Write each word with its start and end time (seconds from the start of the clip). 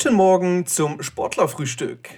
Guten 0.00 0.14
Morgen 0.14 0.64
zum 0.64 1.02
Sportlerfrühstück. 1.02 2.08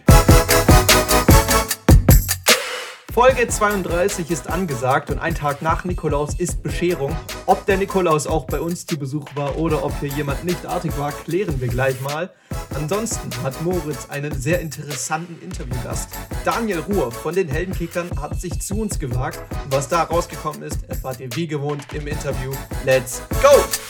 Folge 3.10 3.49
32 3.49 4.30
ist 4.30 4.50
angesagt 4.50 5.08
und 5.08 5.18
ein 5.18 5.34
Tag 5.34 5.63
nach 5.63 5.87
Nikolaus 5.87 6.35
ist 6.39 6.63
Bescherung. 6.63 7.17
Ob 7.47 7.65
der 7.65 7.79
Nikolaus 7.79 8.27
auch 8.27 8.45
bei 8.45 8.61
uns 8.61 8.85
zu 8.85 8.98
Besuch 8.98 9.25
war 9.35 9.57
oder 9.57 9.82
ob 9.82 9.98
hier 9.98 10.11
jemand 10.11 10.45
nicht 10.45 10.66
artig 10.66 10.93
war, 10.98 11.11
klären 11.11 11.59
wir 11.59 11.69
gleich 11.69 11.98
mal. 12.03 12.30
Ansonsten 12.75 13.30
hat 13.43 13.62
Moritz 13.62 14.11
einen 14.11 14.39
sehr 14.39 14.61
interessanten 14.61 15.43
Interviewgast. 15.43 16.11
Daniel 16.45 16.81
Ruhr 16.81 17.11
von 17.11 17.35
den 17.35 17.49
Heldenkickern 17.49 18.11
hat 18.21 18.39
sich 18.39 18.61
zu 18.61 18.75
uns 18.75 18.99
gewagt. 18.99 19.41
Was 19.71 19.89
da 19.89 20.03
rausgekommen 20.03 20.62
ist, 20.65 20.87
erfahrt 20.87 21.19
ihr 21.21 21.35
wie 21.35 21.47
gewohnt 21.47 21.87
im 21.95 22.07
Interview. 22.07 22.53
Let's 22.85 23.23
go! 23.41 23.89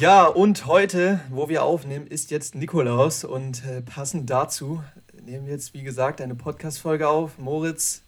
Ja, 0.00 0.26
und 0.26 0.66
heute, 0.66 1.20
wo 1.30 1.48
wir 1.48 1.62
aufnehmen, 1.62 2.06
ist 2.08 2.32
jetzt 2.32 2.56
Nikolaus 2.56 3.22
und 3.22 3.64
äh, 3.64 3.80
passend 3.80 4.28
dazu 4.28 4.82
nehmen 5.24 5.46
wir 5.46 5.54
jetzt, 5.54 5.72
wie 5.72 5.82
gesagt, 5.82 6.20
eine 6.20 6.34
Podcast-Folge 6.34 7.08
auf. 7.08 7.38
Moritz 7.38 8.02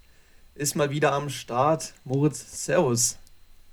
ist 0.54 0.74
mal 0.74 0.90
wieder 0.90 1.12
am 1.12 1.30
Start. 1.30 1.94
Moritz, 2.04 2.64
Servus. 2.64 3.18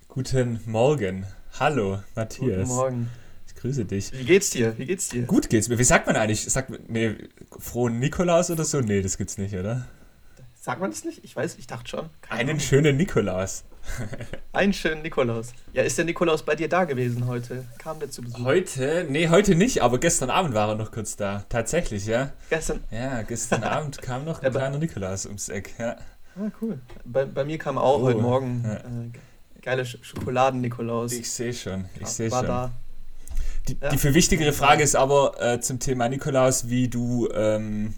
Guten 0.07 0.61
Morgen. 0.65 1.25
Hallo, 1.59 1.99
Matthias. 2.15 2.67
Guten 2.67 2.67
Morgen. 2.67 3.09
Ich 3.47 3.55
grüße 3.55 3.85
dich. 3.85 4.11
Wie 4.13 4.23
geht's 4.23 4.51
dir? 4.51 4.77
Wie 4.77 4.85
geht's 4.85 5.09
dir? 5.09 5.23
Gut 5.23 5.49
geht's 5.49 5.67
mir. 5.67 5.77
Wie 5.79 5.83
sagt 5.83 6.07
man 6.07 6.15
eigentlich? 6.15 6.43
Sagt 6.43 6.69
man, 6.69 6.79
nee, 6.87 7.15
frohen 7.59 7.99
Nikolaus 7.99 8.49
oder 8.49 8.63
so? 8.63 8.79
Nee, 8.79 9.01
das 9.01 9.17
gibt's 9.17 9.37
nicht, 9.37 9.55
oder? 9.55 9.87
Sagt 10.63 10.79
man 10.79 10.91
das 10.91 11.03
nicht? 11.03 11.25
Ich 11.25 11.35
weiß, 11.35 11.57
ich 11.57 11.67
dachte 11.67 11.89
schon. 11.89 12.09
Keine 12.21 12.39
Einen 12.39 12.49
Ahnung. 12.51 12.61
schönen 12.61 12.95
Nikolaus. 12.95 13.65
Einen 14.53 14.71
schönen 14.71 15.01
Nikolaus. 15.01 15.51
Ja, 15.73 15.83
ist 15.83 15.97
der 15.97 16.05
Nikolaus 16.05 16.41
bei 16.41 16.55
dir 16.55 16.69
da 16.69 16.85
gewesen 16.85 17.27
heute? 17.27 17.65
Kam 17.79 17.99
der 17.99 18.09
zu 18.09 18.21
Besuch? 18.21 18.45
Heute? 18.45 19.05
Nee, 19.09 19.27
heute 19.27 19.55
nicht, 19.55 19.81
aber 19.81 19.97
gestern 19.97 20.29
Abend 20.29 20.53
war 20.53 20.69
er 20.69 20.75
noch 20.75 20.93
kurz 20.93 21.17
da. 21.17 21.43
Tatsächlich, 21.49 22.05
ja. 22.05 22.31
Gestern? 22.49 22.81
Ja, 22.91 23.23
gestern 23.23 23.63
Abend 23.65 24.01
kam 24.01 24.23
noch 24.23 24.41
ein 24.41 24.51
kleiner 24.51 24.77
Nikolaus 24.77 25.25
ums 25.25 25.49
Eck, 25.49 25.71
ja. 25.77 25.97
Ah, 26.37 26.49
cool. 26.61 26.79
Bei, 27.03 27.25
bei 27.25 27.43
mir 27.43 27.57
kam 27.57 27.77
auch 27.77 27.99
oh, 27.99 28.03
heute 28.03 28.21
Morgen 28.21 28.63
ja. 28.63 28.75
äh, 28.75 29.61
geile 29.61 29.85
Sch 29.85 29.97
Schokoladen-Nikolaus. 30.01 31.11
Ich 31.11 31.29
sehe 31.29 31.53
schon, 31.53 31.89
ich 31.99 32.07
sehe 32.07 32.29
schon. 32.29 32.47
Da. 32.47 32.71
Die, 33.67 33.77
ja. 33.81 33.89
die 33.89 33.97
viel 33.97 34.13
wichtigere 34.13 34.53
Frage 34.53 34.81
ist 34.81 34.95
aber 34.95 35.33
äh, 35.41 35.59
zum 35.59 35.79
Thema 35.79 36.07
Nikolaus, 36.07 36.69
wie 36.69 36.87
du 36.87 37.27
ähm, 37.33 37.95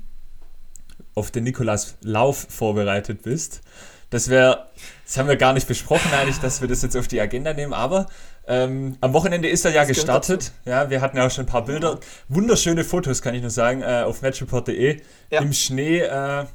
auf 1.16 1.32
den 1.32 1.46
Nikolauslauf 1.46 2.48
vorbereitet 2.50 3.24
bist. 3.24 3.62
Das 4.10 4.30
wäre, 4.30 4.68
das 5.06 5.18
haben 5.18 5.28
wir 5.28 5.36
gar 5.36 5.54
nicht 5.54 5.68
besprochen 5.68 6.12
eigentlich, 6.14 6.38
dass 6.38 6.62
wir 6.62 6.68
das 6.68 6.82
jetzt 6.82 6.96
auf 6.96 7.08
die 7.08 7.20
Agenda 7.20 7.54
nehmen, 7.54 7.74
aber 7.74 8.06
ähm, 8.48 8.98
am 9.02 9.14
Wochenende 9.14 9.48
ist 9.48 9.66
er 9.66 9.72
ja 9.72 9.82
das 9.82 9.90
gestartet. 9.90 10.52
Ja, 10.66 10.90
wir 10.90 11.02
hatten 11.02 11.18
ja 11.18 11.26
auch 11.26 11.32
schon 11.32 11.46
ein 11.46 11.48
paar 11.50 11.66
Bilder. 11.66 12.00
Wunderschöne 12.30 12.84
Fotos, 12.84 13.22
kann 13.22 13.34
ich 13.34 13.42
nur 13.42 13.50
sagen, 13.50 13.82
äh, 13.82 14.04
auf 14.06 14.22
matchreport.de. 14.22 15.02
Ja. 15.32 15.42
Im 15.42 15.52
Schnee, 15.52 16.00
äh, 16.02 16.46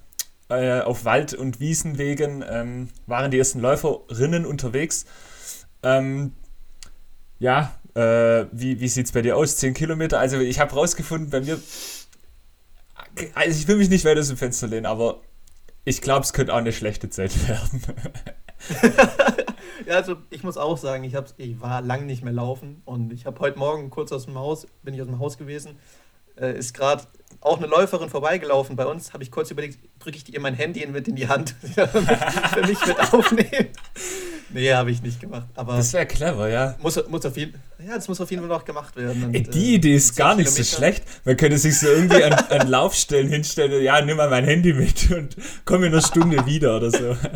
äh, 0.51 0.81
auf 0.81 1.05
Wald- 1.05 1.35
und 1.35 1.61
Wiesenwegen 1.61 2.45
ähm, 2.49 2.89
waren 3.07 3.31
die 3.31 3.39
ersten 3.39 3.61
Läuferinnen 3.61 4.47
unterwegs. 4.47 5.07
Ähm, 5.83 6.33
ja, 7.39 7.73
äh, 7.95 8.47
wie, 8.53 8.81
wie 8.81 8.89
sieht 8.89 9.07
es 9.07 9.13
bei 9.13 9.23
dir 9.23 9.37
aus? 9.37 9.57
10 9.57 9.75
Kilometer? 9.75 10.19
Also 10.19 10.39
ich 10.39 10.61
habe 10.61 10.75
rausgefunden, 10.75 11.31
bei 11.31 11.41
mir 11.41 11.59
also 13.35 13.59
ich 13.59 13.69
will 13.69 13.77
mich 13.77 13.91
nicht 13.91 14.05
weiter 14.05 14.21
aus 14.21 14.29
dem 14.29 14.37
Fenster 14.37 14.67
lehnen, 14.67 14.87
aber 14.87 15.21
ich 15.85 16.01
glaube, 16.01 16.23
es 16.23 16.33
könnte 16.33 16.53
auch 16.53 16.59
eine 16.59 16.73
schlechte 16.73 17.11
Zeit 17.11 17.33
werden. 17.49 17.83
ja, 19.87 19.95
also 19.95 20.17
ich 20.31 20.43
muss 20.43 20.57
auch 20.57 20.77
sagen, 20.77 21.05
ich, 21.05 21.15
ich 21.37 21.61
war 21.61 21.81
lang 21.83 22.07
nicht 22.07 22.23
mehr 22.23 22.33
laufen 22.33 22.83
und 22.85 23.13
ich 23.13 23.27
habe 23.27 23.41
heute 23.41 23.59
Morgen 23.59 23.91
kurz 23.91 24.13
aus 24.13 24.27
dem 24.27 24.37
Haus, 24.37 24.67
bin 24.83 24.95
ich 24.95 25.01
aus 25.01 25.07
dem 25.07 25.19
Haus 25.19 25.39
gewesen, 25.39 25.79
äh, 26.37 26.59
ist 26.59 26.75
gerade 26.75 27.05
auch 27.41 27.59
eine 27.59 27.67
Läuferin 27.67 28.11
vorbeigelaufen. 28.11 28.77
Bei 28.77 28.87
uns 28.87 29.13
habe 29.13 29.23
ich 29.23 29.31
kurz 29.31 29.51
überlegt, 29.51 29.79
drücke 29.99 30.17
ich 30.19 30.33
ihr 30.33 30.41
mein 30.41 30.55
Handy 30.55 30.87
mit 30.87 31.09
in 31.09 31.17
die 31.17 31.29
Hand, 31.29 31.51
für 31.63 32.63
mich 32.67 32.85
mit 32.87 32.99
aufnehmen. 33.13 33.69
Nee, 34.53 34.73
habe 34.73 34.91
ich 34.91 35.03
nicht 35.03 35.21
gemacht. 35.21 35.47
Aber 35.55 35.77
das 35.77 35.93
wäre 35.93 36.07
clever, 36.07 36.49
ja. 36.49 36.77
Muss, 36.83 37.01
muss 37.09 37.25
auf 37.25 37.37
jeden, 37.37 37.55
ja, 37.79 37.95
das 37.95 38.09
muss 38.09 38.21
auf 38.21 38.31
jeden 38.31 38.43
Fall 38.43 38.49
noch 38.49 38.65
gemacht 38.65 38.97
werden. 38.97 39.25
Und, 39.25 39.35
Ey, 39.35 39.43
die 39.43 39.75
Idee 39.77 39.95
ist 39.95 40.17
gar 40.17 40.35
nicht 40.35 40.51
so 40.51 40.63
schlecht. 40.65 41.05
Man 41.25 41.37
könnte 41.37 41.59
sich 41.59 41.79
so 41.79 41.87
irgendwie 41.87 42.23
an, 42.25 42.33
an 42.33 42.69
Laufstellen 42.69 43.29
hinstellen, 43.29 43.83
ja, 43.83 44.01
nimm 44.01 44.17
mal 44.17 44.29
mein 44.29 44.45
Handy 44.45 44.73
mit 44.73 45.11
und 45.11 45.37
komm 45.65 45.85
in 45.85 45.93
einer 45.93 46.03
Stunde 46.03 46.45
wieder 46.47 46.77
oder 46.77 46.91
so. 46.91 47.17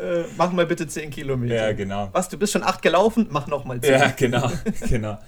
Äh, 0.00 0.24
mach 0.38 0.50
mal 0.50 0.66
bitte 0.66 0.86
10 0.86 1.10
Kilometer. 1.10 1.54
Ja, 1.54 1.72
genau. 1.72 2.08
Was, 2.12 2.30
du 2.30 2.38
bist 2.38 2.54
schon 2.54 2.62
8 2.62 2.80
gelaufen? 2.80 3.26
Mach 3.28 3.46
noch 3.48 3.66
mal 3.66 3.80
10. 3.80 3.92
Ja, 3.92 4.10
genau, 4.16 4.50
genau. 4.88 5.18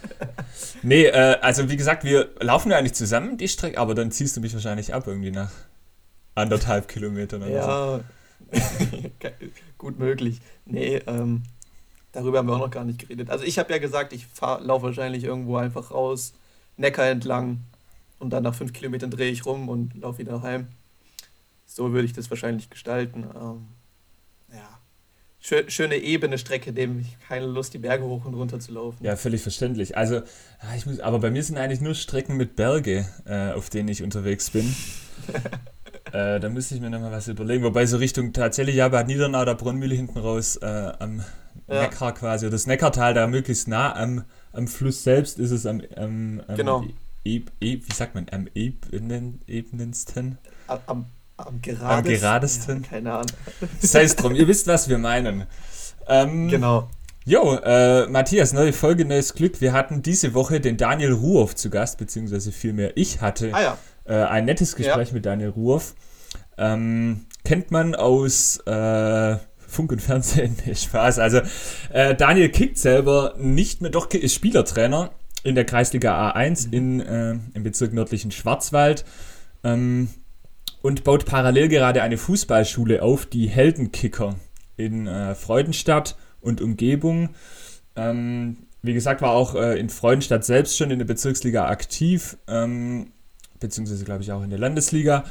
Nee, 0.83 1.07
äh, 1.07 1.37
also 1.43 1.69
wie 1.69 1.77
gesagt, 1.77 2.05
wir 2.05 2.31
laufen 2.41 2.71
ja 2.71 2.79
eigentlich 2.79 2.95
zusammen 2.95 3.37
die 3.37 3.49
Strecke, 3.49 3.77
aber 3.77 3.95
dann 3.95 4.11
ziehst 4.11 4.37
du 4.37 4.41
mich 4.41 4.55
wahrscheinlich 4.55 4.95
ab 4.95 5.05
irgendwie 5.07 5.31
nach 5.31 5.51
anderthalb 6.35 6.89
Kilometern 6.89 7.43
oder 7.43 7.53
ja. 7.53 7.97
so. 7.99 8.05
gut 9.83 9.99
möglich. 9.99 10.41
Nee, 10.65 11.03
ähm, 11.07 11.43
darüber 12.13 12.39
haben 12.39 12.49
wir 12.49 12.55
auch 12.55 12.61
noch 12.61 12.71
gar 12.71 12.85
nicht 12.85 13.01
geredet. 13.01 13.29
Also 13.29 13.45
ich 13.45 13.59
habe 13.59 13.71
ja 13.73 13.79
gesagt, 13.79 14.15
ich 14.15 14.27
laufe 14.41 14.87
wahrscheinlich 14.87 15.25
irgendwo 15.25 15.57
einfach 15.57 15.91
raus, 15.91 16.33
Neckar 16.79 17.09
entlang 17.09 17.61
und 18.19 18.31
dann 18.31 18.45
nach 18.45 18.55
fünf 18.55 18.73
Kilometern 18.73 19.11
drehe 19.11 19.31
ich 19.31 19.45
rum 19.45 19.69
und 19.69 19.95
laufe 20.01 20.19
wieder 20.19 20.41
heim. 20.41 20.69
So 21.67 21.93
würde 21.93 22.07
ich 22.07 22.13
das 22.13 22.31
wahrscheinlich 22.31 22.71
gestalten. 22.71 23.27
Ähm, 23.35 23.67
ja, 24.53 25.65
schöne 25.69 25.97
ebene 25.97 26.39
Strecke, 26.39 26.73
dem 26.73 27.01
ich 27.01 27.19
keine 27.27 27.47
Lust, 27.47 27.75
die 27.75 27.79
Berge 27.79 28.05
hoch 28.05 28.25
und 28.25 28.35
runter 28.35 28.61
zu 28.61 28.73
laufen. 28.73 29.05
Ja, 29.05 29.17
völlig 29.17 29.43
verständlich. 29.43 29.97
Also, 29.97 30.23
ich 30.77 30.87
muss, 30.87 31.01
aber 31.01 31.19
bei 31.19 31.31
mir 31.31 31.43
sind 31.43 31.59
eigentlich 31.59 31.81
nur 31.81 31.95
Strecken 31.95 32.37
mit 32.37 32.55
Berge, 32.55 33.07
äh, 33.25 33.53
auf 33.53 33.69
denen 33.69 33.89
ich 33.89 34.03
unterwegs 34.03 34.51
bin. 34.51 34.75
Äh, 36.13 36.41
da 36.41 36.49
müsste 36.51 36.75
ich 36.75 36.81
mir 36.83 36.91
nochmal 36.91 37.11
was 37.11 37.29
überlegen. 37.29 37.65
Wobei 37.65 37.87
so 37.87 37.97
Richtung 37.97 38.35
tatsächlich 38.35 38.77
ja 38.77 38.89
Bad 38.89 39.07
Niedernau, 39.07 39.47
der 39.47 39.55
Brunnmühle 39.55 39.95
hinten 39.95 40.19
raus, 40.19 40.57
äh, 40.57 40.93
am 40.99 41.25
ja. 41.69 41.83
Neckar 41.83 42.13
quasi, 42.13 42.47
oder 42.47 42.53
das 42.53 42.67
Neckartal 42.67 43.15
da 43.15 43.27
möglichst 43.27 43.67
nah 43.67 43.97
am, 43.97 44.25
am 44.53 44.69
Fluss 44.69 45.03
selbst 45.05 45.39
ist 45.39 45.51
es 45.51 45.65
am, 45.65 45.81
am, 45.97 46.43
am 46.47 46.57
genau. 46.57 46.85
E 47.25 47.43
e 47.61 47.79
wie 47.81 47.95
sagt 47.95 48.15
man, 48.15 48.27
am 48.31 48.47
ebenen, 48.55 49.41
ebenensten? 49.47 50.39
Am, 50.67 51.07
am, 51.37 51.63
geradesten. 51.63 51.87
Am 51.89 52.05
geradesten. 52.05 52.83
Ja, 52.83 52.89
keine 52.89 53.13
Ahnung. 53.13 53.33
Das 53.81 53.95
heißt 53.95 54.23
drum, 54.23 54.35
ihr 54.35 54.47
wisst, 54.49 54.67
was 54.67 54.89
wir 54.89 54.99
meinen. 54.99 55.47
Ähm, 56.09 56.49
genau. 56.49 56.91
Jo, 57.25 57.55
äh, 57.55 58.07
Matthias, 58.09 58.53
neue 58.53 58.73
Folge, 58.73 59.05
neues 59.05 59.35
Glück. 59.35 59.61
Wir 59.61 59.73
hatten 59.73 60.03
diese 60.03 60.35
Woche 60.35 60.61
den 60.61 60.77
Daniel 60.77 61.13
Ruhoff 61.13 61.55
zu 61.55 61.71
Gast, 61.71 61.97
beziehungsweise 61.99 62.51
vielmehr 62.51 62.97
ich 62.97 63.21
hatte 63.21 63.51
ah, 63.55 63.63
ja 63.63 63.79
äh, 64.05 64.15
ein 64.15 64.45
nettes 64.45 64.77
Gespräch 64.77 65.09
ja. 65.09 65.15
mit 65.15 65.27
Daniel 65.27 65.51
Ruoff. 65.51 65.95
Ähm, 66.59 67.27
kennt 67.45 67.71
man 67.71 67.95
aus 67.95 68.59
äh, 68.67 69.37
Funk 69.59 69.93
und 69.93 70.03
Fernsehen. 70.03 70.57
Spaß. 70.75 71.19
Also 71.19 71.41
äh, 71.91 72.15
Daniel 72.15 72.51
kickt 72.51 72.79
selber 72.79 73.35
nicht 73.39 73.81
mehr, 73.81 73.91
doch 73.91 74.11
ist 74.11 74.35
Spielertrainer 74.35 75.11
in 75.45 75.55
der 75.55 75.65
Kreisliga 75.65 76.31
A1 76.31 76.69
mhm. 76.69 76.73
in, 76.73 77.01
äh, 77.01 77.39
im 77.55 77.63
Bezirk 77.63 77.93
nördlichen 77.93 78.31
Schwarzwald 78.31 79.05
ähm, 79.65 80.09
und 80.83 81.05
baut 81.05 81.25
parallel 81.25 81.69
gerade 81.69 82.03
eine 82.03 82.19
Fußballschule 82.19 83.03
auf, 83.03 83.27
die 83.27 83.49
Heldenkicker 83.49 84.37
in 84.77 85.07
äh, 85.07 85.35
Freudenstadt 85.35 86.17
und 86.41 86.61
Umgebung. 86.61 87.31
Ähm, 87.97 88.57
wie 88.83 88.95
gesagt, 88.95 89.23
war 89.23 89.31
auch 89.31 89.55
äh, 89.55 89.79
in 89.79 89.89
Freudenstadt 89.89 90.45
selbst 90.45 90.77
schon 90.77 90.91
in 90.91 90.99
der 90.99 91.07
Bezirksliga 91.07 91.69
aktiv. 91.69 92.37
Ähm, 92.49 93.13
beziehungsweise 93.63 94.05
glaube 94.05 94.23
ich 94.23 94.33
auch 94.33 94.43
in 94.43 94.51
der 94.51 94.59
Landesliga. 94.59 95.25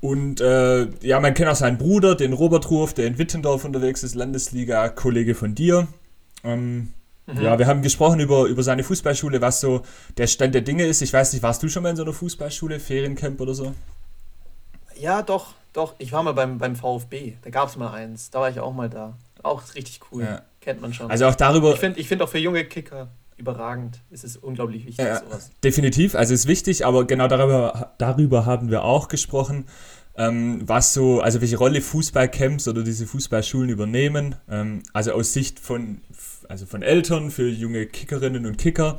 Und 0.00 0.40
äh, 0.40 0.86
ja, 1.00 1.18
man 1.20 1.32
kennt 1.32 1.48
auch 1.48 1.56
seinen 1.56 1.78
Bruder, 1.78 2.14
den 2.14 2.34
Robert 2.34 2.70
Ruf, 2.70 2.92
der 2.92 3.06
in 3.06 3.16
Wittendorf 3.16 3.64
unterwegs 3.64 4.02
ist, 4.02 4.14
Landesliga-Kollege 4.14 5.34
von 5.34 5.54
dir. 5.54 5.86
Ähm, 6.42 6.92
mhm. 7.26 7.40
Ja, 7.40 7.58
wir 7.58 7.66
haben 7.66 7.80
gesprochen 7.80 8.20
über, 8.20 8.44
über 8.44 8.62
seine 8.62 8.84
Fußballschule, 8.84 9.40
was 9.40 9.60
so 9.60 9.82
der 10.18 10.26
Stand 10.26 10.54
der 10.54 10.62
Dinge 10.62 10.84
ist. 10.84 11.00
Ich 11.00 11.12
weiß 11.12 11.32
nicht, 11.32 11.42
warst 11.42 11.62
du 11.62 11.68
schon 11.68 11.82
mal 11.82 11.90
in 11.90 11.96
so 11.96 12.02
einer 12.02 12.12
Fußballschule, 12.12 12.80
Feriencamp 12.80 13.40
oder 13.40 13.54
so? 13.54 13.74
Ja, 14.98 15.22
doch, 15.22 15.54
doch. 15.72 15.94
Ich 15.98 16.12
war 16.12 16.22
mal 16.22 16.34
beim, 16.34 16.58
beim 16.58 16.76
VfB. 16.76 17.34
Da 17.40 17.48
gab 17.48 17.70
es 17.70 17.76
mal 17.76 17.90
eins. 17.90 18.30
Da 18.30 18.40
war 18.40 18.50
ich 18.50 18.60
auch 18.60 18.74
mal 18.74 18.90
da. 18.90 19.16
Auch 19.42 19.62
richtig 19.74 20.00
cool. 20.12 20.24
Ja. 20.24 20.42
Kennt 20.60 20.82
man 20.82 20.92
schon. 20.92 21.10
Also 21.10 21.26
auch 21.26 21.34
darüber. 21.34 21.72
Ich 21.72 21.80
finde 21.80 21.98
ich 21.98 22.08
find 22.08 22.20
auch 22.20 22.28
für 22.28 22.38
junge 22.38 22.64
Kicker 22.64 23.08
überragend. 23.36 24.02
Es 24.10 24.24
ist 24.24 24.36
unglaublich 24.36 24.86
wichtig, 24.86 25.04
ja, 25.04 25.20
sowas. 25.20 25.50
Definitiv, 25.62 26.14
also 26.14 26.34
es 26.34 26.40
ist 26.40 26.46
wichtig, 26.46 26.86
aber 26.86 27.06
genau 27.06 27.28
darüber, 27.28 27.94
darüber 27.98 28.46
haben 28.46 28.70
wir 28.70 28.84
auch 28.84 29.08
gesprochen, 29.08 29.66
ähm, 30.16 30.62
was 30.64 30.94
so, 30.94 31.20
also 31.20 31.40
welche 31.40 31.56
Rolle 31.56 31.80
Fußballcamps 31.80 32.68
oder 32.68 32.82
diese 32.82 33.06
Fußballschulen 33.06 33.68
übernehmen. 33.68 34.36
Ähm, 34.48 34.82
also 34.92 35.12
aus 35.12 35.32
Sicht 35.32 35.58
von, 35.58 36.02
also 36.48 36.66
von 36.66 36.82
Eltern 36.82 37.30
für 37.30 37.48
junge 37.48 37.86
Kickerinnen 37.86 38.46
und 38.46 38.56
Kicker. 38.56 38.98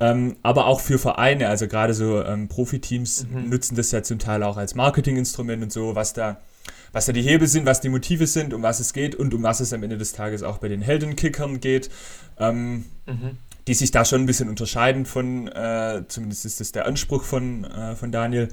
Ähm, 0.00 0.36
aber 0.42 0.66
auch 0.66 0.80
für 0.80 0.98
Vereine, 0.98 1.48
also 1.48 1.66
gerade 1.66 1.92
so 1.92 2.22
ähm, 2.22 2.48
Profiteams 2.48 3.26
mhm. 3.26 3.50
nutzen 3.50 3.74
das 3.74 3.90
ja 3.90 4.02
zum 4.02 4.20
Teil 4.20 4.42
auch 4.44 4.56
als 4.56 4.76
Marketinginstrument 4.76 5.64
und 5.64 5.72
so, 5.72 5.96
was 5.96 6.12
da, 6.12 6.40
was 6.92 7.06
da 7.06 7.12
die 7.12 7.22
Hebel 7.22 7.48
sind, 7.48 7.66
was 7.66 7.80
die 7.80 7.88
Motive 7.88 8.28
sind, 8.28 8.54
um 8.54 8.62
was 8.62 8.78
es 8.78 8.92
geht 8.92 9.16
und 9.16 9.34
um 9.34 9.42
was 9.42 9.58
es 9.58 9.72
am 9.72 9.82
Ende 9.82 9.98
des 9.98 10.12
Tages 10.12 10.44
auch 10.44 10.58
bei 10.58 10.68
den 10.68 10.82
Heldenkickern 10.82 11.58
geht. 11.60 11.90
Ähm, 12.38 12.84
mhm 13.06 13.38
die 13.68 13.74
sich 13.74 13.90
da 13.90 14.04
schon 14.04 14.22
ein 14.22 14.26
bisschen 14.26 14.48
unterscheiden 14.48 15.04
von, 15.04 15.46
äh, 15.48 16.02
zumindest 16.08 16.46
ist 16.46 16.58
das 16.60 16.72
der 16.72 16.86
Anspruch 16.86 17.22
von, 17.22 17.64
äh, 17.64 17.94
von 17.94 18.10
Daniel. 18.10 18.48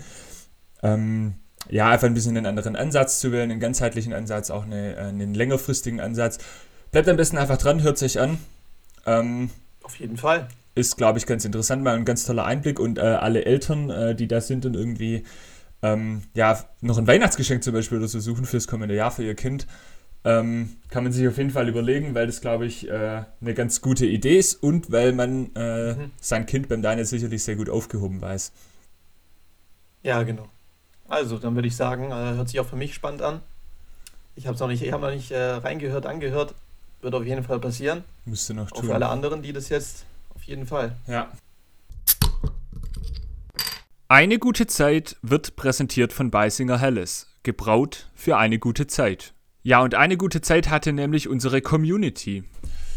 Ähm, 0.84 1.36
ja, 1.70 1.90
einfach 1.90 2.08
ein 2.08 2.14
bisschen 2.14 2.36
einen 2.36 2.46
anderen 2.46 2.76
Ansatz 2.76 3.20
zu 3.20 3.32
wählen, 3.32 3.50
einen 3.50 3.62
ganzheitlichen 3.62 4.14
Ansatz, 4.14 4.52
auch 4.52 4.66
eine, 4.66 4.96
äh, 4.96 5.00
einen 5.00 5.34
längerfristigen 5.34 6.02
Ansatz. 6.02 6.38
Bleibt 6.92 7.08
am 7.08 7.16
besten 7.16 7.38
einfach 7.38 7.58
dran, 7.58 7.82
hört 7.82 7.98
sich 7.98 8.20
an. 8.20 8.38
Ähm, 9.06 9.50
Auf 9.84 9.96
jeden 9.96 10.18
Fall. 10.18 10.50
Ist, 10.76 10.98
glaube 10.98 11.18
ich, 11.18 11.26
ganz 11.26 11.46
interessant, 11.46 11.82
mal 11.82 11.96
ein 11.96 12.04
ganz 12.04 12.26
toller 12.26 12.44
Einblick 12.44 12.80
und 12.80 12.98
äh, 12.98 13.02
alle 13.02 13.46
Eltern, 13.46 13.90
äh, 13.90 14.16
die 14.16 14.28
da 14.28 14.42
sind 14.42 14.66
und 14.66 14.76
irgendwie 14.76 15.24
ähm, 15.82 16.24
ja, 16.34 16.60
noch 16.82 16.98
ein 16.98 17.08
Weihnachtsgeschenk 17.08 17.64
zum 17.64 17.74
Beispiel 17.74 18.00
oder 18.00 18.10
so 18.10 18.20
suchen 18.20 18.46
fürs 18.46 18.68
kommende 18.68 18.96
Jahr 18.96 19.12
für 19.12 19.24
ihr 19.24 19.36
Kind, 19.36 19.66
ähm, 20.26 20.76
kann 20.90 21.04
man 21.04 21.14
sich 21.14 21.28
auf 21.28 21.38
jeden 21.38 21.52
Fall 21.52 21.70
überlegen, 21.70 22.16
weil 22.16 22.26
das, 22.26 22.42
glaube 22.42 22.66
ich, 22.66 22.90
äh, 22.90 23.24
eine 23.40 23.54
ganz 23.54 23.80
gute 23.80 24.08
Idee 24.08 24.40
ist 24.40 24.56
und 24.56 24.92
weil 24.92 25.14
man 25.14 25.52
äh, 25.56 25.94
mhm. 25.94 26.12
sein 26.20 26.48
Kind 26.48 26.68
beim 26.68 26.82
Daniel 26.82 27.06
sicherlich 27.06 27.44
sehr 27.44 27.56
gut 27.56 27.70
aufgehoben 27.70 28.22
weiß. 28.22 28.52
Ja, 30.02 30.24
genau. 30.24 30.48
Also, 31.08 31.38
dann 31.38 31.54
würde 31.54 31.68
ich 31.68 31.76
sagen, 31.76 32.06
äh, 32.06 32.36
hört 32.36 32.50
sich 32.50 32.60
auch 32.60 32.66
für 32.66 32.76
mich 32.76 32.96
spannend 32.96 33.22
an. 33.22 33.42
Ich 34.36 34.48
habe 34.48 34.58
noch 34.58 34.68
nicht, 34.68 34.82
ich 34.82 34.92
hab 34.92 35.02
noch 35.02 35.12
nicht 35.12 35.30
äh, 35.30 35.52
reingehört, 35.52 36.08
angehört. 36.08 36.56
Wird 37.02 37.14
auf 37.14 37.24
jeden 37.24 37.44
Fall 37.44 37.60
passieren. 37.60 38.04
Müsste 38.26 38.56
noch 38.56 38.72
tun. 38.72 38.80
Auch 38.80 38.84
für 38.86 38.96
alle 38.96 39.10
anderen, 39.10 39.44
die 39.44 39.54
das 39.54 39.70
jetzt 39.70 40.06
auf 40.34 40.42
jeden 40.44 40.66
Fall. 40.66 40.96
Ja. 41.08 41.32
Eine 44.08 44.40
gute 44.40 44.66
Zeit 44.66 45.18
wird 45.22 45.56
präsentiert 45.56 46.14
von 46.14 46.32
Beisinger 46.32 46.80
Helles. 46.80 47.28
Gebraut 47.44 48.10
für 48.16 48.38
eine 48.38 48.58
gute 48.58 48.88
Zeit. 48.88 49.35
Ja, 49.66 49.82
und 49.82 49.96
eine 49.96 50.16
gute 50.16 50.42
Zeit 50.42 50.70
hatte 50.70 50.94
nämlich 50.94 51.28
unsere 51.28 51.60
Community. 51.60 52.44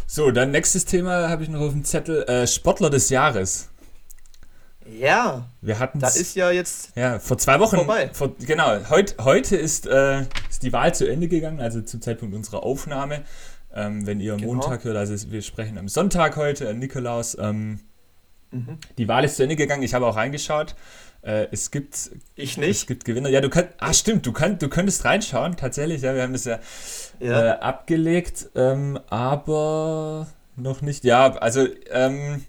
So, 0.06 0.30
dann 0.30 0.50
nächstes 0.50 0.84
Thema 0.84 1.30
habe 1.30 1.42
ich 1.42 1.48
noch 1.48 1.62
auf 1.62 1.72
dem 1.72 1.82
Zettel. 1.82 2.24
Äh, 2.24 2.46
Sportler 2.46 2.90
des 2.90 3.08
Jahres. 3.08 3.70
Ja. 4.86 5.46
Wir 5.62 5.78
hatten 5.78 5.98
Da 5.98 6.08
ist 6.08 6.36
ja 6.36 6.50
jetzt. 6.50 6.92
Ja, 6.94 7.20
vor 7.20 7.38
zwei 7.38 7.58
Wochen. 7.58 7.76
Vorbei. 7.76 8.10
Vor, 8.12 8.36
genau. 8.36 8.86
Heut, 8.90 9.16
heute 9.18 9.56
ist, 9.56 9.86
äh, 9.86 10.26
ist 10.50 10.62
die 10.62 10.70
Wahl 10.74 10.94
zu 10.94 11.10
Ende 11.10 11.28
gegangen, 11.28 11.58
also 11.58 11.80
zum 11.80 12.02
Zeitpunkt 12.02 12.34
unserer 12.34 12.62
Aufnahme. 12.64 13.22
Ähm, 13.74 14.06
wenn 14.06 14.20
ihr 14.20 14.36
genau. 14.36 14.52
Montag 14.52 14.84
hört, 14.84 14.98
also 14.98 15.30
wir 15.30 15.40
sprechen 15.40 15.78
am 15.78 15.88
Sonntag 15.88 16.36
heute, 16.36 16.74
Nikolaus. 16.74 17.34
Ähm, 17.40 17.80
mhm. 18.50 18.76
Die 18.98 19.08
Wahl 19.08 19.24
ist 19.24 19.36
zu 19.36 19.42
Ende 19.42 19.56
gegangen. 19.56 19.82
Ich 19.82 19.94
habe 19.94 20.04
auch 20.04 20.16
reingeschaut. 20.16 20.74
Äh, 21.22 21.48
es 21.50 21.70
gibt. 21.70 22.10
Ich 22.36 22.56
nicht. 22.56 22.70
Es 22.70 22.86
gibt 22.86 23.04
Gewinner. 23.04 23.28
Ja, 23.28 23.40
du 23.40 23.50
kannst. 23.50 23.70
Ah, 23.78 23.92
stimmt. 23.92 24.26
Du, 24.26 24.32
kann, 24.32 24.58
du 24.58 24.68
könntest 24.68 25.04
reinschauen. 25.04 25.56
Tatsächlich. 25.56 26.02
Ja, 26.02 26.14
wir 26.14 26.22
haben 26.22 26.32
das 26.32 26.44
ja, 26.44 26.58
ja. 27.20 27.46
Äh, 27.46 27.50
abgelegt. 27.60 28.50
Ähm, 28.54 28.98
aber 29.08 30.28
noch 30.56 30.82
nicht. 30.82 31.04
Ja, 31.04 31.34
also. 31.36 31.66
Ähm, 31.90 32.44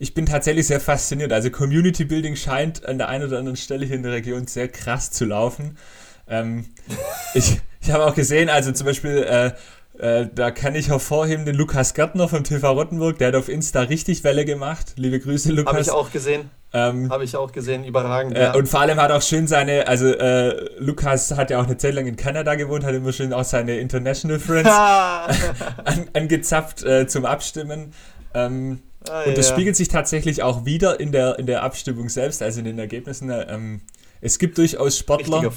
ich 0.00 0.12
bin 0.12 0.26
tatsächlich 0.26 0.66
sehr 0.66 0.80
fasziniert. 0.80 1.32
Also 1.32 1.50
Community 1.50 2.04
Building 2.04 2.34
scheint 2.34 2.84
an 2.84 2.98
der 2.98 3.08
einen 3.08 3.28
oder 3.28 3.38
anderen 3.38 3.56
Stelle 3.56 3.86
hier 3.86 3.94
in 3.94 4.02
der 4.02 4.12
Region 4.12 4.46
sehr 4.48 4.68
krass 4.68 5.12
zu 5.12 5.24
laufen. 5.24 5.78
Ähm, 6.26 6.66
ich 7.34 7.60
ich 7.84 7.90
habe 7.90 8.06
auch 8.06 8.14
gesehen, 8.14 8.48
also 8.48 8.72
zum 8.72 8.86
Beispiel, 8.86 9.18
äh, 9.18 9.52
äh, 9.98 10.26
da 10.34 10.50
kann 10.50 10.74
ich 10.74 10.88
hervorheben 10.88 11.44
den 11.44 11.54
Lukas 11.54 11.92
Gärtner 11.92 12.28
vom 12.28 12.42
TV 12.42 12.72
Rottenburg, 12.72 13.18
der 13.18 13.28
hat 13.28 13.34
auf 13.34 13.50
Insta 13.50 13.82
richtig 13.82 14.24
Welle 14.24 14.46
gemacht. 14.46 14.94
Liebe 14.96 15.20
Grüße, 15.20 15.52
Lukas. 15.52 15.72
Habe 15.72 15.82
ich 15.82 15.90
auch 15.90 16.10
gesehen. 16.10 16.50
Ähm, 16.74 17.10
Habe 17.10 17.24
ich 17.24 17.36
auch 17.36 17.52
gesehen, 17.52 17.84
überragend. 17.84 18.36
Äh, 18.36 18.42
ja. 18.42 18.54
Und 18.54 18.68
vor 18.68 18.80
allem 18.80 19.00
hat 19.00 19.10
auch 19.12 19.22
schön 19.22 19.46
seine, 19.46 19.86
also 19.86 20.08
äh, 20.08 20.68
Lukas 20.78 21.30
hat 21.36 21.50
ja 21.50 21.60
auch 21.60 21.66
eine 21.66 21.76
Zeit 21.76 21.94
lang 21.94 22.06
in 22.06 22.16
Kanada 22.16 22.56
gewohnt, 22.56 22.84
hat 22.84 22.94
immer 22.94 23.12
schön 23.12 23.32
auch 23.32 23.44
seine 23.44 23.78
International 23.78 24.38
Friends 24.38 24.70
an, 25.84 26.08
angezapft 26.12 26.82
äh, 26.82 27.06
zum 27.06 27.24
Abstimmen. 27.24 27.92
Ähm, 28.34 28.80
Ah, 29.08 29.24
und 29.24 29.36
das 29.36 29.48
ja. 29.48 29.54
spiegelt 29.54 29.76
sich 29.76 29.88
tatsächlich 29.88 30.42
auch 30.42 30.64
wieder 30.64 30.98
in 30.98 31.12
der, 31.12 31.38
in 31.38 31.46
der 31.46 31.62
Abstimmung 31.62 32.08
selbst, 32.08 32.42
also 32.42 32.60
in 32.60 32.64
den 32.64 32.78
Ergebnissen. 32.78 33.30
Ähm, 33.30 33.82
es 34.20 34.38
gibt 34.38 34.56
durchaus 34.56 34.96
Sportler, 34.96 35.52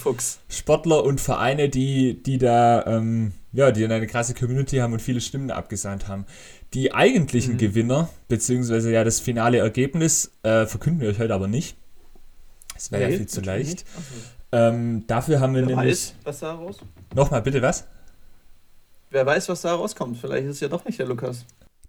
Sportler 0.49 1.03
und 1.05 1.21
Vereine, 1.21 1.69
die, 1.69 2.21
die 2.21 2.37
da, 2.37 2.85
ähm, 2.85 3.31
ja, 3.53 3.71
die 3.71 3.85
eine 3.85 4.05
krasse 4.07 4.33
Community 4.33 4.77
haben 4.77 4.91
und 4.91 5.01
viele 5.01 5.21
Stimmen 5.21 5.51
abgesandt 5.51 6.09
haben. 6.09 6.25
Die 6.73 6.93
eigentlichen 6.93 7.53
mhm. 7.53 7.57
Gewinner, 7.57 8.09
beziehungsweise 8.27 8.91
ja 8.91 9.03
das 9.03 9.19
finale 9.19 9.59
Ergebnis, 9.59 10.31
äh, 10.43 10.65
verkünden 10.65 11.01
wir 11.01 11.09
euch 11.09 11.19
heute 11.19 11.33
aber 11.33 11.47
nicht. 11.47 11.77
Das 12.73 12.91
wäre 12.91 13.05
nee, 13.05 13.11
ja 13.11 13.17
viel 13.17 13.27
zu 13.27 13.41
leicht. 13.41 13.85
Ähm, 14.51 15.05
dafür 15.07 15.39
haben 15.39 15.55
wir 15.55 15.65
Wer 15.65 15.75
nämlich. 15.75 15.91
Weiß, 15.91 16.15
was 16.23 16.39
da 16.39 16.53
raus? 16.53 16.77
Nochmal, 17.15 17.41
bitte 17.41 17.61
was? 17.61 17.87
Wer 19.09 19.25
weiß, 19.25 19.49
was 19.49 19.61
da 19.61 19.73
rauskommt. 19.73 20.17
Vielleicht 20.17 20.45
ist 20.45 20.55
es 20.55 20.59
ja 20.59 20.67
doch 20.67 20.85
nicht 20.85 20.99
der 20.99 21.07
Lukas. 21.07 21.45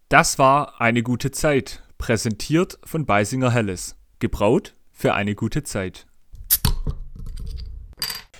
Das 0.09 0.39
war 0.39 0.81
eine 0.81 1.03
gute 1.03 1.31
Zeit, 1.31 1.83
präsentiert 1.99 2.79
von 2.85 3.05
Beisinger 3.05 3.53
Helles. 3.53 3.97
Gebraut 4.21 4.75
für 4.93 5.15
eine 5.15 5.35
gute 5.35 5.63
Zeit. 5.63 6.07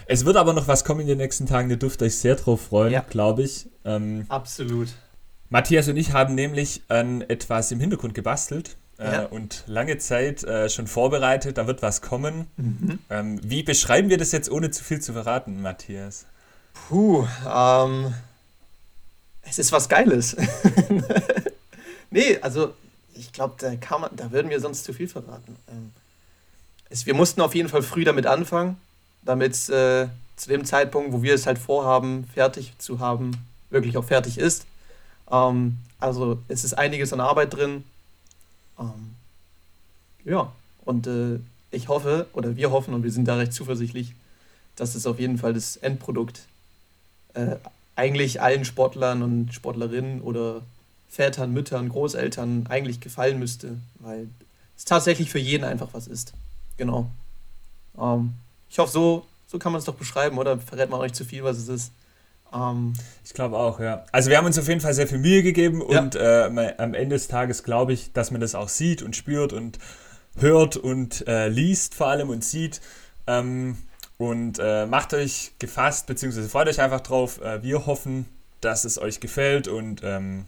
Es 0.07 0.25
wird 0.25 0.37
aber 0.37 0.55
noch 0.55 0.67
was 0.67 0.85
kommen 0.85 1.01
in 1.01 1.07
den 1.07 1.19
nächsten 1.19 1.45
Tagen, 1.45 1.69
ihr 1.69 1.77
dürft 1.77 2.03
euch 2.03 2.17
sehr 2.17 2.37
drauf 2.37 2.63
freuen, 2.63 2.93
ja. 2.93 3.01
glaube 3.01 3.43
ich. 3.43 3.69
Ähm, 3.85 4.25
Absolut. 4.29 4.89
Matthias 5.51 5.89
und 5.89 5.97
ich 5.97 6.13
haben 6.13 6.35
nämlich 6.35 6.83
an 6.89 7.23
etwas 7.23 7.71
im 7.73 7.81
Hintergrund 7.81 8.15
gebastelt 8.15 8.77
äh, 8.99 9.05
ja. 9.05 9.25
und 9.27 9.65
lange 9.67 9.99
Zeit 9.99 10.45
äh, 10.45 10.69
schon 10.69 10.87
vorbereitet. 10.87 11.59
Da 11.59 11.67
wird 11.67 11.83
was 11.83 12.03
kommen. 12.03 12.47
Mhm. 12.57 12.99
Ähm, 13.11 13.41
wie 13.43 13.63
beschreiben 13.63 14.11
wir 14.11 14.19
das 14.19 14.33
jetzt, 14.33 14.51
ohne 14.51 14.71
zu 14.71 14.85
viel 14.85 15.01
zu 15.01 15.13
verraten, 15.13 15.63
Matthias? 15.63 16.27
Puh, 16.89 17.27
ähm, 17.47 18.15
es 19.43 19.59
ist 19.59 19.73
was 19.73 19.89
Geiles. 19.89 20.37
Nee, 22.11 22.39
also 22.41 22.75
ich 23.15 23.33
glaube, 23.33 23.55
da, 23.59 23.75
da 24.11 24.31
würden 24.31 24.51
wir 24.51 24.61
sonst 24.61 24.85
zu 24.85 24.93
viel 24.93 25.09
verraten. 25.09 25.57
Ähm, 25.69 25.93
es, 26.89 27.07
wir 27.07 27.15
mussten 27.15 27.41
auf 27.41 27.55
jeden 27.55 27.69
Fall 27.69 27.83
früh 27.83 28.05
damit 28.05 28.27
anfangen, 28.27 28.77
damit 29.23 29.53
es 29.53 29.69
äh, 29.69 30.09
zu 30.37 30.49
dem 30.49 30.65
Zeitpunkt, 30.65 31.13
wo 31.13 31.23
wir 31.23 31.35
es 31.35 31.47
halt 31.47 31.59
vorhaben, 31.59 32.29
fertig 32.33 32.73
zu 32.79 33.01
haben, 33.01 33.33
wirklich 33.71 33.97
auch 33.97 34.05
fertig 34.05 34.39
ist. 34.39 34.67
Ähm, 35.31 35.79
also 36.01 36.39
es 36.49 36.65
ist 36.65 36.75
einiges 36.75 37.13
an 37.13 37.21
Arbeit 37.21 37.55
drin. 37.55 37.85
Ähm, 38.79 39.15
ja, 40.25 40.53
und 40.85 41.07
äh, 41.07 41.39
ich 41.71 41.89
hoffe, 41.89 42.27
oder 42.33 42.57
wir 42.57 42.71
hoffen, 42.71 42.95
und 42.95 43.03
wir 43.03 43.13
sind 43.13 43.27
da 43.27 43.37
recht 43.37 43.53
zuversichtlich, 43.53 44.15
dass 44.77 44.95
es 44.95 45.07
auf 45.07 45.19
jeden 45.19 45.39
Fall 45.39 45.55
das 45.55 45.77
Endprodukt 45.77 46.43
äh, 47.35 47.57
eigentlich 47.97 48.41
allen 48.41 48.65
Sportlern 48.65 49.23
und 49.23 49.53
Sportlerinnen 49.53 50.21
oder 50.23 50.63
Vätern, 51.09 51.53
Müttern, 51.53 51.89
Großeltern 51.89 52.67
eigentlich 52.69 53.01
gefallen 53.01 53.39
müsste, 53.39 53.79
weil 53.99 54.29
es 54.77 54.85
tatsächlich 54.85 55.31
für 55.31 55.39
jeden 55.39 55.65
einfach 55.65 55.89
was 55.93 56.07
ist. 56.07 56.33
Genau. 56.77 57.11
Ähm, 57.99 58.35
ich 58.71 58.79
hoffe, 58.79 58.93
so, 58.93 59.27
so 59.47 59.59
kann 59.59 59.73
man 59.73 59.81
es 59.81 59.85
doch 59.85 59.95
beschreiben, 59.95 60.39
oder? 60.39 60.59
Verrät 60.59 60.91
man 60.91 61.01
nicht 61.03 61.17
zu 61.17 61.25
viel, 61.25 61.43
was 61.43 61.59
es 61.59 61.69
ist. 61.69 61.93
Ähm, 62.53 62.95
ich 63.25 63.35
glaube 63.35 63.57
auch, 63.57 63.81
ja. 63.81 64.05
Also 64.13 64.31
wir 64.31 64.39
haben 64.39 64.47
uns 64.47 64.59
auf 64.59 64.69
jeden 64.69 64.81
Fall 64.81 64.95
sehr 64.95 65.07
viel 65.07 65.19
Mühe 65.19 65.43
gegeben 65.43 65.83
ja. 65.89 66.01
und 66.01 66.15
äh, 66.15 66.75
am 66.79 66.95
Ende 66.95 67.17
des 67.17 67.29
Tages 67.29 67.63
glaube 67.63 67.93
ich, 67.93 68.13
dass 68.13 68.31
man 68.31 68.41
das 68.41 68.55
auch 68.55 68.69
sieht 68.69 69.03
und 69.03 69.17
spürt 69.17 69.53
und 69.53 69.79
hört 70.37 70.77
und 70.77 71.27
äh, 71.27 71.49
liest 71.49 71.95
vor 71.95 72.09
allem 72.09 72.31
und 72.31 72.45
sieht. 72.45 72.81
Ähm, 73.27 73.77
und 74.17 74.59
äh, 74.59 74.85
macht 74.87 75.15
euch 75.15 75.53
gefasst, 75.61 76.07
beziehungsweise 76.07 76.49
freut 76.49 76.69
euch 76.69 76.81
einfach 76.81 77.01
drauf. 77.01 77.41
Äh, 77.41 77.63
wir 77.63 77.87
hoffen, 77.87 78.27
dass 78.61 78.85
es 78.85 78.99
euch 78.99 79.21
gefällt 79.21 79.69
und 79.69 80.03
ähm, 80.03 80.47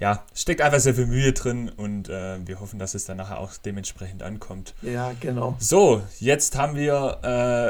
ja, 0.00 0.24
steckt 0.34 0.62
einfach 0.62 0.80
sehr 0.80 0.94
viel 0.94 1.06
Mühe 1.06 1.32
drin 1.32 1.68
und 1.68 2.08
äh, 2.08 2.44
wir 2.44 2.60
hoffen, 2.60 2.78
dass 2.78 2.94
es 2.94 3.04
dann 3.04 3.18
nachher 3.18 3.38
auch 3.38 3.52
dementsprechend 3.56 4.22
ankommt. 4.22 4.74
Ja, 4.82 5.12
genau. 5.20 5.54
So, 5.60 6.02
jetzt 6.18 6.56
haben 6.56 6.74
wir 6.76 7.18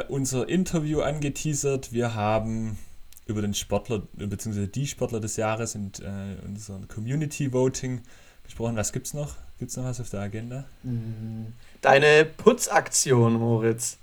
äh, 0.09 0.11
unser 0.11 0.49
Interview 0.49 1.01
angeteasert. 1.01 1.93
Wir 1.93 2.15
haben 2.15 2.79
über 3.27 3.43
den 3.43 3.55
Sportler, 3.55 4.03
beziehungsweise 4.15 4.69
die 4.69 4.87
Sportler 4.87 5.21
des 5.21 5.37
Jahres 5.37 5.75
und 5.75 6.01
äh, 6.01 6.37
unser 6.45 6.81
Community 6.89 7.53
Voting 7.53 8.01
gesprochen. 8.45 8.77
Was 8.77 8.93
gibt's 8.93 9.15
noch? 9.15 9.37
Gibt's 9.59 9.77
noch 9.77 9.85
was 9.85 10.01
auf 10.01 10.11
der 10.11 10.21
Agenda? 10.21 10.65
Mhm. 10.83 11.53
Deine 11.81 12.25
Putzaktion, 12.25 13.35
Moritz. 13.35 13.99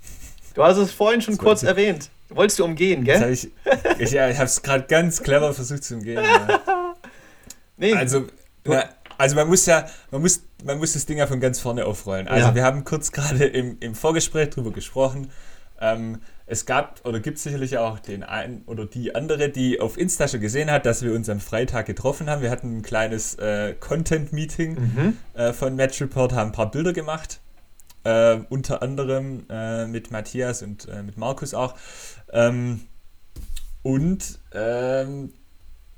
Du 0.54 0.64
hast 0.64 0.78
es 0.78 0.90
vorhin 0.92 1.20
schon 1.20 1.36
kurz 1.38 1.62
erwähnt. 1.62 2.10
Wolltest 2.30 2.58
du 2.58 2.64
umgehen, 2.64 3.04
gell? 3.04 3.32
ich, 3.32 3.50
ich, 3.98 4.10
ja, 4.12 4.28
ich 4.30 4.36
habe 4.36 4.46
es 4.46 4.62
gerade 4.62 4.84
ganz 4.84 5.22
clever 5.22 5.52
versucht 5.52 5.84
zu 5.84 5.94
umgehen. 5.94 6.22
Ja. 6.22 6.60
Nee. 7.80 7.94
Also, 7.94 8.26
na, 8.64 8.84
also 9.16 9.36
man 9.36 9.48
muss 9.48 9.64
ja, 9.64 9.86
man 10.10 10.20
muss, 10.20 10.42
man 10.64 10.76
muss 10.76 10.92
das 10.92 11.06
Ding 11.06 11.16
ja 11.16 11.26
von 11.26 11.40
ganz 11.40 11.58
vorne 11.60 11.86
aufrollen. 11.86 12.28
Also 12.28 12.48
ja. 12.48 12.54
wir 12.54 12.62
haben 12.62 12.84
kurz 12.84 13.10
gerade 13.10 13.46
im, 13.46 13.78
im 13.80 13.94
Vorgespräch 13.94 14.50
drüber 14.50 14.70
gesprochen. 14.70 15.30
Ähm, 15.80 16.20
es 16.50 16.66
gab 16.66 17.00
oder 17.04 17.20
gibt 17.20 17.38
sicherlich 17.38 17.78
auch 17.78 18.00
den 18.00 18.24
einen 18.24 18.62
oder 18.66 18.84
die 18.84 19.14
andere, 19.14 19.50
die 19.50 19.80
auf 19.80 19.96
Insta 19.96 20.26
schon 20.26 20.40
gesehen 20.40 20.68
hat, 20.68 20.84
dass 20.84 21.02
wir 21.02 21.14
uns 21.14 21.28
am 21.28 21.38
Freitag 21.38 21.86
getroffen 21.86 22.28
haben. 22.28 22.42
Wir 22.42 22.50
hatten 22.50 22.78
ein 22.78 22.82
kleines 22.82 23.36
äh, 23.36 23.74
Content-Meeting 23.78 24.72
mhm. 24.72 25.16
äh, 25.34 25.52
von 25.52 25.76
Match 25.76 26.00
Report, 26.02 26.32
haben 26.32 26.50
ein 26.50 26.52
paar 26.52 26.72
Bilder 26.72 26.92
gemacht. 26.92 27.40
Äh, 28.02 28.38
unter 28.48 28.82
anderem 28.82 29.44
äh, 29.48 29.86
mit 29.86 30.10
Matthias 30.10 30.62
und 30.62 30.88
äh, 30.88 31.04
mit 31.04 31.16
Markus 31.18 31.54
auch. 31.54 31.76
Ähm, 32.32 32.80
und 33.82 34.40
ähm, 34.52 35.32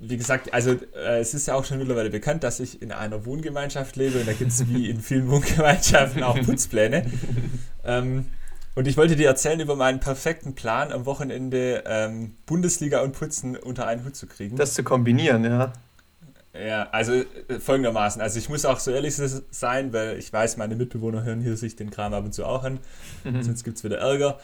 wie 0.00 0.16
gesagt, 0.18 0.52
also 0.52 0.72
äh, 0.72 1.20
es 1.20 1.32
ist 1.32 1.46
ja 1.46 1.54
auch 1.54 1.64
schon 1.64 1.78
mittlerweile 1.78 2.10
bekannt, 2.10 2.44
dass 2.44 2.60
ich 2.60 2.82
in 2.82 2.92
einer 2.92 3.24
Wohngemeinschaft 3.24 3.96
lebe 3.96 4.18
und 4.18 4.28
da 4.28 4.34
gibt 4.34 4.50
es 4.50 4.68
wie 4.68 4.90
in 4.90 5.00
vielen 5.00 5.28
Wohngemeinschaften 5.30 6.22
auch 6.22 6.38
Putzpläne. 6.42 7.06
ähm, 7.84 8.26
und 8.74 8.88
ich 8.88 8.96
wollte 8.96 9.16
dir 9.16 9.28
erzählen 9.28 9.60
über 9.60 9.76
meinen 9.76 10.00
perfekten 10.00 10.54
Plan, 10.54 10.92
am 10.92 11.06
Wochenende 11.06 11.84
ähm, 11.86 12.36
Bundesliga 12.46 13.02
und 13.02 13.12
Putzen 13.12 13.56
unter 13.56 13.86
einen 13.86 14.04
Hut 14.04 14.16
zu 14.16 14.26
kriegen. 14.26 14.56
Das 14.56 14.74
zu 14.74 14.82
kombinieren, 14.82 15.44
ja. 15.44 15.72
Ja, 16.54 16.88
also 16.90 17.12
äh, 17.14 17.24
folgendermaßen. 17.60 18.20
Also 18.20 18.38
ich 18.38 18.48
muss 18.48 18.64
auch 18.64 18.78
so 18.78 18.90
ehrlich 18.90 19.14
sein, 19.14 19.92
weil 19.92 20.18
ich 20.18 20.32
weiß, 20.32 20.58
meine 20.58 20.76
Mitbewohner 20.76 21.22
hören 21.22 21.40
hier 21.40 21.56
sich 21.56 21.76
den 21.76 21.90
Kram 21.90 22.12
ab 22.12 22.24
und 22.24 22.34
zu 22.34 22.44
auch 22.44 22.64
an. 22.64 22.78
Mhm. 23.24 23.42
Sonst 23.42 23.64
gibt 23.64 23.78
es 23.78 23.84
wieder 23.84 23.98
Ärger. 23.98 24.38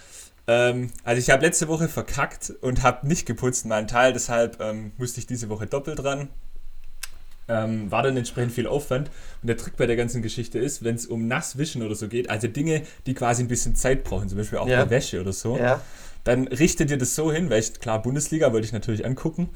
Ähm, 0.46 0.90
also 1.04 1.18
ich 1.20 1.28
habe 1.30 1.44
letzte 1.44 1.68
Woche 1.68 1.88
verkackt 1.88 2.54
und 2.62 2.82
habe 2.82 3.06
nicht 3.06 3.26
geputzt 3.26 3.66
meinen 3.66 3.86
Teil, 3.86 4.14
deshalb 4.14 4.58
ähm, 4.60 4.92
musste 4.96 5.20
ich 5.20 5.26
diese 5.26 5.50
Woche 5.50 5.66
doppelt 5.66 5.98
dran. 5.98 6.28
Ähm, 7.48 7.90
war 7.90 8.02
dann 8.02 8.16
entsprechend 8.16 8.52
viel 8.52 8.66
Aufwand. 8.66 9.10
Und 9.42 9.48
der 9.48 9.56
Trick 9.56 9.76
bei 9.76 9.86
der 9.86 9.96
ganzen 9.96 10.20
Geschichte 10.20 10.58
ist, 10.58 10.84
wenn 10.84 10.94
es 10.94 11.06
um 11.06 11.26
Nasswischen 11.26 11.82
oder 11.82 11.94
so 11.94 12.08
geht, 12.08 12.28
also 12.28 12.46
Dinge, 12.46 12.82
die 13.06 13.14
quasi 13.14 13.42
ein 13.42 13.48
bisschen 13.48 13.74
Zeit 13.74 14.04
brauchen, 14.04 14.28
zum 14.28 14.36
Beispiel 14.36 14.58
auch 14.58 14.68
ja. 14.68 14.84
bei 14.84 14.90
Wäsche 14.90 15.20
oder 15.20 15.32
so, 15.32 15.56
ja. 15.56 15.80
dann 16.24 16.46
richtet 16.48 16.90
ihr 16.90 16.98
das 16.98 17.14
so 17.14 17.32
hin, 17.32 17.48
weil 17.48 17.60
ich, 17.60 17.80
klar, 17.80 18.02
Bundesliga 18.02 18.52
wollte 18.52 18.66
ich 18.66 18.72
natürlich 18.72 19.06
angucken. 19.06 19.48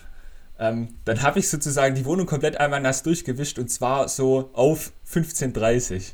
Ähm, 0.58 0.88
dann 1.04 1.22
habe 1.22 1.38
ich 1.38 1.48
sozusagen 1.48 1.94
die 1.94 2.04
Wohnung 2.04 2.26
komplett 2.26 2.58
einmal 2.58 2.80
nass 2.80 3.02
durchgewischt 3.02 3.58
und 3.58 3.68
zwar 3.68 4.08
so 4.08 4.50
auf 4.52 4.92
15.30 5.10 6.12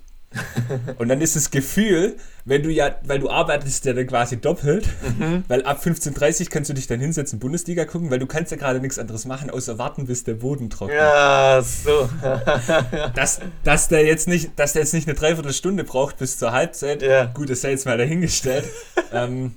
und 0.99 1.09
dann 1.09 1.21
ist 1.21 1.37
das 1.37 1.51
Gefühl, 1.51 2.17
wenn 2.45 2.63
du 2.63 2.71
ja, 2.71 2.97
weil 3.05 3.19
du 3.19 3.31
arbeitest 3.31 3.85
ja 3.87 3.95
dann 3.95 4.07
quasi 4.07 4.39
doppelt, 4.39 4.87
mhm. 5.19 5.45
weil 5.49 5.65
ab 5.65 5.83
15.30 5.83 6.51
kannst 6.51 6.69
du 6.69 6.75
dich 6.75 6.87
dann 6.87 7.01
hinsetzen, 7.01 7.39
Bundesliga 7.39 7.85
gucken, 7.87 8.11
weil 8.11 8.19
du 8.19 8.27
kannst 8.27 8.51
ja 8.51 8.59
gerade 8.59 8.81
nichts 8.81 8.99
anderes 8.99 9.25
machen, 9.25 9.51
außer 9.51 9.79
warten, 9.79 10.07
bis 10.07 10.25
der 10.25 10.35
Boden 10.35 10.69
trocknet. 10.69 10.99
Ja, 10.99 11.63
so. 11.63 12.09
dass, 13.15 13.41
dass, 13.65 13.89
der 13.89 14.05
jetzt 14.05 14.29
nicht, 14.29 14.51
dass 14.57 14.75
der 14.75 14.83
jetzt 14.83 14.95
nicht 14.95 15.09
eine 15.09 15.17
Dreiviertelstunde 15.17 15.85
braucht 15.85 16.19
bis 16.19 16.39
zur 16.39 16.53
Halbzeit, 16.53 17.03
ja. 17.03 17.27
gut, 17.27 17.49
das 17.49 17.63
sei 17.63 17.71
jetzt 17.71 17.87
mal 17.87 17.99
dahingestellt. 17.99 18.65
ähm, 19.13 19.55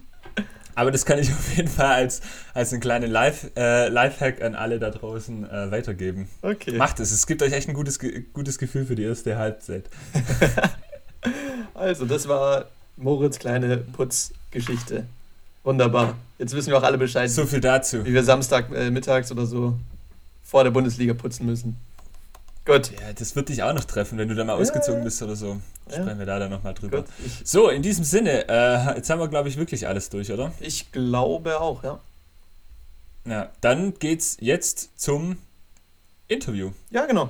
aber 0.76 0.92
das 0.92 1.06
kann 1.06 1.20
ich 1.20 1.30
auf 1.32 1.56
jeden 1.56 1.70
Fall 1.70 1.94
als, 1.94 2.22
als 2.54 2.72
einen 2.72 2.82
kleinen 2.82 3.12
Live, 3.12 3.52
äh, 3.56 3.88
Lifehack 3.90 4.42
an 4.42 4.56
alle 4.56 4.80
da 4.80 4.90
draußen 4.90 5.50
äh, 5.50 5.72
weitergeben. 5.72 6.28
Okay. 6.42 6.78
Macht 6.78 7.00
es. 7.00 7.12
Es 7.12 7.28
gibt 7.28 7.42
euch 7.44 7.54
echt 7.54 7.70
ein 7.70 7.74
gutes, 7.74 8.00
gutes 8.34 8.58
Gefühl 8.58 8.86
für 8.86 8.96
die 8.96 9.04
erste 9.04 9.38
Halbzeit. 9.38 9.86
also, 11.74 12.06
das 12.06 12.28
war 12.28 12.66
Moritz' 12.98 13.40
kleine 13.40 13.78
Putzgeschichte. 13.78 15.06
Wunderbar. 15.64 16.16
Jetzt 16.40 16.56
wissen 16.56 16.72
wir 16.72 16.78
auch 16.78 16.84
alle 16.84 16.98
Bescheid. 16.98 17.30
So 17.30 17.46
viel 17.46 17.62
dazu. 17.62 18.04
Wie 18.06 18.14
wir 18.14 18.24
Samstag 18.24 18.72
äh, 18.74 18.90
mittags 18.90 19.32
oder 19.32 19.46
so 19.46 19.78
vor 20.44 20.64
der 20.64 20.72
Bundesliga 20.72 21.14
putzen 21.14 21.46
müssen. 21.46 21.78
Gut. 22.66 22.92
Ja, 22.92 23.14
das 23.14 23.36
wird 23.36 23.50
dich 23.50 23.64
auch 23.64 23.74
noch 23.74 23.86
treffen, 23.86 24.18
wenn 24.18 24.28
du 24.28 24.36
da 24.36 24.44
mal 24.44 24.54
ja. 24.54 24.60
ausgezogen 24.60 25.04
bist 25.04 25.22
oder 25.24 25.36
so. 25.36 25.60
Sprechen 25.88 26.08
ja. 26.08 26.20
wir 26.20 26.26
da 26.26 26.40
dann 26.40 26.52
nochmal 26.52 26.74
drüber. 26.74 27.00
Gut, 27.00 27.08
so, 27.44 27.70
in 27.70 27.82
diesem 27.82 28.04
Sinne, 28.04 28.48
äh, 28.48 28.96
jetzt 28.96 29.10
haben 29.10 29.20
wir, 29.20 29.28
glaube 29.28 29.50
ich, 29.50 29.58
wirklich 29.58 29.88
alles 29.88 30.10
durch, 30.10 30.32
oder? 30.32 30.54
Ich 30.60 30.92
glaube 30.92 31.60
auch, 31.60 31.84
ja. 31.84 32.00
Ja, 33.26 33.50
dann 33.62 33.96
geht's 33.96 34.38
jetzt 34.40 35.00
zum 35.00 35.38
Interview. 36.28 36.72
Ja, 36.92 37.06
genau. 37.06 37.30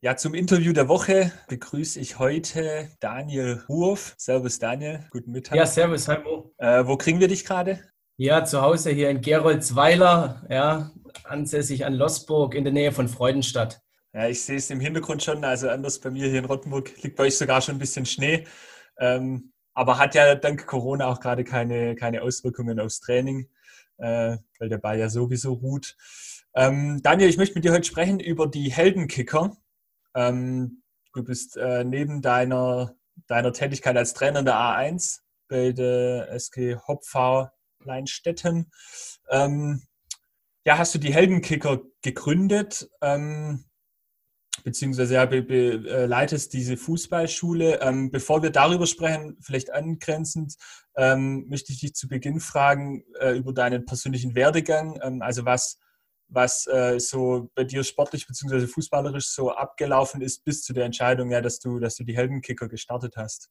Ja, 0.00 0.16
zum 0.16 0.34
Interview 0.34 0.72
der 0.72 0.88
Woche 0.88 1.32
begrüße 1.48 1.98
ich 1.98 2.18
heute 2.18 2.88
Daniel 3.00 3.64
Ruoff. 3.68 4.14
Servus 4.16 4.58
Daniel, 4.58 5.04
guten 5.10 5.32
Mittag. 5.32 5.56
Ja, 5.56 5.66
servus, 5.66 6.08
hallo. 6.08 6.54
Äh, 6.58 6.86
wo 6.86 6.96
kriegen 6.96 7.20
wir 7.20 7.28
dich 7.28 7.44
gerade? 7.44 7.80
Ja, 8.16 8.44
zu 8.44 8.60
Hause 8.60 8.90
hier 8.90 9.10
in 9.10 9.20
Geroldsweiler, 9.20 10.44
ja, 10.50 10.90
ansässig 11.24 11.84
an 11.84 11.94
Losburg 11.94 12.54
in 12.54 12.64
der 12.64 12.72
Nähe 12.72 12.92
von 12.92 13.08
Freudenstadt. 13.08 13.80
Ja, 14.12 14.28
ich 14.28 14.42
sehe 14.42 14.56
es 14.56 14.70
im 14.70 14.80
Hintergrund 14.80 15.22
schon, 15.22 15.44
also 15.44 15.68
anders 15.68 16.00
bei 16.00 16.10
mir 16.10 16.28
hier 16.28 16.38
in 16.38 16.44
Rottenburg 16.46 17.02
liegt 17.02 17.16
bei 17.16 17.24
euch 17.24 17.36
sogar 17.36 17.60
schon 17.60 17.76
ein 17.76 17.78
bisschen 17.78 18.06
Schnee. 18.06 18.44
Ähm, 18.98 19.52
aber 19.74 19.98
hat 19.98 20.14
ja 20.14 20.34
dank 20.34 20.66
Corona 20.66 21.06
auch 21.06 21.20
gerade 21.20 21.44
keine, 21.44 21.94
keine 21.94 22.22
Auswirkungen 22.22 22.80
aufs 22.80 23.00
Training, 23.00 23.48
äh, 23.98 24.36
weil 24.58 24.68
der 24.68 24.78
Ball 24.78 24.98
ja 24.98 25.08
sowieso 25.08 25.52
ruht. 25.52 25.96
Ähm, 26.54 27.00
Daniel, 27.02 27.28
ich 27.28 27.36
möchte 27.36 27.54
mit 27.54 27.64
dir 27.64 27.72
heute 27.72 27.86
sprechen 27.86 28.18
über 28.18 28.48
die 28.48 28.72
Heldenkicker. 28.72 29.56
Ähm, 30.14 30.82
du 31.12 31.22
bist 31.22 31.56
äh, 31.56 31.84
neben 31.84 32.22
deiner, 32.22 32.96
deiner 33.28 33.52
Tätigkeit 33.52 33.96
als 33.96 34.14
Trainer 34.14 34.40
in 34.40 34.46
der 34.46 34.56
A1 34.56 35.20
bei 35.48 35.72
der 35.72 36.32
SG 36.32 36.76
Hopfau 36.88 37.48
Leinstetten. 37.84 38.70
Ähm, 39.30 39.82
ja, 40.64 40.78
hast 40.78 40.94
du 40.94 40.98
die 40.98 41.14
Heldenkicker 41.14 41.80
gegründet, 42.02 42.88
ähm, 43.00 43.64
beziehungsweise 44.64 45.14
ja, 45.14 45.24
be, 45.24 45.42
be, 45.42 45.88
äh, 45.88 46.06
leitest 46.06 46.52
diese 46.52 46.76
Fußballschule. 46.76 47.80
Ähm, 47.80 48.10
bevor 48.10 48.42
wir 48.42 48.50
darüber 48.50 48.86
sprechen, 48.86 49.36
vielleicht 49.40 49.72
angrenzend, 49.72 50.56
ähm, 50.96 51.46
möchte 51.48 51.72
ich 51.72 51.80
dich 51.80 51.94
zu 51.94 52.08
Beginn 52.08 52.40
fragen 52.40 53.04
äh, 53.20 53.32
über 53.32 53.52
deinen 53.52 53.86
persönlichen 53.86 54.34
Werdegang. 54.34 54.98
Ähm, 55.02 55.22
also 55.22 55.44
was, 55.44 55.78
was 56.28 56.66
äh, 56.66 56.98
so 56.98 57.50
bei 57.54 57.64
dir 57.64 57.84
sportlich 57.84 58.26
bzw. 58.26 58.66
fußballerisch 58.66 59.28
so 59.28 59.50
abgelaufen 59.50 60.20
ist 60.20 60.44
bis 60.44 60.62
zu 60.62 60.72
der 60.72 60.84
Entscheidung, 60.84 61.30
ja, 61.30 61.40
dass 61.40 61.60
du, 61.60 61.78
dass 61.78 61.96
du 61.96 62.04
die 62.04 62.16
Heldenkicker 62.16 62.68
gestartet 62.68 63.16
hast. 63.16 63.50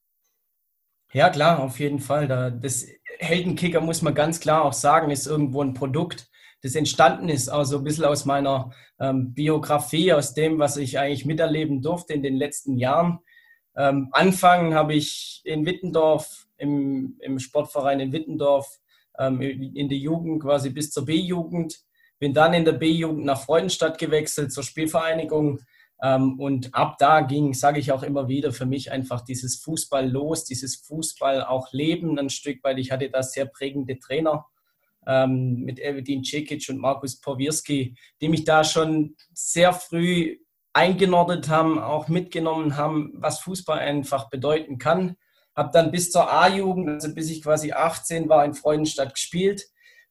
Ja, 1.13 1.29
klar, 1.29 1.59
auf 1.59 1.79
jeden 1.79 1.99
Fall. 1.99 2.27
das 2.61 2.85
Heldenkicker 3.19 3.79
muss 3.79 4.01
man 4.01 4.13
ganz 4.13 4.41
klar 4.41 4.65
auch 4.65 4.73
sagen, 4.73 5.09
ist 5.09 5.25
irgendwo 5.25 5.61
ein 5.63 5.73
Produkt, 5.73 6.29
das 6.61 6.75
entstanden 6.75 7.29
ist, 7.29 7.49
also 7.49 7.77
ein 7.77 7.83
bisschen 7.83 8.05
aus 8.05 8.25
meiner 8.25 8.71
ähm, 8.99 9.33
Biografie, 9.33 10.13
aus 10.13 10.33
dem, 10.33 10.59
was 10.59 10.77
ich 10.77 10.97
eigentlich 10.97 11.25
miterleben 11.25 11.81
durfte 11.81 12.13
in 12.13 12.23
den 12.23 12.35
letzten 12.35 12.77
Jahren. 12.77 13.19
Ähm, 13.75 14.09
anfangen 14.11 14.73
habe 14.73 14.95
ich 14.95 15.41
in 15.45 15.65
Wittendorf, 15.65 16.47
im, 16.57 17.17
im 17.19 17.37
Sportverein 17.39 17.99
in 17.99 18.11
Wittendorf, 18.11 18.79
ähm, 19.19 19.39
in 19.41 19.87
der 19.87 19.97
Jugend 19.97 20.41
quasi 20.41 20.71
bis 20.71 20.91
zur 20.91 21.05
B-Jugend. 21.05 21.79
Bin 22.19 22.33
dann 22.33 22.55
in 22.55 22.65
der 22.65 22.73
B-Jugend 22.73 23.25
nach 23.25 23.41
Freudenstadt 23.41 23.99
gewechselt 23.99 24.51
zur 24.51 24.63
Spielvereinigung 24.63 25.59
ähm, 26.01 26.39
und 26.39 26.73
ab 26.73 26.97
da 26.97 27.21
ging, 27.21 27.53
sage 27.53 27.79
ich 27.79 27.91
auch 27.91 28.01
immer 28.01 28.27
wieder, 28.27 28.51
für 28.51 28.65
mich 28.65 28.91
einfach 28.91 29.21
dieses 29.21 29.57
Fußball 29.57 30.09
los, 30.09 30.43
dieses 30.43 30.77
Fußball 30.77 31.43
auch 31.43 31.71
leben 31.71 32.17
ein 32.17 32.29
Stück, 32.29 32.63
weil 32.63 32.79
ich 32.79 32.91
hatte 32.91 33.09
da 33.11 33.21
sehr 33.21 33.45
prägende 33.45 33.99
Trainer 33.99 34.45
ähm, 35.07 35.61
mit 35.61 35.79
Evedin 35.79 36.23
Cekic 36.23 36.67
und 36.69 36.79
Markus 36.79 37.19
Powierski, 37.19 37.95
die 38.21 38.29
mich 38.29 38.43
da 38.43 38.63
schon 38.63 39.15
sehr 39.33 39.73
früh 39.73 40.37
eingenordet 40.73 41.49
haben, 41.49 41.79
auch 41.79 42.07
mitgenommen 42.07 42.77
haben, 42.77 43.13
was 43.15 43.39
Fußball 43.39 43.79
einfach 43.79 44.29
bedeuten 44.29 44.77
kann. 44.77 45.15
Habe 45.55 45.71
dann 45.73 45.89
bis 45.89 46.11
zur 46.11 46.31
A-Jugend, 46.31 46.89
also 46.89 47.15
bis 47.15 47.31
ich 47.31 47.41
quasi 47.41 47.71
18 47.71 48.29
war, 48.29 48.45
in 48.45 48.53
Freudenstadt 48.53 49.13
gespielt 49.13 49.63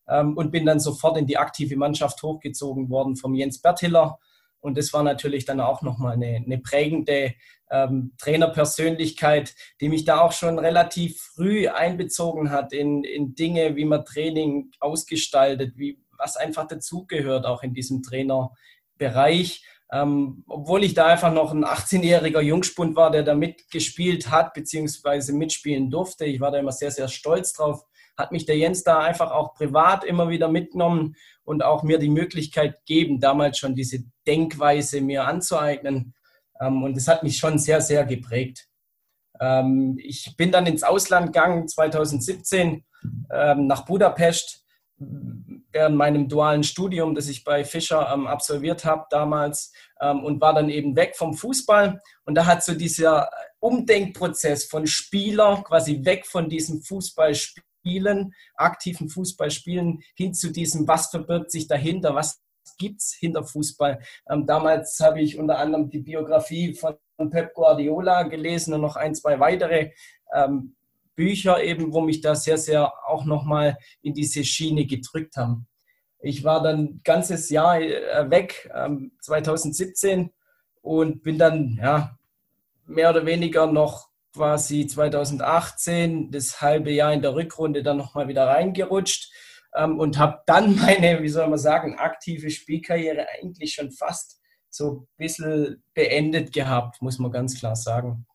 ähm, 0.09 0.37
und 0.37 0.51
bin 0.51 0.67
dann 0.67 0.81
sofort 0.81 1.19
in 1.19 1.27
die 1.27 1.39
aktive 1.39 1.77
Mannschaft 1.77 2.23
hochgezogen 2.23 2.91
worden 2.91 3.15
vom 3.15 3.35
Jens 3.35 3.61
Bertiller 3.61 4.19
und 4.61 4.77
das 4.77 4.93
war 4.93 5.03
natürlich 5.03 5.45
dann 5.45 5.61
auch 5.61 5.83
nochmal 5.83 6.15
eine, 6.15 6.43
eine 6.45 6.59
prägende 6.59 7.35
ähm, 7.71 8.13
Trainerpersönlichkeit, 8.19 9.55
die 9.81 9.89
mich 9.89 10.05
da 10.05 10.21
auch 10.21 10.33
schon 10.33 10.59
relativ 10.59 11.21
früh 11.21 11.69
einbezogen 11.69 12.51
hat 12.51 12.73
in, 12.73 13.05
in 13.05 13.35
Dinge, 13.35 13.77
wie 13.77 13.85
man 13.85 14.05
Training 14.05 14.71
ausgestaltet, 14.81 15.75
wie, 15.77 16.01
was 16.17 16.37
einfach 16.37 16.67
dazugehört, 16.67 17.47
auch 17.47 17.63
in 17.63 17.75
diesem 17.75 18.03
Trainerbereich. 18.03 19.65
Ähm, 19.93 20.45
obwohl 20.49 20.83
ich 20.83 20.95
da 20.95 21.07
einfach 21.07 21.33
noch 21.33 21.53
ein 21.53 21.65
18-jähriger 21.65 22.41
Jungspund 22.41 22.97
war, 22.97 23.13
der 23.13 23.23
da 23.23 23.35
mitgespielt 23.35 24.31
hat, 24.31 24.53
beziehungsweise 24.53 25.33
mitspielen 25.33 25.91
durfte. 25.91 26.25
Ich 26.25 26.41
war 26.41 26.51
da 26.51 26.59
immer 26.59 26.73
sehr, 26.73 26.91
sehr 26.91 27.07
stolz 27.07 27.53
drauf. 27.53 27.85
Hat 28.17 28.33
mich 28.33 28.47
der 28.47 28.57
Jens 28.57 28.83
da 28.83 29.01
einfach 29.01 29.31
auch 29.31 29.55
privat 29.55 30.05
immer 30.05 30.29
wieder 30.29 30.49
mitgenommen 30.49 31.17
und 31.45 31.63
auch 31.63 31.83
mir 31.83 31.99
die 31.99 32.11
Möglichkeit 32.11 32.79
gegeben, 32.79 33.21
damals 33.21 33.59
schon 33.59 33.75
diese 33.75 34.05
Denkweise 34.27 35.01
mir 35.01 35.27
anzueignen. 35.27 36.15
Ähm, 36.61 36.83
und 36.83 36.97
das 36.97 37.09
hat 37.09 37.23
mich 37.23 37.39
schon 37.39 37.59
sehr, 37.59 37.81
sehr 37.81 38.05
geprägt. 38.05 38.69
Ähm, 39.41 39.99
ich 40.03 40.35
bin 40.37 40.53
dann 40.53 40.67
ins 40.67 40.83
Ausland 40.83 41.27
gegangen 41.27 41.69
2017 41.69 42.85
ähm, 43.31 43.67
nach 43.67 43.85
Budapest 43.85 44.65
während 44.99 45.97
meinem 45.97 46.27
dualen 46.27 46.65
Studium, 46.65 47.15
das 47.15 47.29
ich 47.29 47.45
bei 47.45 47.65
Fischer 47.65 48.09
absolviert 48.09 48.87
habe 48.87 49.05
damals 49.11 49.71
und 50.01 50.41
war 50.41 50.55
dann 50.55 50.71
eben 50.71 50.97
weg 50.97 51.15
vom 51.15 51.35
Fußball. 51.35 52.01
Und 52.25 52.35
da 52.35 52.47
hat 52.47 52.65
so 52.65 52.73
dieser 52.73 53.29
Umdenkprozess 53.59 54.65
von 54.65 54.87
Spieler 54.87 55.63
quasi 55.67 56.03
weg 56.03 56.25
von 56.25 56.49
diesem 56.49 56.81
Fußballspiel 56.81 57.63
Spielen, 57.87 58.35
aktiven 58.57 59.09
Fußballspielen, 59.09 60.03
hin 60.15 60.35
zu 60.35 60.51
diesem, 60.51 60.89
was 60.89 61.09
verbirgt 61.09 61.53
sich 61.53 61.69
dahinter, 61.69 62.15
was 62.15 62.43
gibt 62.79 63.01
es 63.01 63.13
hinter 63.13 63.45
Fußball. 63.45 64.01
Ähm, 64.29 64.45
damals 64.45 64.99
habe 65.01 65.21
ich 65.21 65.39
unter 65.39 65.59
anderem 65.59 65.89
die 65.89 66.01
Biografie 66.01 66.75
von 66.75 66.97
Pep 67.31 67.55
Guardiola 67.55 68.25
gelesen 68.25 68.75
und 68.75 68.81
noch 68.81 68.97
ein, 68.97 69.15
zwei 69.15 69.39
weitere 69.39 69.93
ähm, 70.35 70.75
Bücher 71.15 71.63
eben, 71.63 71.93
wo 71.93 72.01
mich 72.01 72.21
da 72.21 72.35
sehr, 72.35 72.59
sehr 72.59 72.93
auch 73.09 73.25
nochmal 73.25 73.79
in 74.03 74.15
diese 74.15 74.45
Schiene 74.45 74.85
gedrückt 74.85 75.37
haben. 75.37 75.69
Ich 76.19 76.43
war 76.43 76.63
dann 76.63 77.01
ganzes 77.05 77.49
Jahr 77.51 77.81
äh, 77.81 78.29
weg, 78.29 78.69
2017, 79.21 80.19
ähm, 80.19 80.31
und 80.83 81.23
bin 81.23 81.39
dann 81.39 81.79
ja, 81.81 82.19
mehr 82.85 83.11
oder 83.11 83.25
weniger 83.25 83.67
noch 83.67 84.09
quasi 84.37 84.87
2018, 84.87 86.31
das 86.31 86.61
halbe 86.61 86.91
Jahr 86.91 87.13
in 87.13 87.23
der 87.23 87.35
Rückrunde, 87.35 87.83
dann 87.83 87.97
nochmal 87.97 88.29
wieder 88.29 88.47
reingerutscht 88.47 89.33
ähm, 89.75 89.99
und 89.99 90.19
habe 90.19 90.43
dann 90.47 90.77
meine, 90.81 91.23
wie 91.23 91.29
soll 91.29 91.49
man 91.49 91.59
sagen, 91.59 91.97
aktive 91.97 92.51
Spielkarriere 92.51 93.27
eigentlich 93.41 93.75
schon 93.75 93.91
fast 93.91 94.41
so 94.69 94.91
ein 94.91 95.09
bisschen 95.17 95.83
beendet 95.95 96.53
gehabt, 96.53 97.01
muss 97.01 97.19
man 97.19 97.33
ganz 97.33 97.59
klar 97.59 97.77
sagen. 97.77 98.27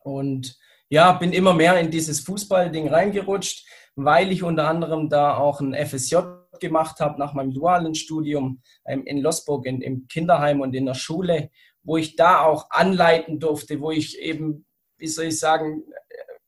Und 0.00 0.56
ja, 0.88 1.12
bin 1.12 1.32
immer 1.32 1.52
mehr 1.52 1.78
in 1.78 1.90
dieses 1.90 2.20
Fußballding 2.20 2.88
reingerutscht, 2.88 3.66
weil 3.96 4.32
ich 4.32 4.42
unter 4.42 4.66
anderem 4.68 5.08
da 5.08 5.36
auch 5.36 5.60
ein 5.60 5.74
FSJ 5.74 6.16
gemacht 6.60 7.00
habe 7.00 7.18
nach 7.18 7.34
meinem 7.34 7.52
dualen 7.52 7.94
Studium 7.94 8.62
ähm, 8.86 9.04
in 9.04 9.18
Losburg 9.18 9.66
in, 9.66 9.82
im 9.82 10.06
Kinderheim 10.08 10.60
und 10.60 10.74
in 10.74 10.86
der 10.86 10.94
Schule, 10.94 11.50
wo 11.82 11.96
ich 11.96 12.16
da 12.16 12.40
auch 12.40 12.70
anleiten 12.70 13.38
durfte, 13.38 13.80
wo 13.80 13.90
ich 13.90 14.18
eben, 14.18 14.64
wie 15.04 15.08
soll 15.08 15.26
ich 15.26 15.38
sagen, 15.38 15.84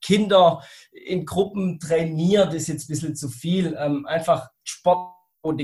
Kinder 0.01 0.63
in 0.93 1.27
Gruppen 1.27 1.79
trainiert, 1.79 2.55
ist 2.55 2.69
jetzt 2.69 2.89
ein 2.89 2.93
bisschen 2.93 3.17
zu 3.17 3.29
viel, 3.29 3.77
ähm, 3.79 4.07
einfach 4.07 4.49
Sport 4.65 5.15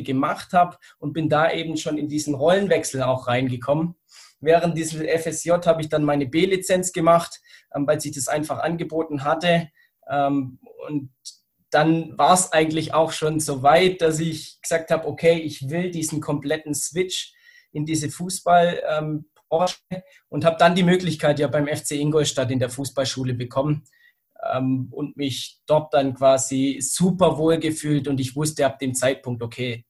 gemacht 0.05 0.53
habe 0.53 0.77
und 0.99 1.13
bin 1.13 1.29
da 1.29 1.51
eben 1.51 1.77
schon 1.77 1.99
in 1.99 2.07
diesen 2.07 2.35
Rollenwechsel 2.35 3.03
auch 3.03 3.27
reingekommen. 3.27 3.97
Während 4.41 4.77
dieses 4.77 5.01
FSJ 5.01 5.51
habe 5.67 5.81
ich 5.81 5.89
dann 5.89 6.05
meine 6.05 6.27
B-Lizenz 6.27 6.93
gemacht, 6.93 7.41
ähm, 7.75 7.87
weil 7.87 8.01
sich 8.01 8.13
das 8.13 8.29
einfach 8.29 8.59
angeboten 8.59 9.25
hatte. 9.25 9.71
Ähm, 10.09 10.61
und 10.87 11.11
dann 11.71 12.17
war 12.19 12.35
es 12.35 12.53
eigentlich 12.53 12.93
auch 12.93 13.11
schon 13.11 13.41
so 13.41 13.63
weit, 13.63 14.03
dass 14.03 14.21
ich 14.21 14.61
gesagt 14.61 14.91
habe, 14.91 15.09
okay, 15.09 15.39
ich 15.39 15.71
will 15.71 15.91
diesen 15.91 16.21
kompletten 16.21 16.75
Switch 16.75 17.33
in 17.73 17.87
diese 17.87 18.11
Fußballbranche 18.11 18.83
ähm, 18.89 19.25
und 20.29 20.45
habe 20.45 20.57
dann 20.59 20.75
die 20.75 20.83
Möglichkeit 20.83 21.39
ja 21.39 21.49
beim 21.49 21.67
FC 21.67 21.93
Ingolstadt 21.93 22.51
in 22.51 22.59
der 22.59 22.71
Fußballschule 22.71 23.35
bekommen 23.35 23.85
ähm, 24.53 24.89
und 24.91 25.17
mich 25.17 25.61
dort 25.67 25.93
dann 25.95 26.15
quasi 26.15 26.79
super 26.81 27.39
wohl 27.39 27.59
gefühlt 27.59 28.09
und 28.09 28.21
ich 28.21 28.35
wusste 28.37 28.67
ab 28.67 28.79
dem 28.79 28.95
Zeitpunkt, 28.95 29.43
okay, 29.43 29.85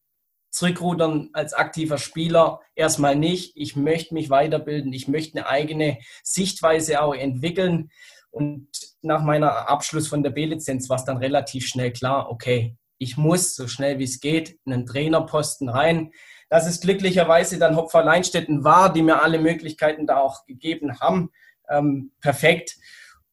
zurückrudern 0.52 1.31
als 1.33 1.54
aktiver 1.54 1.99
Spieler 1.99 2.61
erstmal 2.75 3.16
nicht. 3.16 3.52
Ich 3.57 3.75
möchte 3.75 4.14
mich 4.14 4.31
weiterbilden, 4.31 4.92
ich 4.92 5.09
möchte 5.09 5.38
eine 5.38 5.49
eigene 5.49 5.99
Sichtweise 6.23 7.02
auch 7.02 7.14
entwickeln. 7.14 7.90
Und 8.31 8.69
nach 9.00 9.23
meiner 9.23 9.69
Abschluss 9.69 10.09
von 10.09 10.23
der 10.23 10.31
B-Lizenz 10.31 10.88
war 10.88 10.97
es 10.97 11.04
dann 11.04 11.16
relativ 11.16 11.66
schnell 11.66 11.92
klar, 11.92 12.31
okay, 12.31 12.76
ich 12.99 13.16
muss 13.16 13.57
so 13.57 13.66
schnell 13.66 13.99
wie 13.99 14.04
es 14.04 14.21
geht 14.21 14.59
in 14.64 14.73
einen 14.73 14.87
Trainerposten 14.87 15.69
rein. 15.69 16.12
Dass 16.52 16.66
es 16.66 16.82
glücklicherweise 16.82 17.59
dann 17.59 17.76
Hopfer 17.76 18.04
Leinstetten 18.04 18.62
war, 18.62 18.92
die 18.92 19.00
mir 19.00 19.23
alle 19.23 19.38
Möglichkeiten 19.38 20.06
da 20.06 20.18
auch 20.18 20.44
gegeben 20.44 21.00
haben. 21.00 21.30
Ähm, 21.71 22.12
perfekt. 22.21 22.76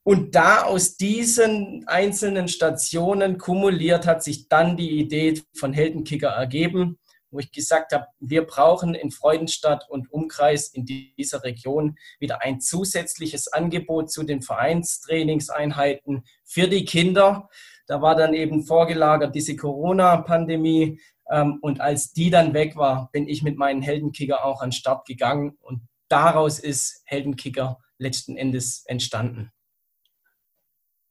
Und 0.04 0.36
da 0.36 0.64
aus 0.64 0.96
diesen 0.96 1.84
einzelnen 1.86 2.48
Stationen 2.48 3.38
kumuliert 3.38 4.08
hat 4.08 4.24
sich 4.24 4.48
dann 4.48 4.78
die 4.78 5.00
Idee 5.02 5.42
von 5.54 5.74
Heldenkicker 5.74 6.30
ergeben, 6.30 6.98
wo 7.30 7.40
ich 7.40 7.52
gesagt 7.52 7.92
habe, 7.92 8.08
wir 8.22 8.48
brauchen 8.48 8.96
in 8.96 9.12
Freudenstadt 9.12 9.90
und 9.90 10.10
Umkreis 10.14 10.70
in 10.70 10.86
dieser 10.86 11.44
Region 11.44 11.98
wieder 12.22 12.42
ein 12.42 12.62
zusätzliches 12.62 13.52
Angebot 13.52 14.12
zu 14.12 14.24
den 14.24 14.42
Vereinstrainingseinheiten 14.42 16.24
für 16.46 16.70
die 16.70 16.86
Kinder. 16.86 17.50
Da 17.86 18.02
war 18.02 18.16
dann 18.16 18.34
eben 18.34 18.64
vorgelagert 18.64 19.36
diese 19.36 19.58
Corona-Pandemie. 19.58 21.02
Ähm, 21.30 21.60
und 21.62 21.82
als 21.82 22.12
die 22.12 22.30
dann 22.30 22.54
weg 22.54 22.76
war, 22.76 23.10
bin 23.12 23.28
ich 23.28 23.44
mit 23.44 23.58
meinen 23.58 23.82
Heldenkicker 23.82 24.44
auch 24.44 24.62
an 24.62 24.70
den 24.70 24.74
Start 24.74 25.06
gegangen. 25.06 25.58
Und 25.62 25.88
daraus 26.10 26.60
ist 26.60 27.02
Heldenkicker 27.06 27.80
letzten 27.98 28.38
Endes 28.38 28.84
entstanden. 28.88 29.52